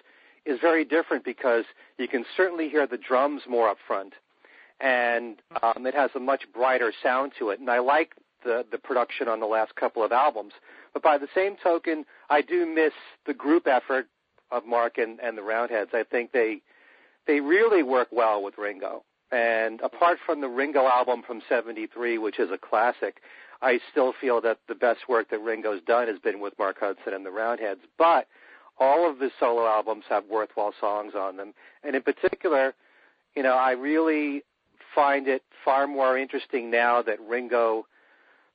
is 0.45 0.59
very 0.59 0.83
different 0.83 1.23
because 1.23 1.65
you 1.99 2.07
can 2.07 2.25
certainly 2.35 2.69
hear 2.69 2.87
the 2.87 2.97
drums 2.97 3.43
more 3.47 3.69
up 3.69 3.77
front. 3.85 4.13
And 4.79 5.37
um, 5.63 5.85
it 5.85 5.95
has 5.95 6.11
a 6.15 6.19
much 6.19 6.43
brighter 6.53 6.93
sound 7.01 7.31
to 7.39 7.49
it. 7.49 7.59
And 7.59 7.69
I 7.69 7.79
like 7.79 8.13
the 8.43 8.65
the 8.71 8.77
production 8.77 9.27
on 9.27 9.39
the 9.39 9.45
last 9.45 9.75
couple 9.75 10.03
of 10.03 10.11
albums. 10.11 10.53
But 10.93 11.03
by 11.03 11.17
the 11.17 11.27
same 11.35 11.55
token, 11.61 12.05
I 12.29 12.41
do 12.41 12.65
miss 12.65 12.93
the 13.25 13.33
group 13.33 13.67
effort 13.67 14.07
of 14.51 14.65
Mark 14.65 14.97
and, 14.97 15.19
and 15.19 15.37
the 15.37 15.43
Roundheads. 15.43 15.91
I 15.93 16.03
think 16.03 16.31
they 16.31 16.61
they 17.25 17.39
really 17.39 17.83
work 17.83 18.07
well 18.11 18.43
with 18.43 18.57
Ringo. 18.57 19.03
And 19.31 19.81
apart 19.81 20.19
from 20.25 20.39
the 20.39 20.47
Ringo 20.47 20.87
album 20.87 21.21
from 21.25 21.41
'73, 21.49 22.17
which 22.17 22.39
is 22.39 22.49
a 22.51 22.57
classic, 22.57 23.21
I 23.61 23.79
still 23.91 24.13
feel 24.19 24.39
that 24.41 24.59
the 24.67 24.75
best 24.75 25.09
work 25.09 25.29
that 25.31 25.41
Ringo's 25.41 25.81
done 25.85 26.07
has 26.07 26.19
been 26.19 26.39
with 26.39 26.53
Mark 26.57 26.77
Hudson 26.79 27.13
and 27.13 27.25
the 27.25 27.31
Roundheads. 27.31 27.81
But 27.97 28.27
all 28.79 29.09
of 29.09 29.19
his 29.19 29.31
solo 29.39 29.65
albums 29.65 30.05
have 30.07 30.23
worthwhile 30.29 30.73
songs 30.79 31.13
on 31.15 31.35
them, 31.35 31.53
and 31.83 31.95
in 31.95 32.03
particular, 32.03 32.73
you 33.35 33.43
know, 33.43 33.55
I 33.55 33.71
really 33.71 34.43
find 34.97 35.27
it 35.27 35.43
far 35.63 35.85
more 35.85 36.17
interesting 36.17 36.71
now 36.71 37.03
that 37.03 37.21
Ringo 37.21 37.85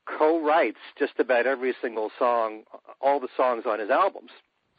co-writes 0.06 0.80
just 0.98 1.12
about 1.20 1.46
every 1.46 1.72
single 1.80 2.10
song, 2.18 2.62
all 3.00 3.20
the 3.20 3.28
songs 3.36 3.62
on 3.64 3.78
his 3.78 3.90
albums, 3.90 4.32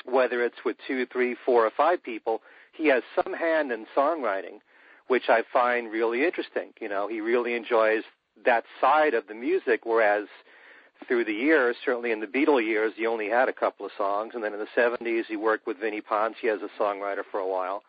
whether 0.03 0.43
it's 0.43 0.65
with 0.65 0.75
two, 0.85 1.05
three, 1.05 1.37
four, 1.45 1.65
or 1.65 1.71
five 1.71 2.03
people. 2.03 2.41
He 2.73 2.89
has 2.89 3.01
some 3.15 3.31
hand 3.31 3.71
in 3.71 3.85
songwriting, 3.95 4.59
which 5.07 5.29
I 5.29 5.43
find 5.53 5.89
really 5.89 6.25
interesting. 6.25 6.73
You 6.81 6.89
know, 6.89 7.07
he 7.07 7.21
really 7.21 7.55
enjoys 7.55 8.03
that 8.43 8.65
side 8.81 9.13
of 9.13 9.27
the 9.27 9.33
music, 9.33 9.85
whereas 9.85 10.27
through 11.07 11.23
the 11.23 11.31
years, 11.31 11.77
certainly 11.85 12.11
in 12.11 12.19
the 12.19 12.27
Beatle 12.27 12.61
years, 12.61 12.91
he 12.97 13.07
only 13.07 13.29
had 13.29 13.47
a 13.47 13.53
couple 13.53 13.85
of 13.85 13.93
songs, 13.97 14.33
and 14.35 14.43
then 14.43 14.51
in 14.53 14.59
the 14.59 14.67
70s, 14.75 15.27
he 15.29 15.37
worked 15.37 15.65
with 15.65 15.79
Vini 15.79 16.01
Poncia 16.01 16.55
as 16.55 16.61
a 16.61 16.81
songwriter 16.81 17.23
for 17.31 17.39
a 17.39 17.47
while. 17.47 17.83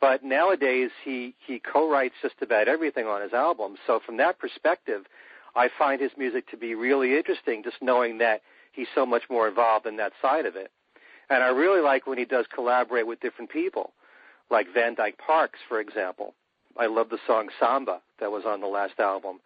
But 0.00 0.24
nowadays, 0.24 0.90
he 1.04 1.34
he 1.46 1.60
co-writes 1.60 2.14
just 2.22 2.36
about 2.40 2.68
everything 2.68 3.06
on 3.06 3.22
his 3.22 3.32
albums. 3.32 3.78
So 3.86 4.00
from 4.04 4.16
that 4.16 4.38
perspective, 4.38 5.02
I 5.54 5.68
find 5.78 6.00
his 6.00 6.12
music 6.16 6.48
to 6.50 6.56
be 6.56 6.74
really 6.74 7.16
interesting, 7.16 7.62
just 7.62 7.76
knowing 7.82 8.18
that 8.18 8.42
he's 8.72 8.86
so 8.94 9.04
much 9.04 9.24
more 9.28 9.48
involved 9.48 9.86
in 9.86 9.96
that 9.98 10.12
side 10.22 10.46
of 10.46 10.56
it. 10.56 10.70
And 11.28 11.44
I 11.44 11.48
really 11.48 11.80
like 11.80 12.06
when 12.06 12.18
he 12.18 12.24
does 12.24 12.46
collaborate 12.52 13.06
with 13.06 13.20
different 13.20 13.50
people, 13.50 13.92
like 14.50 14.66
Van 14.72 14.94
Dyke 14.94 15.18
Parks, 15.18 15.58
for 15.68 15.80
example. 15.80 16.34
I 16.78 16.86
love 16.86 17.10
the 17.10 17.18
song 17.26 17.48
Samba 17.58 18.00
that 18.20 18.30
was 18.30 18.44
on 18.46 18.60
the 18.60 18.66
last 18.66 18.98
album, 18.98 19.40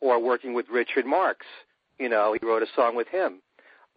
or 0.00 0.22
working 0.22 0.54
with 0.54 0.66
Richard 0.70 1.06
Marx. 1.06 1.46
You 1.98 2.08
know, 2.08 2.34
he 2.38 2.44
wrote 2.44 2.62
a 2.62 2.66
song 2.74 2.96
with 2.96 3.08
him. 3.08 3.40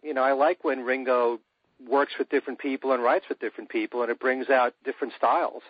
You 0.02 0.14
know, 0.14 0.22
I 0.22 0.32
like 0.32 0.62
when 0.64 0.84
Ringo 0.84 1.40
works 1.88 2.12
with 2.18 2.28
different 2.28 2.58
people 2.58 2.92
and 2.92 3.02
writes 3.02 3.24
with 3.28 3.40
different 3.40 3.70
people, 3.70 4.02
and 4.02 4.10
it 4.10 4.20
brings 4.20 4.48
out 4.48 4.74
different 4.84 5.14
styles 5.16 5.62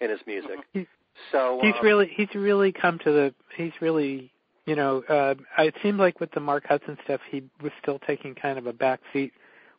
in 0.00 0.10
his 0.10 0.20
music. 0.26 0.58
He's, 0.72 0.86
so 1.32 1.58
he's 1.62 1.74
um, 1.74 1.84
really 1.84 2.10
he's 2.14 2.34
really 2.34 2.72
come 2.72 2.98
to 3.00 3.10
the 3.10 3.34
he's 3.56 3.72
really 3.80 4.32
you 4.66 4.76
know 4.76 5.02
uh, 5.08 5.34
it 5.58 5.74
seemed 5.82 5.98
like 5.98 6.20
with 6.20 6.30
the 6.32 6.40
Mark 6.40 6.66
Hudson 6.66 6.98
stuff 7.04 7.20
he 7.30 7.42
was 7.62 7.72
still 7.80 7.98
taking 8.06 8.34
kind 8.34 8.58
of 8.58 8.66
a 8.66 8.72
back 8.72 9.00
seat, 9.12 9.32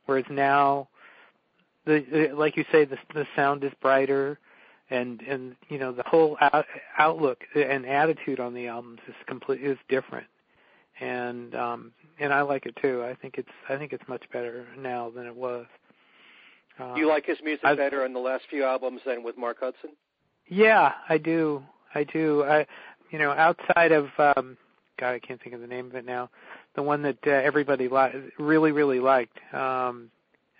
whereas 0.05 0.25
now 0.29 0.87
the, 1.85 2.05
the 2.11 2.35
like 2.35 2.57
you 2.57 2.65
say 2.71 2.85
the 2.85 2.97
the 3.13 3.27
sound 3.35 3.63
is 3.63 3.71
brighter 3.81 4.39
and 4.89 5.21
and 5.21 5.55
you 5.69 5.77
know 5.77 5.91
the 5.91 6.03
whole 6.03 6.37
out, 6.41 6.65
outlook 6.97 7.43
and 7.55 7.85
attitude 7.85 8.39
on 8.39 8.53
the 8.53 8.67
albums 8.67 8.99
is 9.07 9.15
complete 9.27 9.61
is 9.61 9.77
different 9.89 10.27
and 10.99 11.55
um 11.55 11.91
and 12.19 12.33
I 12.33 12.41
like 12.41 12.65
it 12.65 12.75
too. 12.81 13.03
I 13.03 13.13
think 13.13 13.35
it's 13.37 13.49
I 13.69 13.77
think 13.77 13.93
it's 13.93 14.07
much 14.07 14.23
better 14.33 14.65
now 14.77 15.11
than 15.11 15.27
it 15.27 15.35
was. 15.35 15.65
Do 16.77 16.99
you 16.99 17.07
like 17.07 17.25
his 17.25 17.37
music 17.43 17.65
Um, 17.65 17.71
I've- 17.71 17.77
better 17.77 18.05
in 18.05 18.13
the 18.13 18.19
last 18.19 18.45
few 18.49 18.63
albums 18.63 19.01
than 19.05 19.23
with 19.23 19.37
Mark 19.37 19.57
Hudson? 19.59 19.91
Yeah, 20.49 20.93
I 21.09 21.17
do. 21.17 21.63
I 21.93 22.03
do. 22.03 22.43
I 22.43 22.65
you 23.11 23.19
know, 23.19 23.31
outside 23.31 23.91
of 23.91 24.07
um 24.19 24.57
God, 24.99 25.13
I 25.13 25.19
can't 25.19 25.41
think 25.41 25.53
of 25.53 25.61
the 25.61 25.67
name 25.67 25.87
of 25.87 25.95
it 25.95 26.05
now. 26.05 26.29
The 26.75 26.81
one 26.81 27.01
that 27.03 27.17
uh, 27.25 27.31
everybody 27.31 27.87
li- 27.87 28.31
really 28.37 28.71
really 28.71 28.99
liked. 28.99 29.37
Um 29.53 30.09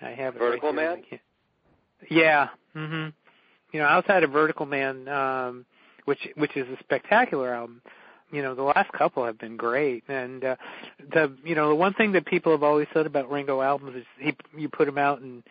I 0.02 0.10
have 0.10 0.36
it 0.36 0.40
Vertical 0.40 0.70
right 0.74 0.76
Man? 0.76 1.20
Yeah. 2.10 2.50
Mhm. 2.76 3.14
You 3.72 3.80
know, 3.80 3.86
outside 3.86 4.24
of 4.24 4.32
Vertical 4.32 4.66
Man 4.66 5.08
um 5.08 5.66
which 6.06 6.28
which 6.36 6.56
is 6.56 6.68
a 6.70 6.78
spectacular 6.84 7.54
album, 7.54 7.82
you 8.32 8.42
know, 8.42 8.56
the 8.56 8.64
last 8.64 8.92
couple 8.94 9.26
have 9.26 9.38
been 9.40 9.58
great 9.58 10.04
and 10.08 10.44
uh 10.44 10.56
the 11.14 11.36
you 11.44 11.56
know, 11.56 11.70
the 11.70 11.76
one 11.76 11.94
thing 11.94 12.12
that 12.14 12.26
people 12.26 12.52
have 12.52 12.64
always 12.64 12.88
said 12.94 13.06
about 13.06 13.30
Ringo 13.30 13.62
albums 13.62 13.96
is 13.96 14.06
he 14.20 14.36
you 14.58 14.70
put 14.70 14.86
them 14.86 14.98
out 14.98 15.22
and 15.22 15.44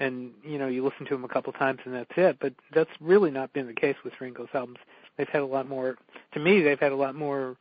and 0.00 0.32
you 0.42 0.58
know 0.58 0.66
you 0.66 0.84
listen 0.84 1.06
to 1.06 1.14
them 1.14 1.24
a 1.24 1.28
couple 1.28 1.52
times 1.52 1.78
and 1.84 1.94
that's 1.94 2.10
it. 2.16 2.38
But 2.40 2.54
that's 2.74 2.90
really 3.00 3.30
not 3.30 3.52
been 3.52 3.66
the 3.66 3.72
case 3.72 3.96
with 4.04 4.14
ringo's 4.20 4.48
albums. 4.52 4.78
They've 5.16 5.28
had 5.28 5.42
a 5.42 5.46
lot 5.46 5.68
more 5.68 5.96
to 6.32 6.40
me 6.40 6.62
they've 6.62 6.80
had 6.80 6.92
a 6.92 6.96
lot 6.96 7.14
more 7.14 7.56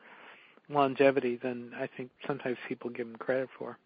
longevity 0.71 1.35
than 1.41 1.71
i 1.79 1.89
think 1.97 2.11
sometimes 2.27 2.55
people 2.67 2.89
give 2.89 3.07
them 3.07 3.17
credit 3.17 3.49
for. 3.57 3.77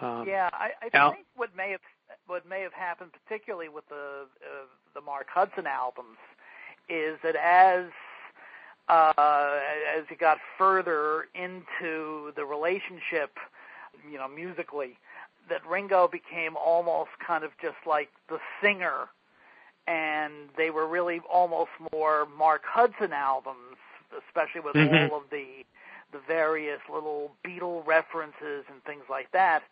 Um 0.00 0.26
yeah, 0.26 0.48
I, 0.52 0.70
I 0.82 0.96
Al? 0.96 1.12
think 1.12 1.26
what 1.36 1.54
may 1.56 1.70
have 1.70 1.80
what 2.26 2.48
may 2.48 2.60
have 2.62 2.72
happened, 2.72 3.10
particularly 3.26 3.68
with 3.68 3.88
the 3.88 4.26
uh, 4.42 4.66
the 4.94 5.00
Mark 5.00 5.26
Hudson 5.32 5.66
albums, 5.66 6.18
is 6.88 7.18
that 7.22 7.36
as 7.36 7.86
uh, 8.88 9.60
as 9.96 10.04
he 10.08 10.14
got 10.14 10.38
further 10.56 11.26
into 11.34 12.32
the 12.36 12.44
relationship, 12.44 13.36
you 14.10 14.16
know, 14.16 14.28
musically, 14.28 14.96
that 15.48 15.66
Ringo 15.66 16.08
became 16.08 16.56
almost 16.56 17.10
kind 17.26 17.44
of 17.44 17.50
just 17.60 17.76
like 17.86 18.10
the 18.28 18.38
singer, 18.62 19.08
and 19.86 20.50
they 20.56 20.70
were 20.70 20.86
really 20.86 21.20
almost 21.30 21.70
more 21.92 22.26
Mark 22.36 22.62
Hudson 22.64 23.12
albums, 23.12 23.76
especially 24.26 24.60
with 24.60 24.76
Mhm. 24.76 25.10
all 25.10 25.16
of 25.16 25.30
the 25.30 25.64
the 26.10 26.18
various 26.20 26.80
little 26.88 27.32
Beatle 27.44 27.86
references 27.86 28.64
and 28.70 28.82
things 28.84 29.04
like 29.10 29.30
that. 29.32 29.62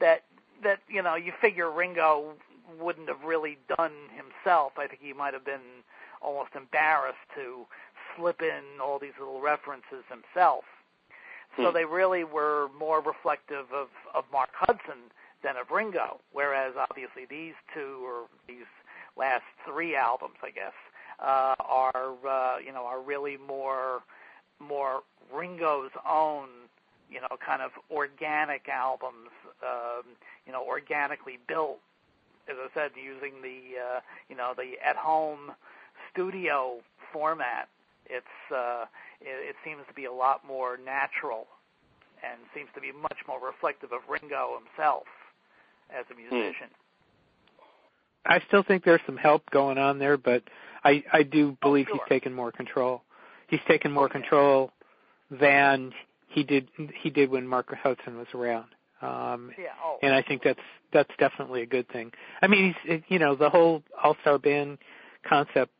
That 0.00 0.24
that 0.62 0.80
you 0.88 1.02
know 1.02 1.14
you 1.14 1.32
figure 1.40 1.70
Ringo 1.70 2.34
wouldn't 2.80 3.08
have 3.08 3.22
really 3.24 3.58
done 3.76 4.08
himself. 4.10 4.72
I 4.78 4.86
think 4.86 5.00
he 5.02 5.12
might 5.12 5.34
have 5.34 5.44
been 5.44 5.84
almost 6.22 6.54
embarrassed 6.56 7.18
to 7.36 7.66
slip 8.16 8.42
in 8.42 8.80
all 8.80 8.98
these 8.98 9.12
little 9.18 9.40
references 9.40 10.04
himself. 10.08 10.64
So 11.56 11.68
Hmm. 11.68 11.74
they 11.74 11.84
really 11.84 12.24
were 12.24 12.68
more 12.78 13.00
reflective 13.00 13.72
of 13.72 13.88
of 14.14 14.24
Mark 14.32 14.50
Hudson 14.54 15.12
than 15.44 15.56
of 15.56 15.70
Ringo. 15.70 16.20
Whereas 16.32 16.72
obviously 16.76 17.26
these 17.28 17.54
two 17.72 18.00
or 18.04 18.26
these 18.48 18.66
last 19.16 19.44
three 19.64 19.94
albums, 19.94 20.36
I 20.42 20.50
guess, 20.50 20.72
uh, 21.20 21.54
are 21.60 22.14
uh, 22.28 22.56
you 22.64 22.72
know 22.72 22.84
are 22.84 23.00
really 23.00 23.36
more 23.36 24.02
more 24.58 25.02
Ringo's 25.32 25.92
own 26.08 26.48
you 27.10 27.20
know 27.20 27.36
kind 27.44 27.62
of 27.62 27.70
organic 27.90 28.68
albums, 28.68 29.30
um, 29.62 30.16
you 30.46 30.52
know 30.52 30.64
organically 30.64 31.38
built. 31.46 31.78
As 32.48 32.56
I 32.58 32.68
said, 32.74 32.90
using 32.96 33.42
the 33.42 33.78
uh, 33.78 34.00
you 34.28 34.34
know 34.34 34.54
the 34.56 34.74
at 34.84 34.96
home 34.96 35.52
studio 36.10 36.80
format. 37.12 37.68
It's 38.06 38.26
uh, 38.50 38.84
it, 39.20 39.50
it 39.50 39.56
seems 39.64 39.82
to 39.88 39.94
be 39.94 40.04
a 40.06 40.12
lot 40.12 40.44
more 40.46 40.76
natural 40.76 41.46
and 42.22 42.40
seems 42.54 42.68
to 42.74 42.80
be 42.80 42.92
much 42.92 43.18
more 43.28 43.38
reflective 43.40 43.92
of 43.92 44.00
Ringo 44.08 44.58
himself 44.58 45.04
as 45.90 46.04
a 46.10 46.14
musician. 46.14 46.68
i 48.26 48.40
still 48.48 48.62
think 48.62 48.84
there's 48.84 49.00
some 49.06 49.16
help 49.16 49.48
going 49.50 49.78
on 49.78 49.98
there 49.98 50.16
but 50.16 50.42
i 50.84 51.02
i 51.12 51.22
do 51.22 51.56
believe 51.62 51.86
sure. 51.88 51.96
he's 51.96 52.08
taken 52.08 52.32
more 52.32 52.52
control 52.52 53.02
he's 53.48 53.60
taken 53.68 53.90
more 53.92 54.04
Oh, 54.04 54.06
yeah. 54.08 54.12
control 54.20 54.70
than 55.30 55.92
he 56.28 56.42
did 56.44 56.68
he 57.02 57.10
did 57.10 57.30
when 57.30 57.46
mark 57.46 57.72
hudson 57.82 58.16
was 58.18 58.26
around 58.34 58.66
um 59.02 59.50
Yeah. 59.58 59.68
Oh. 59.84 59.98
and 60.02 60.14
I 60.14 60.22
think 60.22 60.42
that's 60.42 60.60
that's 60.92 61.10
definitely 61.18 61.62
a 61.62 61.66
good 61.66 61.88
thing. 61.88 62.12
I 62.40 62.46
mean, 62.46 62.72
he's, 62.86 63.00
you 63.08 63.18
know, 63.18 63.34
the 63.34 63.50
whole 63.50 63.82
All 64.00 64.16
Star 64.20 64.38
Band 64.38 64.78
concept, 65.28 65.72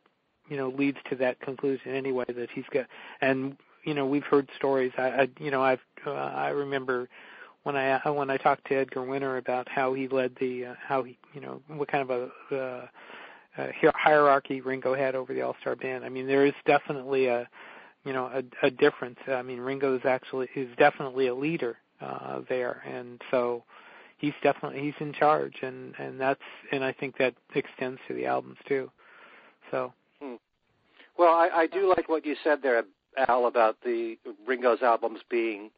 you 0.49 0.57
know, 0.57 0.67
leads 0.69 0.97
to 1.09 1.15
that 1.15 1.39
conclusion 1.39 1.95
anyway 1.95 2.25
that 2.27 2.49
he's 2.53 2.65
got. 2.71 2.85
And 3.21 3.55
you 3.85 3.93
know, 3.93 4.05
we've 4.05 4.25
heard 4.25 4.49
stories. 4.57 4.91
I, 4.97 5.01
I 5.03 5.27
you 5.39 5.51
know, 5.51 5.63
I've 5.63 5.79
uh, 6.05 6.11
I 6.11 6.49
remember 6.49 7.07
when 7.65 7.75
I 7.75 7.99
when 8.09 8.29
I 8.29 8.37
talked 8.37 8.67
to 8.67 8.75
Edgar 8.75 9.03
Winter 9.03 9.37
about 9.37 9.67
how 9.67 9.93
he 9.95 10.07
led 10.07 10.35
the 10.39 10.65
uh, 10.67 10.73
how 10.87 11.01
he 11.01 11.17
you 11.33 11.41
know 11.41 11.61
what 11.67 11.91
kind 11.91 12.09
of 12.09 12.29
a 12.51 12.55
uh, 12.55 12.87
uh, 13.57 13.67
hierarchy 13.95 14.61
Ringo 14.61 14.93
had 14.93 15.15
over 15.15 15.33
the 15.33 15.41
All 15.41 15.55
Star 15.61 15.75
Band. 15.75 16.05
I 16.05 16.09
mean, 16.09 16.27
there 16.27 16.45
is 16.45 16.53
definitely 16.67 17.25
a 17.25 17.49
you 18.03 18.13
know 18.13 18.27
a, 18.27 18.67
a 18.67 18.69
difference. 18.69 19.17
I 19.27 19.41
mean, 19.41 19.59
Ringo 19.59 19.95
is 19.95 20.03
actually 20.05 20.47
is 20.55 20.69
definitely 20.77 21.27
a 21.27 21.33
leader 21.33 21.77
uh, 22.01 22.41
there, 22.47 22.83
and 22.87 23.19
so 23.31 23.63
he's 24.19 24.33
definitely 24.43 24.81
he's 24.81 24.93
in 24.99 25.11
charge, 25.11 25.55
and 25.63 25.95
and 25.97 26.21
that's 26.21 26.41
and 26.71 26.83
I 26.83 26.93
think 26.93 27.17
that 27.17 27.33
extends 27.55 27.99
to 28.07 28.13
the 28.13 28.27
albums 28.27 28.57
too. 28.67 28.91
So 29.71 29.91
Well, 31.17 31.33
I, 31.33 31.49
I 31.55 31.67
do 31.67 31.89
like 31.89 32.09
what 32.09 32.27
you 32.27 32.35
said 32.43 32.59
there, 32.61 32.83
Al, 33.27 33.47
about 33.47 33.77
the 33.83 34.19
Ringo's 34.45 34.83
albums 34.83 35.21
being 35.31 35.71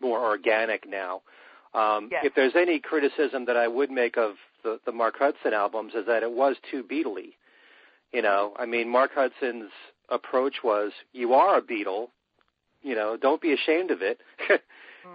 more 0.00 0.20
organic 0.24 0.88
now. 0.88 1.22
Um, 1.74 2.08
Yes. 2.10 2.24
If 2.26 2.34
there's 2.34 2.56
any 2.56 2.80
criticism 2.80 3.44
that 3.46 3.56
I 3.56 3.68
would 3.68 3.90
make 3.90 4.16
of 4.16 4.32
the, 4.64 4.80
the 4.86 4.92
Mark 4.92 5.14
Hudson 5.18 5.54
albums, 5.54 5.94
is 5.94 6.06
that 6.06 6.22
it 6.22 6.30
was 6.32 6.56
too 6.70 6.82
Beatley. 6.82 7.34
You 8.12 8.22
know, 8.22 8.54
I 8.58 8.66
mean, 8.66 8.88
Mark 8.88 9.12
Hudson's 9.14 9.70
approach 10.08 10.56
was, 10.64 10.90
"You 11.12 11.34
are 11.34 11.58
a 11.58 11.62
Beatle, 11.62 12.08
you 12.82 12.94
know, 12.96 13.16
don't 13.16 13.40
be 13.40 13.52
ashamed 13.52 13.90
of 13.90 14.02
it." 14.02 14.20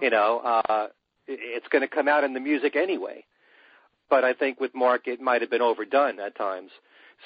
You 0.02 0.10
know, 0.10 0.40
uh, 0.40 0.88
it's 1.28 1.68
going 1.68 1.84
to 1.84 1.88
come 1.88 2.08
out 2.08 2.24
in 2.24 2.34
the 2.34 2.40
music 2.40 2.76
anyway. 2.76 3.24
But 4.10 4.24
I 4.24 4.34
think 4.34 4.60
with 4.60 4.74
Mark, 4.74 5.08
it 5.08 5.22
might 5.22 5.42
have 5.42 5.52
been 5.52 5.62
overdone 5.62 6.20
at 6.20 6.36
times. 6.36 6.72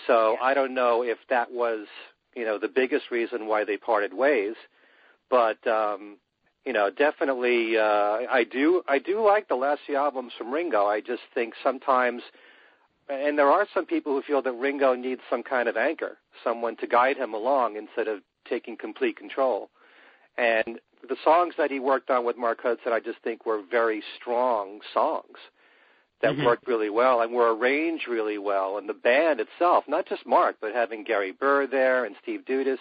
So 0.07 0.34
Yeah. 0.34 0.45
I 0.45 0.53
don't 0.53 0.74
know 0.74 1.01
if 1.01 1.18
that 1.30 1.51
was, 1.53 1.88
you 2.36 2.43
know, 2.43 2.57
the 2.60 2.68
biggest 2.68 3.12
reason 3.12 3.47
why 3.47 3.64
they 3.64 3.78
parted 3.78 4.14
ways. 4.14 4.55
But 5.30 5.66
um, 5.68 6.18
you 6.66 6.74
know, 6.74 6.89
definitely, 6.89 7.78
uh, 7.78 8.20
I 8.30 8.45
do, 8.49 8.84
I 8.88 8.99
do 8.99 9.26
like 9.26 9.47
the 9.47 9.55
last 9.55 9.82
few 9.86 9.95
albums 9.95 10.34
from 10.38 10.51
Ringo. 10.51 10.86
I 10.86 11.01
just 11.01 11.24
think 11.34 11.53
sometimes, 11.64 12.22
and 13.10 13.38
there 13.38 13.49
are 13.49 13.68
some 13.74 13.86
people 13.86 14.14
who 14.14 14.22
feel 14.22 14.41
that 14.41 14.51
Ringo 14.51 14.93
needs 14.93 15.22
some 15.30 15.43
kind 15.43 15.68
of 15.68 15.78
anchor, 15.78 16.18
someone 16.43 16.76
to 16.78 16.88
guide 16.88 17.18
him 17.18 17.34
along 17.34 17.76
instead 17.76 18.07
of 18.07 18.22
taking 18.47 18.78
complete 18.78 19.18
control. 19.18 19.70
And 20.38 20.80
the 21.07 21.18
songs 21.24 21.53
that 21.57 21.72
he 21.72 21.80
worked 21.80 22.10
on 22.10 22.26
with 22.26 22.38
Mark 22.38 22.62
Hudson, 22.62 22.91
I 22.91 22.99
just 22.99 23.20
think 23.24 23.45
were 23.45 23.62
very 23.62 24.03
strong 24.20 24.82
songs 24.93 25.38
that 26.22 26.34
Mhm. 26.34 26.45
worked 26.45 26.68
really 26.68 26.89
well 26.89 27.22
and 27.22 27.34
were 27.34 27.55
arranged 27.55 28.07
really 28.07 28.38
well. 28.38 28.78
And 28.78 28.89
the 28.89 28.93
band 28.93 29.39
itself, 29.39 29.88
not 29.88 30.05
just 30.05 30.26
Mark, 30.26 30.57
but 30.60 30.74
having 30.74 31.03
Gary 31.03 31.32
Burr 31.32 31.66
there 31.68 32.05
and 32.05 32.16
Steve 32.22 32.43
Dudas, 32.45 32.80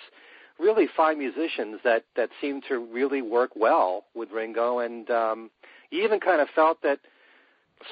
really 0.58 0.88
fine 0.96 1.18
musicians 1.18 1.80
that 1.84 2.04
that 2.16 2.30
seemed 2.40 2.64
to 2.68 2.78
really 2.78 3.22
work 3.22 3.50
well 3.56 4.04
with 4.14 4.30
Ringo. 4.30 4.80
And 4.80 5.10
um, 5.10 5.50
you 5.90 6.04
even 6.04 6.20
kind 6.20 6.40
of 6.40 6.48
felt 6.54 6.82
that, 6.82 6.98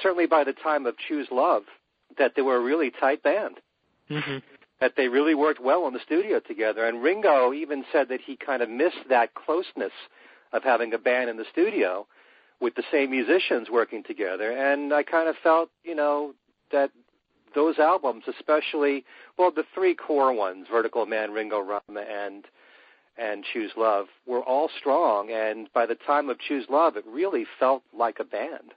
certainly 0.01 0.27
by 0.27 0.43
the 0.43 0.53
time 0.53 0.85
of 0.85 0.95
Choose 1.07 1.27
Love, 1.31 1.63
that 2.17 2.33
they 2.35 2.41
were 2.41 2.57
a 2.57 2.61
really 2.61 2.91
tight 2.91 3.23
band 3.23 3.55
hmm 4.09 4.37
that 4.79 4.93
they 4.95 5.07
really 5.07 5.35
worked 5.35 5.59
well 5.59 5.87
in 5.87 5.93
the 5.93 5.99
studio 6.05 6.39
together. 6.39 6.85
And 6.85 7.01
Ringo 7.01 7.53
even 7.53 7.83
said 7.91 8.09
that 8.09 8.21
he 8.21 8.35
kind 8.35 8.61
of 8.61 8.69
missed 8.69 9.09
that 9.09 9.33
closeness 9.33 9.91
of 10.53 10.63
having 10.63 10.93
a 10.93 10.97
band 10.97 11.29
in 11.29 11.37
the 11.37 11.45
studio 11.51 12.05
with 12.61 12.75
the 12.75 12.83
same 12.91 13.11
musicians 13.11 13.69
working 13.71 14.03
together. 14.03 14.51
And 14.51 14.93
I 14.93 15.03
kind 15.03 15.27
of 15.29 15.35
felt, 15.41 15.69
you 15.83 15.95
know, 15.95 16.33
that 16.71 16.91
those 17.55 17.79
albums, 17.79 18.25
especially, 18.27 19.03
well, 19.37 19.51
the 19.51 19.63
three 19.73 19.95
core 19.95 20.33
ones, 20.33 20.67
Vertical 20.71 21.05
Man, 21.05 21.31
Ringo 21.31 21.59
Rama, 21.59 22.01
and 22.01 22.45
and 23.17 23.43
Choose 23.53 23.71
Love, 23.75 24.07
were 24.25 24.41
all 24.41 24.69
strong. 24.79 25.31
And 25.31 25.71
by 25.73 25.85
the 25.85 25.95
time 25.95 26.29
of 26.29 26.39
Choose 26.39 26.65
Love, 26.69 26.97
it 26.97 27.05
really 27.07 27.45
felt 27.59 27.83
like 27.93 28.19
a 28.19 28.23
band. 28.23 28.73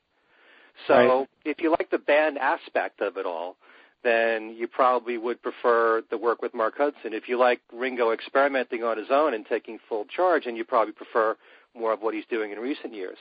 So 0.87 0.95
Right. 0.95 1.29
if 1.45 1.61
you 1.61 1.71
like 1.71 1.91
the 1.91 1.99
band 1.99 2.39
aspect 2.39 3.01
of 3.01 3.17
it 3.17 3.27
all, 3.27 3.57
then 4.03 4.55
you 4.57 4.67
probably 4.67 5.19
would 5.19 5.43
prefer 5.43 6.03
the 6.09 6.17
work 6.17 6.41
with 6.41 6.55
Mark 6.55 6.79
Hudson. 6.79 7.13
If 7.13 7.29
you 7.29 7.37
like 7.37 7.61
Ringo 7.73 8.13
experimenting 8.13 8.83
on 8.83 8.97
his 8.97 9.11
own 9.11 9.35
and 9.35 9.47
taking 9.47 9.79
full 9.89 10.07
charge, 10.07 10.47
and 10.47 10.57
you 10.57 10.65
probably 10.65 10.93
prefer 10.93 11.37
more 11.75 11.93
of 11.93 12.01
what 12.01 12.15
he's 12.15 12.25
doing 12.27 12.51
in 12.51 12.59
recent 12.59 12.95
years. 12.95 13.19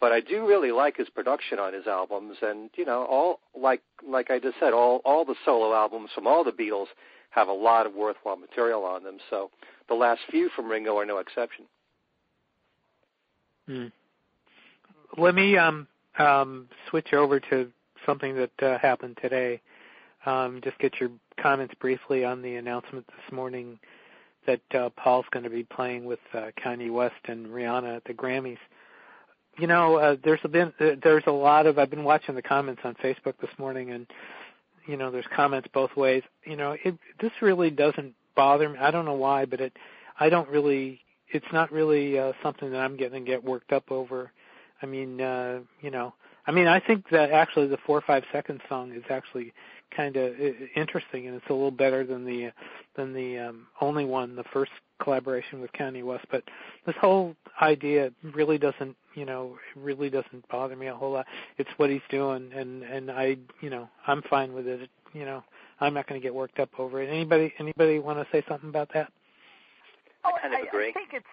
But 0.00 0.12
I 0.12 0.20
do 0.20 0.46
really 0.46 0.72
like 0.72 0.96
his 0.96 1.08
production 1.08 1.58
on 1.58 1.72
his 1.72 1.86
albums, 1.86 2.36
and 2.42 2.70
you 2.76 2.84
know, 2.84 3.04
all 3.04 3.40
like 3.54 3.82
like 4.06 4.30
I 4.30 4.38
just 4.38 4.58
said, 4.58 4.72
all 4.74 5.00
all 5.04 5.24
the 5.24 5.36
solo 5.44 5.72
albums 5.74 6.10
from 6.14 6.26
all 6.26 6.44
the 6.44 6.52
Beatles 6.52 6.88
have 7.30 7.48
a 7.48 7.52
lot 7.52 7.86
of 7.86 7.94
worthwhile 7.94 8.36
material 8.36 8.84
on 8.84 9.04
them. 9.04 9.18
So 9.30 9.50
the 9.88 9.94
last 9.94 10.20
few 10.30 10.48
from 10.54 10.68
Ringo 10.68 10.96
are 10.98 11.06
no 11.06 11.18
exception. 11.18 11.66
Mm. 13.68 13.92
Let 15.18 15.34
me 15.34 15.56
um, 15.56 15.86
um, 16.18 16.68
switch 16.88 17.12
over 17.12 17.40
to 17.40 17.70
something 18.04 18.36
that 18.36 18.62
uh, 18.62 18.78
happened 18.78 19.18
today. 19.20 19.60
Um, 20.24 20.60
just 20.62 20.78
get 20.78 21.00
your 21.00 21.10
comments 21.40 21.74
briefly 21.80 22.24
on 22.24 22.42
the 22.42 22.56
announcement 22.56 23.06
this 23.06 23.32
morning 23.32 23.78
that 24.46 24.60
uh, 24.74 24.90
Paul's 24.90 25.26
going 25.30 25.44
to 25.44 25.50
be 25.50 25.64
playing 25.64 26.04
with 26.04 26.20
uh, 26.32 26.50
Kanye 26.62 26.90
West 26.90 27.14
and 27.24 27.46
Rihanna 27.46 27.96
at 27.96 28.04
the 28.04 28.14
Grammys. 28.14 28.58
You 29.58 29.66
know, 29.66 29.96
uh, 29.96 30.16
there's 30.22 30.40
been 30.50 30.72
uh, 30.80 30.96
there's 31.02 31.24
a 31.26 31.32
lot 31.32 31.66
of 31.66 31.78
I've 31.78 31.90
been 31.90 32.04
watching 32.04 32.34
the 32.34 32.42
comments 32.42 32.82
on 32.84 32.94
Facebook 32.94 33.34
this 33.40 33.50
morning, 33.58 33.90
and 33.90 34.06
you 34.86 34.96
know, 34.96 35.10
there's 35.10 35.26
comments 35.34 35.68
both 35.72 35.94
ways. 35.96 36.22
You 36.44 36.56
know, 36.56 36.76
it 36.84 36.96
this 37.20 37.32
really 37.40 37.70
doesn't 37.70 38.14
bother 38.34 38.68
me. 38.68 38.78
I 38.78 38.90
don't 38.90 39.04
know 39.04 39.14
why, 39.14 39.44
but 39.44 39.60
it 39.60 39.72
I 40.18 40.28
don't 40.28 40.48
really 40.48 41.00
it's 41.28 41.46
not 41.52 41.72
really 41.72 42.18
uh, 42.18 42.32
something 42.42 42.70
that 42.70 42.78
I'm 42.78 42.96
getting 42.96 43.24
to 43.24 43.30
get 43.30 43.42
worked 43.42 43.72
up 43.72 43.90
over. 43.90 44.32
I 44.80 44.86
mean, 44.86 45.20
uh, 45.20 45.60
you 45.80 45.90
know, 45.90 46.14
I 46.46 46.52
mean, 46.52 46.68
I 46.68 46.80
think 46.80 47.08
that 47.10 47.30
actually 47.30 47.66
the 47.66 47.78
four 47.86 47.98
or 47.98 48.02
five 48.02 48.22
second 48.32 48.60
song 48.68 48.92
is 48.92 49.02
actually 49.10 49.52
kind 49.94 50.16
of 50.16 50.34
interesting, 50.76 51.26
and 51.26 51.36
it's 51.36 51.46
a 51.48 51.52
little 51.52 51.70
better 51.70 52.04
than 52.04 52.24
the 52.24 52.50
than 52.96 53.12
the 53.12 53.38
um, 53.38 53.66
only 53.80 54.04
one, 54.04 54.36
the 54.36 54.44
first 54.52 54.72
collaboration 55.00 55.60
with 55.60 55.72
Kanye 55.72 56.04
West. 56.04 56.26
But 56.30 56.44
this 56.86 56.94
whole 57.00 57.34
idea 57.60 58.10
really 58.34 58.58
doesn't, 58.58 58.96
you 59.16 59.24
know, 59.24 59.56
it 59.74 59.80
really 59.80 60.10
doesn't 60.10 60.46
bother 60.48 60.76
me 60.76 60.86
a 60.86 60.94
whole 60.94 61.12
lot. 61.12 61.26
It's 61.58 61.70
what 61.78 61.90
he's 61.90 62.02
doing, 62.10 62.52
and 62.54 62.82
and 62.82 63.10
I, 63.10 63.36
you 63.60 63.70
know, 63.70 63.88
I'm 64.06 64.22
fine 64.22 64.52
with 64.52 64.68
it. 64.68 64.88
You 65.14 65.24
know, 65.24 65.42
I'm 65.80 65.94
not 65.94 66.06
going 66.06 66.20
to 66.20 66.22
get 66.24 66.34
worked 66.34 66.60
up 66.60 66.68
over 66.78 67.02
it. 67.02 67.08
Anybody, 67.08 67.52
anybody 67.58 67.98
want 67.98 68.18
to 68.18 68.26
say 68.30 68.44
something 68.48 68.68
about 68.68 68.90
that? 68.94 69.10
Oh, 70.24 70.32
I 70.36 70.40
kind 70.40 70.54
of 70.54 70.68
agree. 70.68 70.90
I 70.90 70.92
think 70.92 71.10
it's 71.14 71.24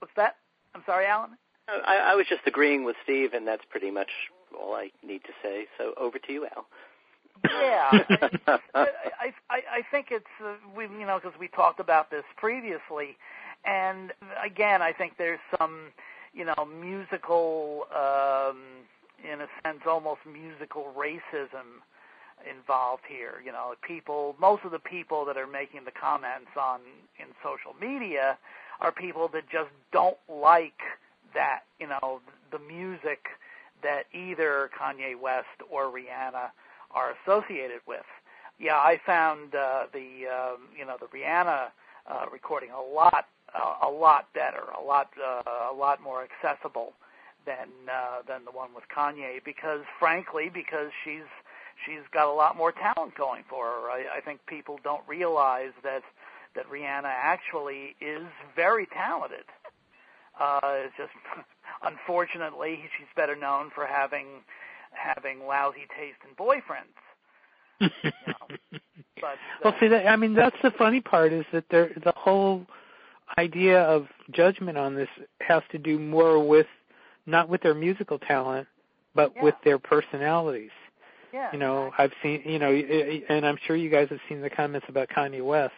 what's 0.00 0.14
that? 0.16 0.36
I'm 0.74 0.82
sorry, 0.84 1.06
Alan. 1.06 1.30
I, 1.68 1.96
I 1.96 2.14
was 2.14 2.26
just 2.28 2.42
agreeing 2.46 2.84
with 2.84 2.96
Steve, 3.02 3.32
and 3.32 3.46
that's 3.46 3.64
pretty 3.70 3.90
much 3.90 4.10
all 4.58 4.74
I 4.74 4.90
need 5.04 5.22
to 5.24 5.32
say. 5.42 5.66
So 5.78 5.94
over 5.96 6.18
to 6.18 6.32
you, 6.32 6.46
Al. 6.56 6.66
Yeah, 7.44 7.90
I, 8.48 8.58
I, 8.74 9.32
I, 9.50 9.62
I 9.70 9.82
think 9.90 10.08
it's 10.10 10.24
uh, 10.44 10.54
we 10.76 10.84
you 10.84 11.06
know 11.06 11.20
because 11.22 11.38
we 11.38 11.48
talked 11.48 11.80
about 11.80 12.10
this 12.10 12.24
previously, 12.36 13.16
and 13.64 14.12
again 14.44 14.80
I 14.82 14.92
think 14.92 15.14
there's 15.18 15.40
some 15.58 15.92
you 16.36 16.44
know 16.44 16.68
musical 16.80 17.86
um, 17.96 18.58
in 19.24 19.40
a 19.40 19.48
sense 19.64 19.80
almost 19.86 20.20
musical 20.30 20.92
racism 20.96 21.80
involved 22.48 23.02
here. 23.08 23.40
You 23.44 23.52
know, 23.52 23.74
people 23.82 24.36
most 24.38 24.64
of 24.64 24.70
the 24.70 24.78
people 24.78 25.24
that 25.24 25.36
are 25.36 25.46
making 25.46 25.84
the 25.84 25.90
comments 25.90 26.50
on 26.60 26.80
in 27.18 27.26
social 27.42 27.74
media 27.80 28.38
are 28.80 28.92
people 28.92 29.28
that 29.32 29.48
just 29.50 29.70
don't 29.92 30.18
like 30.28 30.80
that 31.34 31.60
you 31.80 31.88
know 31.88 32.20
the 32.52 32.58
music 32.58 33.26
that 33.82 34.04
either 34.12 34.70
Kanye 34.78 35.18
West 35.18 35.46
or 35.70 35.84
Rihanna 35.84 36.50
are 36.90 37.14
associated 37.22 37.80
with. 37.86 38.04
Yeah, 38.58 38.76
I 38.76 39.00
found 39.04 39.54
uh, 39.54 39.84
the 39.92 40.26
um, 40.28 40.68
you 40.78 40.84
know 40.84 40.96
the 41.00 41.06
Rihanna 41.06 41.68
uh, 42.06 42.26
recording 42.30 42.70
a 42.70 42.80
lot 42.80 43.26
uh, 43.56 43.86
a 43.86 43.90
lot 43.90 44.32
better, 44.34 44.62
a 44.78 44.82
lot 44.82 45.08
uh, 45.22 45.72
a 45.72 45.74
lot 45.74 46.02
more 46.02 46.24
accessible 46.24 46.92
than 47.46 47.68
uh, 47.90 48.22
than 48.26 48.44
the 48.44 48.50
one 48.50 48.70
with 48.74 48.84
Kanye 48.94 49.42
because 49.44 49.80
frankly 49.98 50.50
because 50.52 50.90
she's 51.04 51.28
she's 51.84 52.04
got 52.12 52.28
a 52.28 52.32
lot 52.32 52.56
more 52.56 52.72
talent 52.72 53.16
going 53.16 53.44
for 53.48 53.66
her. 53.66 53.90
I, 53.90 54.18
I 54.18 54.20
think 54.20 54.40
people 54.46 54.78
don't 54.82 55.02
realize 55.06 55.72
that 55.82 56.02
that 56.54 56.68
Rihanna 56.70 57.04
actually 57.04 57.96
is 58.00 58.26
very 58.54 58.86
talented. 58.86 59.44
Uh, 60.38 60.60
it's 60.62 60.94
just 60.96 61.12
unfortunately 61.82 62.80
she's 62.98 63.08
better 63.16 63.36
known 63.36 63.70
for 63.74 63.86
having 63.86 64.26
having 64.92 65.46
lousy 65.46 65.86
taste 65.96 66.18
in 66.28 66.34
boyfriends. 66.34 66.96
know, 67.80 68.80
But 69.20 69.24
uh, 69.24 69.36
well, 69.64 69.74
see, 69.78 69.88
that, 69.88 70.06
I 70.06 70.16
mean, 70.16 70.34
that's 70.34 70.56
the 70.62 70.70
funny 70.70 71.00
part 71.00 71.32
is 71.32 71.44
that 71.52 71.64
there, 71.70 71.90
the 72.02 72.12
whole 72.16 72.66
idea 73.38 73.82
of 73.82 74.06
judgment 74.30 74.78
on 74.78 74.94
this 74.94 75.08
has 75.40 75.62
to 75.72 75.78
do 75.78 75.98
more 75.98 76.38
with 76.46 76.66
not 77.26 77.48
with 77.48 77.60
their 77.62 77.74
musical 77.74 78.18
talent, 78.18 78.68
but 79.14 79.32
Yeah. 79.34 79.42
with 79.44 79.54
their 79.64 79.78
personalities. 79.78 80.70
yeah, 81.32 81.50
You 81.52 81.58
know, 81.58 81.92
I've 81.98 82.12
seen, 82.22 82.42
you 82.46 82.58
know, 82.58 82.70
and 82.70 83.44
I'm 83.44 83.56
sure 83.66 83.74
you 83.76 83.90
guys 83.90 84.08
have 84.10 84.20
seen 84.28 84.40
the 84.40 84.48
comments 84.50 84.86
about 84.88 85.08
Kanye 85.08 85.42
West. 85.44 85.74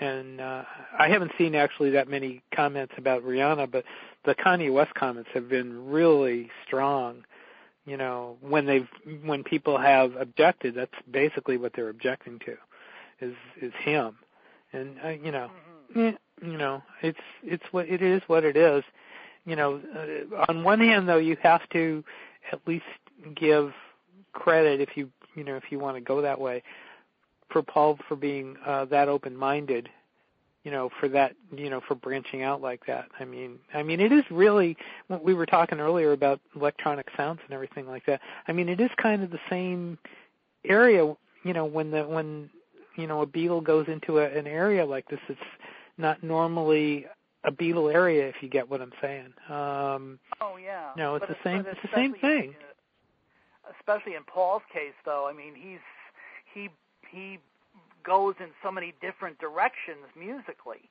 And 0.00 0.40
uh, 0.40 0.64
I 0.98 1.08
haven't 1.08 1.32
seen 1.38 1.54
actually 1.54 1.90
that 1.90 2.08
many 2.08 2.42
comments 2.54 2.94
about 2.96 3.22
Rihanna, 3.22 3.70
but 3.70 3.84
the 4.24 4.34
Kanye 4.34 4.72
West 4.72 4.94
comments 4.94 5.30
have 5.34 5.48
been 5.48 5.86
really 5.90 6.50
strong. 6.66 7.24
You 7.86 7.96
know, 7.96 8.36
when 8.40 8.66
they've 8.66 8.88
when 9.24 9.44
people 9.44 9.78
have 9.78 10.14
objected, 10.16 10.74
that's 10.74 10.92
basically 11.10 11.56
what 11.58 11.72
they're 11.74 11.88
objecting 11.90 12.38
to, 12.40 12.56
is 13.20 13.34
is 13.60 13.72
him. 13.82 14.16
And 14.72 14.96
uh, 15.04 15.08
you 15.08 15.32
know, 15.32 15.50
Mhm. 15.94 16.14
eh, 16.14 16.16
you 16.42 16.56
know, 16.56 16.82
it's 17.02 17.18
it's 17.42 17.64
what 17.70 17.88
it 17.88 18.02
is. 18.02 18.22
What 18.26 18.44
it 18.44 18.56
is. 18.56 18.84
You 19.46 19.56
know, 19.56 19.80
uh, 19.96 20.44
on 20.48 20.64
one 20.64 20.80
hand 20.80 21.08
though, 21.08 21.18
you 21.18 21.36
have 21.42 21.68
to 21.70 22.04
at 22.52 22.60
least 22.66 22.84
give 23.34 23.72
credit 24.32 24.80
if 24.80 24.96
you 24.96 25.10
you 25.34 25.44
know 25.44 25.56
if 25.56 25.64
you 25.70 25.78
want 25.78 25.96
to 25.96 26.00
go 26.00 26.20
that 26.22 26.40
way 26.40 26.62
for 27.50 27.62
Paul 27.62 27.98
for 28.08 28.16
being 28.16 28.56
uh, 28.64 28.84
that 28.86 29.08
open-minded, 29.08 29.88
you 30.64 30.70
know, 30.70 30.90
for 31.00 31.08
that, 31.08 31.34
you 31.56 31.68
know, 31.68 31.80
for 31.80 31.94
branching 31.94 32.42
out 32.42 32.60
like 32.60 32.86
that. 32.86 33.06
I 33.18 33.24
mean, 33.24 33.58
I 33.74 33.82
mean, 33.82 34.00
it 34.00 34.12
is 34.12 34.24
really. 34.30 34.76
What 35.08 35.24
we 35.24 35.34
were 35.34 35.46
talking 35.46 35.80
earlier 35.80 36.12
about 36.12 36.40
electronic 36.54 37.08
sounds 37.16 37.40
and 37.44 37.52
everything 37.52 37.88
like 37.88 38.06
that. 38.06 38.20
I 38.46 38.52
mean, 38.52 38.68
it 38.68 38.80
is 38.80 38.90
kind 38.96 39.22
of 39.22 39.30
the 39.30 39.40
same 39.48 39.98
area, 40.64 41.14
you 41.44 41.52
know, 41.52 41.64
when 41.64 41.90
the 41.90 42.04
when 42.04 42.50
you 42.96 43.06
know 43.06 43.22
a 43.22 43.26
Beatle 43.26 43.62
goes 43.62 43.86
into 43.88 44.18
a, 44.18 44.26
an 44.26 44.46
area 44.46 44.84
like 44.84 45.08
this, 45.08 45.20
it's 45.28 45.40
not 46.00 46.22
normally 46.22 47.06
a 47.44 47.52
Beatle 47.52 47.92
area, 47.92 48.28
if 48.28 48.36
you 48.42 48.48
get 48.48 48.68
what 48.68 48.80
I'm 48.80 48.92
saying. 49.00 49.32
Um, 49.48 50.18
oh 50.40 50.56
yeah. 50.62 50.90
No, 50.96 51.14
it's 51.14 51.26
but 51.26 51.28
the 51.28 51.36
same. 51.44 51.64
It's 51.66 51.80
the 51.82 51.88
same 51.94 52.14
thing. 52.14 52.54
especially 53.78 54.14
in 54.14 54.24
Paul's 54.24 54.62
case, 54.72 54.94
though. 55.04 55.28
I 55.28 55.32
mean, 55.32 55.54
he's 55.54 55.78
he 56.52 56.68
he 57.10 57.38
goes 58.04 58.34
in 58.40 58.48
so 58.62 58.70
many 58.70 58.94
different 59.00 59.38
directions 59.38 60.06
musically, 60.18 60.88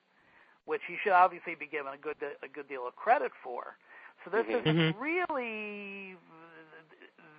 which 0.65 0.81
he 0.87 0.95
should 1.03 1.13
obviously 1.13 1.55
be 1.55 1.67
given 1.67 1.93
a 1.93 1.97
good 1.97 2.17
a 2.43 2.47
good 2.47 2.67
deal 2.67 2.87
of 2.87 2.95
credit 2.95 3.31
for. 3.43 3.77
So 4.23 4.31
this 4.31 4.45
Mhm. 4.45 4.61
isn't 4.61 4.77
Mhm. 4.77 4.99
really 4.99 6.17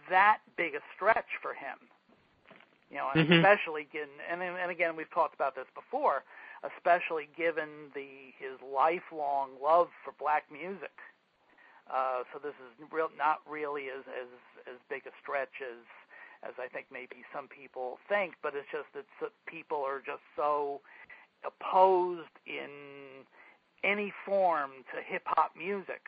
that 0.08 0.40
big 0.56 0.74
a 0.74 0.80
stretch 0.94 1.36
for 1.40 1.54
him. 1.54 1.78
You 2.90 2.96
know, 2.96 3.10
and 3.10 3.28
Mhm. 3.28 3.36
especially 3.38 3.84
given 3.84 4.10
and 4.28 4.42
and 4.42 4.70
again 4.70 4.96
we've 4.96 5.10
talked 5.10 5.34
about 5.34 5.54
this 5.54 5.68
before, 5.74 6.24
especially 6.62 7.28
given 7.36 7.90
the 7.94 8.32
his 8.38 8.60
lifelong 8.60 9.50
love 9.62 9.88
for 10.04 10.12
black 10.18 10.44
music. 10.50 10.92
Uh, 11.90 12.22
so 12.32 12.38
this 12.38 12.54
is 12.62 12.70
real 12.92 13.10
not 13.16 13.40
really 13.48 13.88
as 13.88 14.04
as 14.06 14.28
as 14.66 14.78
big 14.88 15.06
a 15.06 15.12
stretch 15.20 15.60
as 15.62 15.82
as 16.42 16.54
I 16.58 16.68
think 16.68 16.86
maybe 16.90 17.24
some 17.34 17.48
people 17.48 17.98
think, 18.08 18.34
but 18.42 18.54
it's 18.54 18.68
just 18.72 18.88
that 18.94 19.04
people 19.46 19.82
are 19.84 20.00
just 20.04 20.22
so 20.36 20.80
opposed 21.44 22.32
in 22.46 23.24
any 23.84 24.12
form 24.24 24.70
to 24.94 25.02
hip 25.02 25.22
hop 25.26 25.52
music 25.56 26.06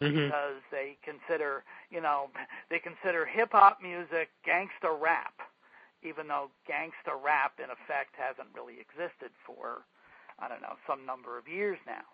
Mhm. 0.00 0.26
because 0.26 0.62
they 0.70 0.96
consider, 1.02 1.64
you 1.90 2.00
know, 2.00 2.30
they 2.68 2.78
consider 2.78 3.24
hip 3.24 3.52
hop 3.52 3.80
music 3.80 4.30
gangsta 4.44 4.90
rap, 5.00 5.34
even 6.04 6.28
though 6.28 6.50
gangsta 6.68 7.16
rap 7.16 7.58
in 7.58 7.70
effect 7.70 8.14
hasn't 8.16 8.48
really 8.54 8.78
existed 8.78 9.32
for, 9.44 9.82
I 10.38 10.48
don't 10.48 10.62
know, 10.62 10.76
some 10.86 11.04
number 11.04 11.38
of 11.38 11.48
years 11.48 11.78
now. 11.86 12.04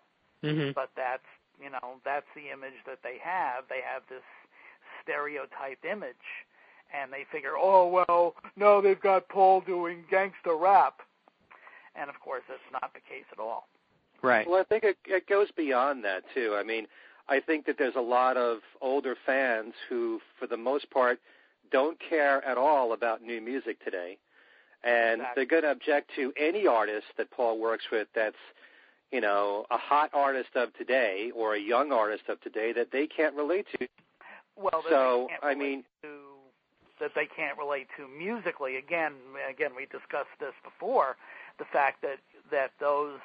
Mhm. 0.43 0.73
But 0.73 0.89
that's, 0.95 1.27
you 1.61 1.69
know, 1.69 1.99
that's 2.03 2.27
the 2.33 2.49
image 2.49 2.79
that 2.85 3.03
they 3.03 3.17
have. 3.19 3.67
They 3.67 3.81
have 3.81 4.07
this 4.07 4.23
stereotyped 5.03 5.85
image, 5.85 6.45
and 6.93 7.11
they 7.11 7.25
figure, 7.25 7.57
oh 7.57 7.87
well, 7.87 8.35
no, 8.55 8.81
they've 8.81 8.99
got 8.99 9.27
Paul 9.29 9.61
doing 9.61 10.03
gangsta 10.11 10.59
rap, 10.59 11.01
and 11.95 12.09
of 12.09 12.19
course 12.19 12.43
that's 12.47 12.71
not 12.71 12.93
the 12.93 13.01
case 13.01 13.25
at 13.31 13.39
all. 13.39 13.67
Right. 14.21 14.47
Well, 14.47 14.59
I 14.59 14.63
think 14.63 14.83
it, 14.83 14.97
it 15.05 15.27
goes 15.27 15.51
beyond 15.51 16.03
that 16.05 16.23
too. 16.33 16.55
I 16.55 16.63
mean, 16.63 16.87
I 17.27 17.39
think 17.39 17.65
that 17.65 17.77
there's 17.77 17.95
a 17.95 18.01
lot 18.01 18.37
of 18.37 18.59
older 18.81 19.15
fans 19.25 19.73
who, 19.89 20.19
for 20.37 20.47
the 20.47 20.57
most 20.57 20.89
part, 20.91 21.19
don't 21.71 21.97
care 21.99 22.43
at 22.45 22.57
all 22.57 22.93
about 22.93 23.21
new 23.21 23.41
music 23.41 23.83
today, 23.83 24.17
and 24.83 25.21
Exactly. 25.21 25.33
they're 25.35 25.61
going 25.61 25.63
to 25.63 25.71
object 25.71 26.11
to 26.15 26.33
any 26.37 26.67
artist 26.67 27.07
that 27.17 27.29
Paul 27.31 27.59
works 27.59 27.85
with 27.91 28.07
that's, 28.13 28.35
you 29.11 29.21
know, 29.21 29.65
a 29.71 29.77
hot 29.77 30.09
artist 30.13 30.49
of 30.55 30.73
today 30.73 31.31
or 31.35 31.55
a 31.55 31.59
young 31.59 31.91
artist 31.91 32.23
of 32.29 32.39
today 32.41 32.73
that 32.73 32.91
they 32.91 33.07
can't 33.07 33.35
relate 33.35 33.67
to. 33.79 33.87
Well, 34.55 34.83
So, 34.89 35.29
I 35.41 35.55
mean- 35.55 35.83
to, 36.03 36.09
that 36.99 37.11
they 37.15 37.25
can't 37.25 37.57
relate 37.57 37.87
to 37.97 38.07
musically. 38.07 38.77
Again, 38.77 39.13
again, 39.49 39.71
we 39.75 39.85
discussed 39.87 40.29
this 40.39 40.53
before. 40.63 41.17
The 41.57 41.65
fact 41.65 42.01
that 42.03 42.19
that 42.51 42.71
those 42.79 43.19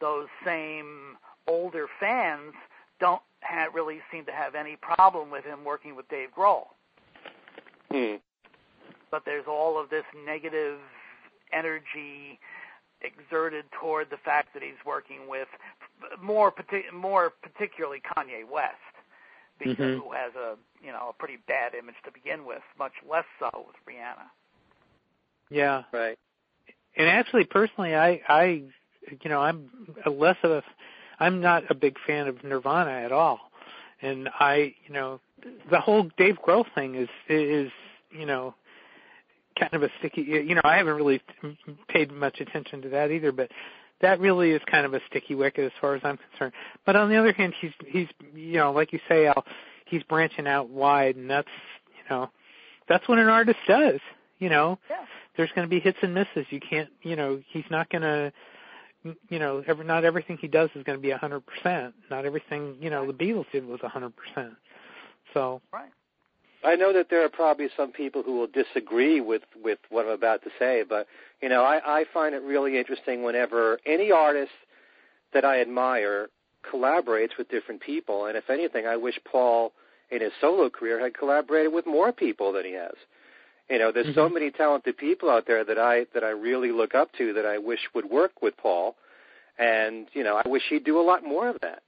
those 0.00 0.26
same 0.44 1.16
older 1.46 1.86
fans 2.00 2.54
don't 2.98 3.22
ha 3.42 3.66
really 3.72 4.00
seem 4.10 4.24
to 4.24 4.32
have 4.32 4.54
any 4.56 4.76
problem 4.76 5.30
with 5.30 5.44
him 5.44 5.64
working 5.64 5.94
with 5.94 6.08
Dave 6.08 6.30
Grohl. 6.36 6.73
Hmm. 7.94 8.16
But 9.10 9.22
there's 9.24 9.46
all 9.46 9.78
of 9.80 9.88
this 9.90 10.04
negative 10.26 10.80
energy 11.52 12.40
exerted 13.02 13.64
toward 13.80 14.10
the 14.10 14.16
fact 14.16 14.48
that 14.54 14.62
he's 14.62 14.72
working 14.84 15.28
with 15.28 15.46
more 16.20 16.50
partic- 16.50 16.92
more 16.92 17.30
particularly 17.30 18.00
Kanye 18.00 18.48
West 18.50 18.74
because 19.58 19.76
Mhm. 19.76 20.02
who 20.02 20.10
has 20.12 20.34
a 20.34 20.56
you 20.82 20.90
know 20.90 21.10
a 21.10 21.12
pretty 21.12 21.36
bad 21.46 21.74
image 21.74 21.94
to 22.04 22.10
begin 22.10 22.44
with, 22.44 22.62
much 22.78 22.94
less 23.08 23.26
so 23.38 23.50
with 23.66 23.76
Rihanna. 23.86 24.28
Yeah. 25.50 25.84
Right. 25.92 26.18
And 26.96 27.08
actually, 27.08 27.44
personally, 27.44 27.94
I, 27.94 28.20
I, 28.28 28.44
you 29.22 29.30
know, 29.30 29.40
I'm 29.40 29.70
a 30.04 30.10
less 30.10 30.36
of 30.42 30.50
a, 30.50 30.64
I'm 31.20 31.40
not 31.40 31.70
a 31.70 31.74
big 31.74 31.96
fan 32.06 32.26
of 32.26 32.42
Nirvana 32.42 32.90
at 32.90 33.12
all, 33.12 33.50
and 34.02 34.28
I, 34.40 34.74
you 34.86 34.94
know, 34.94 35.20
the 35.70 35.80
whole 35.80 36.04
Dave 36.16 36.38
Grohl 36.42 36.64
thing 36.74 36.94
is 36.94 37.08
is, 37.28 37.70
you 38.18 38.26
know, 38.26 38.54
kind 39.58 39.74
of 39.74 39.82
a 39.82 39.88
sticky. 39.98 40.22
You 40.22 40.54
know, 40.54 40.62
I 40.64 40.76
haven't 40.76 40.96
really 40.96 41.20
paid 41.88 42.12
much 42.12 42.40
attention 42.40 42.82
to 42.82 42.88
that 42.90 43.10
either, 43.10 43.32
but 43.32 43.50
that 44.00 44.20
really 44.20 44.50
is 44.50 44.60
kind 44.70 44.84
of 44.86 44.94
a 44.94 45.00
sticky 45.08 45.34
wicket 45.34 45.64
as 45.64 45.72
far 45.80 45.94
as 45.94 46.02
I'm 46.04 46.18
concerned. 46.18 46.52
But 46.84 46.96
on 46.96 47.08
the 47.08 47.16
other 47.16 47.32
hand, 47.32 47.54
he's 47.60 47.72
he's, 47.86 48.08
you 48.34 48.58
know, 48.58 48.72
like 48.72 48.92
you 48.92 48.98
say, 49.08 49.26
Al, 49.26 49.44
he's 49.86 50.02
branching 50.04 50.46
out 50.46 50.68
wide, 50.68 51.16
and 51.16 51.28
that's, 51.30 51.48
you 51.96 52.02
know, 52.10 52.30
that's 52.88 53.06
what 53.08 53.18
an 53.18 53.28
artist 53.28 53.58
does. 53.66 54.00
You 54.38 54.48
know, 54.50 54.78
Yeah. 54.90 55.04
there's 55.36 55.50
going 55.54 55.66
to 55.66 55.70
be 55.70 55.80
hits 55.80 55.98
and 56.02 56.12
misses. 56.12 56.44
You 56.50 56.60
can't, 56.60 56.90
you 57.02 57.16
know, 57.16 57.40
he's 57.50 57.64
not 57.70 57.88
going 57.88 58.02
to, 58.02 58.32
you 59.30 59.38
know, 59.38 59.62
every, 59.66 59.84
not 59.86 60.04
everything 60.04 60.36
he 60.38 60.48
does 60.48 60.68
is 60.74 60.82
going 60.82 60.98
to 60.98 61.02
be 61.02 61.12
a 61.12 61.16
hundred 61.18 61.44
percent. 61.46 61.94
Not 62.10 62.26
everything, 62.26 62.76
you 62.80 62.90
know, 62.90 63.06
the 63.06 63.12
Beatles 63.14 63.46
did 63.52 63.64
was 63.64 63.80
a 63.84 63.88
hundred 63.88 64.12
percent. 64.16 64.54
So, 65.32 65.62
Right. 65.72 65.90
I 66.64 66.76
know 66.76 66.92
that 66.92 67.08
there 67.10 67.24
are 67.24 67.28
probably 67.28 67.68
some 67.76 67.92
people 67.92 68.22
who 68.22 68.38
will 68.38 68.46
disagree 68.46 69.20
with 69.20 69.42
with 69.62 69.78
what 69.90 70.06
I'm 70.06 70.12
about 70.12 70.42
to 70.44 70.50
say, 70.58 70.82
but 70.88 71.06
you 71.42 71.48
know, 71.48 71.62
I, 71.62 72.00
I 72.00 72.04
find 72.12 72.34
it 72.34 72.42
really 72.42 72.78
interesting 72.78 73.22
whenever 73.22 73.78
any 73.86 74.10
artist 74.10 74.52
that 75.32 75.44
I 75.44 75.60
admire 75.60 76.28
collaborates 76.70 77.36
with 77.36 77.48
different 77.50 77.80
people, 77.82 78.26
and 78.26 78.36
if 78.36 78.48
anything, 78.48 78.86
I 78.86 78.96
wish 78.96 79.18
Paul 79.30 79.72
in 80.10 80.20
his 80.20 80.32
solo 80.40 80.70
career 80.70 80.98
had 81.00 81.14
collaborated 81.14 81.72
with 81.72 81.86
more 81.86 82.12
people 82.12 82.52
than 82.52 82.64
he 82.64 82.72
has. 82.72 82.94
You 83.68 83.78
know, 83.78 83.92
there's 83.92 84.14
so 84.14 84.28
Mhm. 84.28 84.34
many 84.34 84.50
talented 84.50 84.96
people 84.96 85.30
out 85.30 85.46
there 85.46 85.64
that 85.64 85.78
I 85.78 86.04
that 86.12 86.24
I 86.24 86.30
really 86.30 86.72
look 86.72 86.94
up 86.94 87.12
to 87.12 87.32
that 87.34 87.46
I 87.46 87.58
wish 87.58 87.80
would 87.94 88.06
work 88.06 88.42
with 88.42 88.56
Paul, 88.56 88.96
and 89.58 90.08
you 90.12 90.22
know, 90.22 90.40
I 90.42 90.48
wish 90.48 90.62
he'd 90.68 90.84
do 90.84 90.98
a 90.98 91.02
lot 91.02 91.24
more 91.24 91.48
of 91.48 91.58
that. 91.60 91.82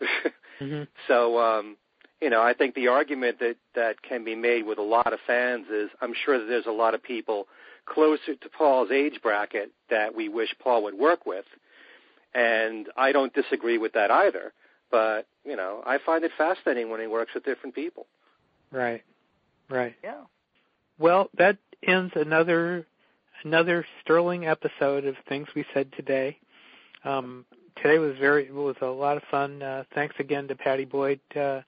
mhm. 0.60 0.86
So, 1.06 1.38
um, 1.38 1.76
you 2.20 2.30
know, 2.30 2.42
I 2.42 2.52
think 2.54 2.74
the 2.74 2.88
argument 2.88 3.38
that 3.40 3.56
that 3.74 4.02
can 4.02 4.24
be 4.24 4.34
made 4.34 4.66
with 4.66 4.78
a 4.78 4.82
lot 4.82 5.12
of 5.12 5.18
fans 5.26 5.66
is 5.68 5.90
I'm 6.00 6.12
sure 6.24 6.38
that 6.38 6.46
there's 6.46 6.66
a 6.66 6.72
lot 6.72 6.94
of 6.94 7.02
people 7.02 7.46
closer 7.86 8.34
to 8.34 8.48
Paul's 8.56 8.90
age 8.90 9.20
bracket 9.22 9.72
that 9.88 10.14
we 10.14 10.28
wish 10.28 10.54
Paul 10.62 10.84
would 10.84 10.94
work 10.94 11.26
with. 11.26 11.46
And 12.34 12.88
I 12.96 13.12
don't 13.12 13.32
disagree 13.32 13.78
with 13.78 13.94
that 13.94 14.10
either. 14.10 14.52
But, 14.90 15.26
you 15.44 15.56
know, 15.56 15.82
I 15.86 15.98
find 16.04 16.24
it 16.24 16.32
fascinating 16.36 16.90
when 16.90 17.00
he 17.00 17.06
works 17.06 17.32
with 17.34 17.44
different 17.44 17.74
people. 17.74 18.06
right, 18.70 19.02
right. 19.68 19.94
Yeah. 20.02 20.22
Well, 20.98 21.30
that 21.38 21.56
ends 21.86 22.12
another 22.14 22.86
another 23.42 23.86
sterling 24.02 24.46
episode 24.46 25.06
of 25.06 25.14
things 25.28 25.48
we 25.56 25.64
said 25.72 25.90
today. 25.96 26.36
Um, 27.04 27.46
today 27.76 27.98
was 27.98 28.16
very 28.18 28.46
it 28.46 28.54
was 28.54 28.76
a 28.82 28.86
lot 28.86 29.16
of 29.16 29.22
fun. 29.30 29.62
Uh, 29.62 29.84
thanks 29.94 30.14
again 30.18 30.48
to 30.48 30.54
Pattie 30.56 30.84
Boyd 30.84 31.20
uh, 31.34 31.60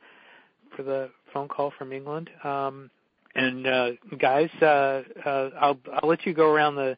for 0.76 0.82
the 0.82 1.10
phone 1.32 1.48
call 1.48 1.72
from 1.78 1.92
England. 1.92 2.30
Um, 2.44 2.90
and 3.34 3.66
uh, 3.66 3.90
guys, 4.18 4.50
uh, 4.60 5.02
uh, 5.24 5.50
I'll 5.60 5.78
I'll 5.94 6.08
let 6.08 6.26
you 6.26 6.34
go 6.34 6.50
around 6.50 6.76
the 6.76 6.96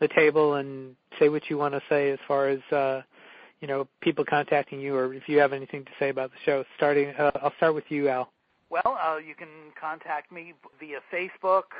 the 0.00 0.08
table 0.08 0.54
and 0.54 0.94
say 1.18 1.28
what 1.28 1.48
you 1.48 1.56
want 1.58 1.74
to 1.74 1.82
say 1.88 2.10
as 2.10 2.18
far 2.26 2.48
as 2.48 2.60
uh, 2.72 3.02
you 3.60 3.68
know 3.68 3.86
people 4.00 4.24
contacting 4.24 4.80
you, 4.80 4.96
or 4.96 5.14
if 5.14 5.28
you 5.28 5.38
have 5.38 5.52
anything 5.52 5.84
to 5.84 5.90
say 5.98 6.08
about 6.08 6.30
the 6.30 6.38
show. 6.44 6.64
Starting, 6.76 7.10
uh, 7.10 7.30
I'll 7.42 7.54
start 7.56 7.74
with 7.74 7.84
you, 7.88 8.08
Al. 8.08 8.30
Well, 8.68 8.98
uh, 9.00 9.18
you 9.18 9.34
can 9.34 9.48
contact 9.80 10.32
me 10.32 10.54
via 10.80 10.98
Facebook, 11.12 11.70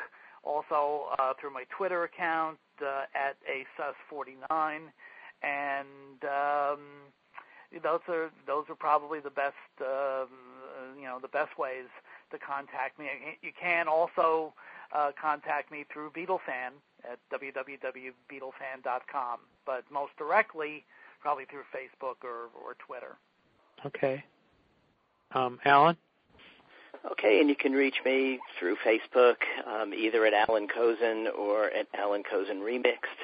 also 0.45 1.07
uh, 1.19 1.33
through 1.41 1.53
my 1.53 1.65
Twitter 1.77 2.05
account 2.05 2.59
uh, 2.81 3.05
at 3.15 3.37
asus49, 3.51 4.79
and 5.43 6.23
um, 6.23 6.81
those 7.83 8.01
are 8.09 8.31
those 8.47 8.65
are 8.69 8.77
probably 8.77 9.19
the 9.19 9.31
best 9.31 9.55
um, 9.81 10.29
you 10.99 11.05
know 11.05 11.19
the 11.21 11.29
best 11.29 11.59
ways 11.59 11.85
to 12.31 12.39
contact 12.39 12.99
me. 12.99 13.07
You 13.43 13.53
can 13.59 13.89
also 13.89 14.55
uh, 14.95 15.13
contact 15.21 15.71
me 15.71 15.85
through 15.93 16.11
Beatlefan 16.11 16.73
at 17.05 17.19
www.beatlefan.com, 17.33 19.39
but 19.65 19.85
most 19.93 20.17
directly 20.19 20.85
probably 21.21 21.45
through 21.47 21.65
Facebook 21.75 22.25
or, 22.25 22.49
or 22.65 22.75
Twitter. 22.79 23.17
Okay. 23.85 24.25
Um, 25.33 25.59
Alan. 25.65 25.97
Okay, 27.11 27.41
and 27.41 27.49
you 27.49 27.57
can 27.57 27.73
reach 27.73 27.97
me 28.05 28.39
through 28.59 28.77
Facebook, 28.85 29.37
um, 29.67 29.95
either 29.95 30.25
at 30.27 30.33
Allan 30.33 30.67
Kozinn 30.67 31.29
or 31.37 31.67
at 31.67 31.87
Allan 31.95 32.23
Kozinn 32.23 32.61
Remixed 32.61 33.21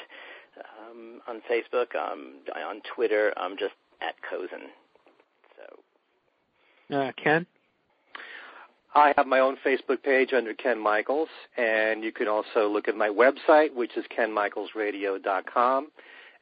um, 0.58 1.20
on 1.26 1.40
Facebook. 1.50 1.96
Um, 1.96 2.34
on 2.54 2.80
Twitter, 2.82 3.32
I'm 3.36 3.56
just 3.56 3.74
at 4.00 4.14
Kozinn. 4.22 4.68
So 5.56 6.96
Uh, 6.96 7.12
Ken. 7.16 7.46
I 8.94 9.14
have 9.16 9.26
my 9.26 9.38
own 9.38 9.56
Facebook 9.64 10.02
page 10.02 10.32
under 10.34 10.52
Ken 10.52 10.78
Michaels, 10.78 11.30
and 11.56 12.04
you 12.04 12.12
can 12.12 12.28
also 12.28 12.68
look 12.68 12.88
at 12.88 12.96
my 12.96 13.08
website, 13.08 13.74
which 13.74 13.96
is 13.96 14.04
kenmichaelsradio.com. 14.16 15.88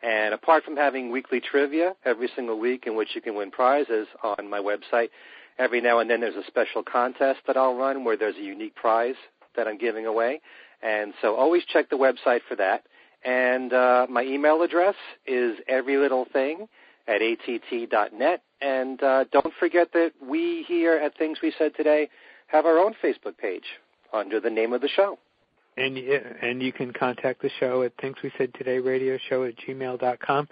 And 0.03 0.35
apart 0.35 0.65
from 0.65 0.77
having 0.77 1.13
weekly 1.13 1.41
trivia 1.41 1.95
every 2.05 2.29
single 2.35 2.59
week 2.59 2.85
in 2.87 2.97
which 2.97 3.11
you 3.15 3.21
can 3.21 3.37
win 3.37 3.53
prizes 3.53 4.09
on 4.25 4.51
my 4.51 4.59
website, 4.59 5.11
every 5.59 5.81
now 5.81 6.01
and 6.01 6.11
then 6.11 6.21
there's 6.21 6.35
a 6.35 6.47
special 6.47 6.83
contest 6.83 7.41
that 7.47 7.57
I'll 7.57 7.77
run 7.77 8.03
where 8.03 8.17
there's 8.17 8.37
a 8.37 8.43
unique 8.43 8.75
prize 8.75 9.15
that 9.55 9.69
I'm 9.69 9.79
giving 9.79 10.07
away. 10.07 10.41
And 10.83 11.13
so 11.23 11.37
always 11.37 11.63
check 11.67 11.89
the 11.89 11.97
website 11.97 12.41
for 12.49 12.57
that. 12.57 12.85
And 13.25 13.73
uh, 13.73 14.07
my 14.09 14.23
email 14.23 14.63
address 14.63 14.95
is 15.27 15.59
everylittlething 15.71 16.67
at 17.07 17.23
att.net. 17.23 18.43
And 18.61 19.03
uh, 19.03 19.25
don't 19.31 19.55
forget 19.61 19.93
that 19.93 20.13
we 20.21 20.65
here 20.67 20.95
at 20.95 21.17
Things 21.17 21.39
We 21.43 21.53
Said 21.59 21.77
Today 21.77 22.09
have 22.51 22.67
our 22.67 22.79
own 22.79 22.95
Facebook 23.03 23.37
page 23.37 23.79
under 24.13 24.41
the 24.41 24.51
name 24.51 24.73
of 24.73 24.81
the 24.81 24.89
show. 24.89 25.19
And 25.77 25.97
and 25.97 26.63
you 26.63 26.73
can 26.73 26.93
contact 26.93 27.43
the 27.43 27.49
show 27.49 27.83
at 27.83 27.97
Things 27.97 28.17
We 28.23 28.33
Said 28.37 28.53
Today 28.55 28.81
Radio 28.81 29.19
Show 29.19 29.45
at 29.45 29.57
gmail.com. 29.57 30.49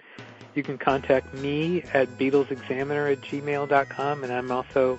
You 0.55 0.63
can 0.63 0.77
contact 0.77 1.33
me 1.35 1.83
at 1.93 2.07
BeatlesExaminer 2.17 3.11
at 3.11 3.21
gmail.com, 3.21 4.23
and 4.23 4.33
I'm 4.33 4.49
also 4.49 4.97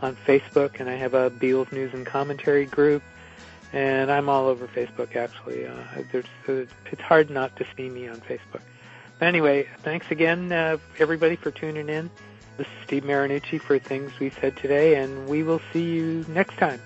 on 0.00 0.16
Facebook, 0.26 0.80
and 0.80 0.88
I 0.88 0.94
have 0.94 1.14
a 1.14 1.30
Beatles 1.30 1.70
News 1.72 1.92
and 1.92 2.06
Commentary 2.06 2.66
group, 2.66 3.02
and 3.72 4.10
I'm 4.10 4.28
all 4.28 4.46
over 4.46 4.68
Facebook 4.68 5.16
actually. 5.16 5.66
Uh, 5.66 5.74
it's 6.52 7.02
hard 7.02 7.28
not 7.28 7.56
to 7.56 7.66
see 7.76 7.90
me 7.90 8.08
on 8.08 8.20
Facebook. 8.20 8.62
But 9.18 9.26
anyway, 9.26 9.66
thanks 9.80 10.06
again, 10.10 10.52
uh, 10.52 10.78
everybody, 10.98 11.34
for 11.34 11.50
tuning 11.50 11.88
in. 11.88 12.10
This 12.58 12.66
is 12.66 12.72
Steve 12.82 13.04
Marinucci 13.04 13.60
for 13.60 13.78
Things 13.78 14.10
We 14.18 14.30
Said 14.30 14.56
Today, 14.56 14.96
and 14.96 15.28
we 15.28 15.44
will 15.44 15.60
see 15.72 15.84
you 15.84 16.24
next 16.26 16.56
time. 16.56 16.80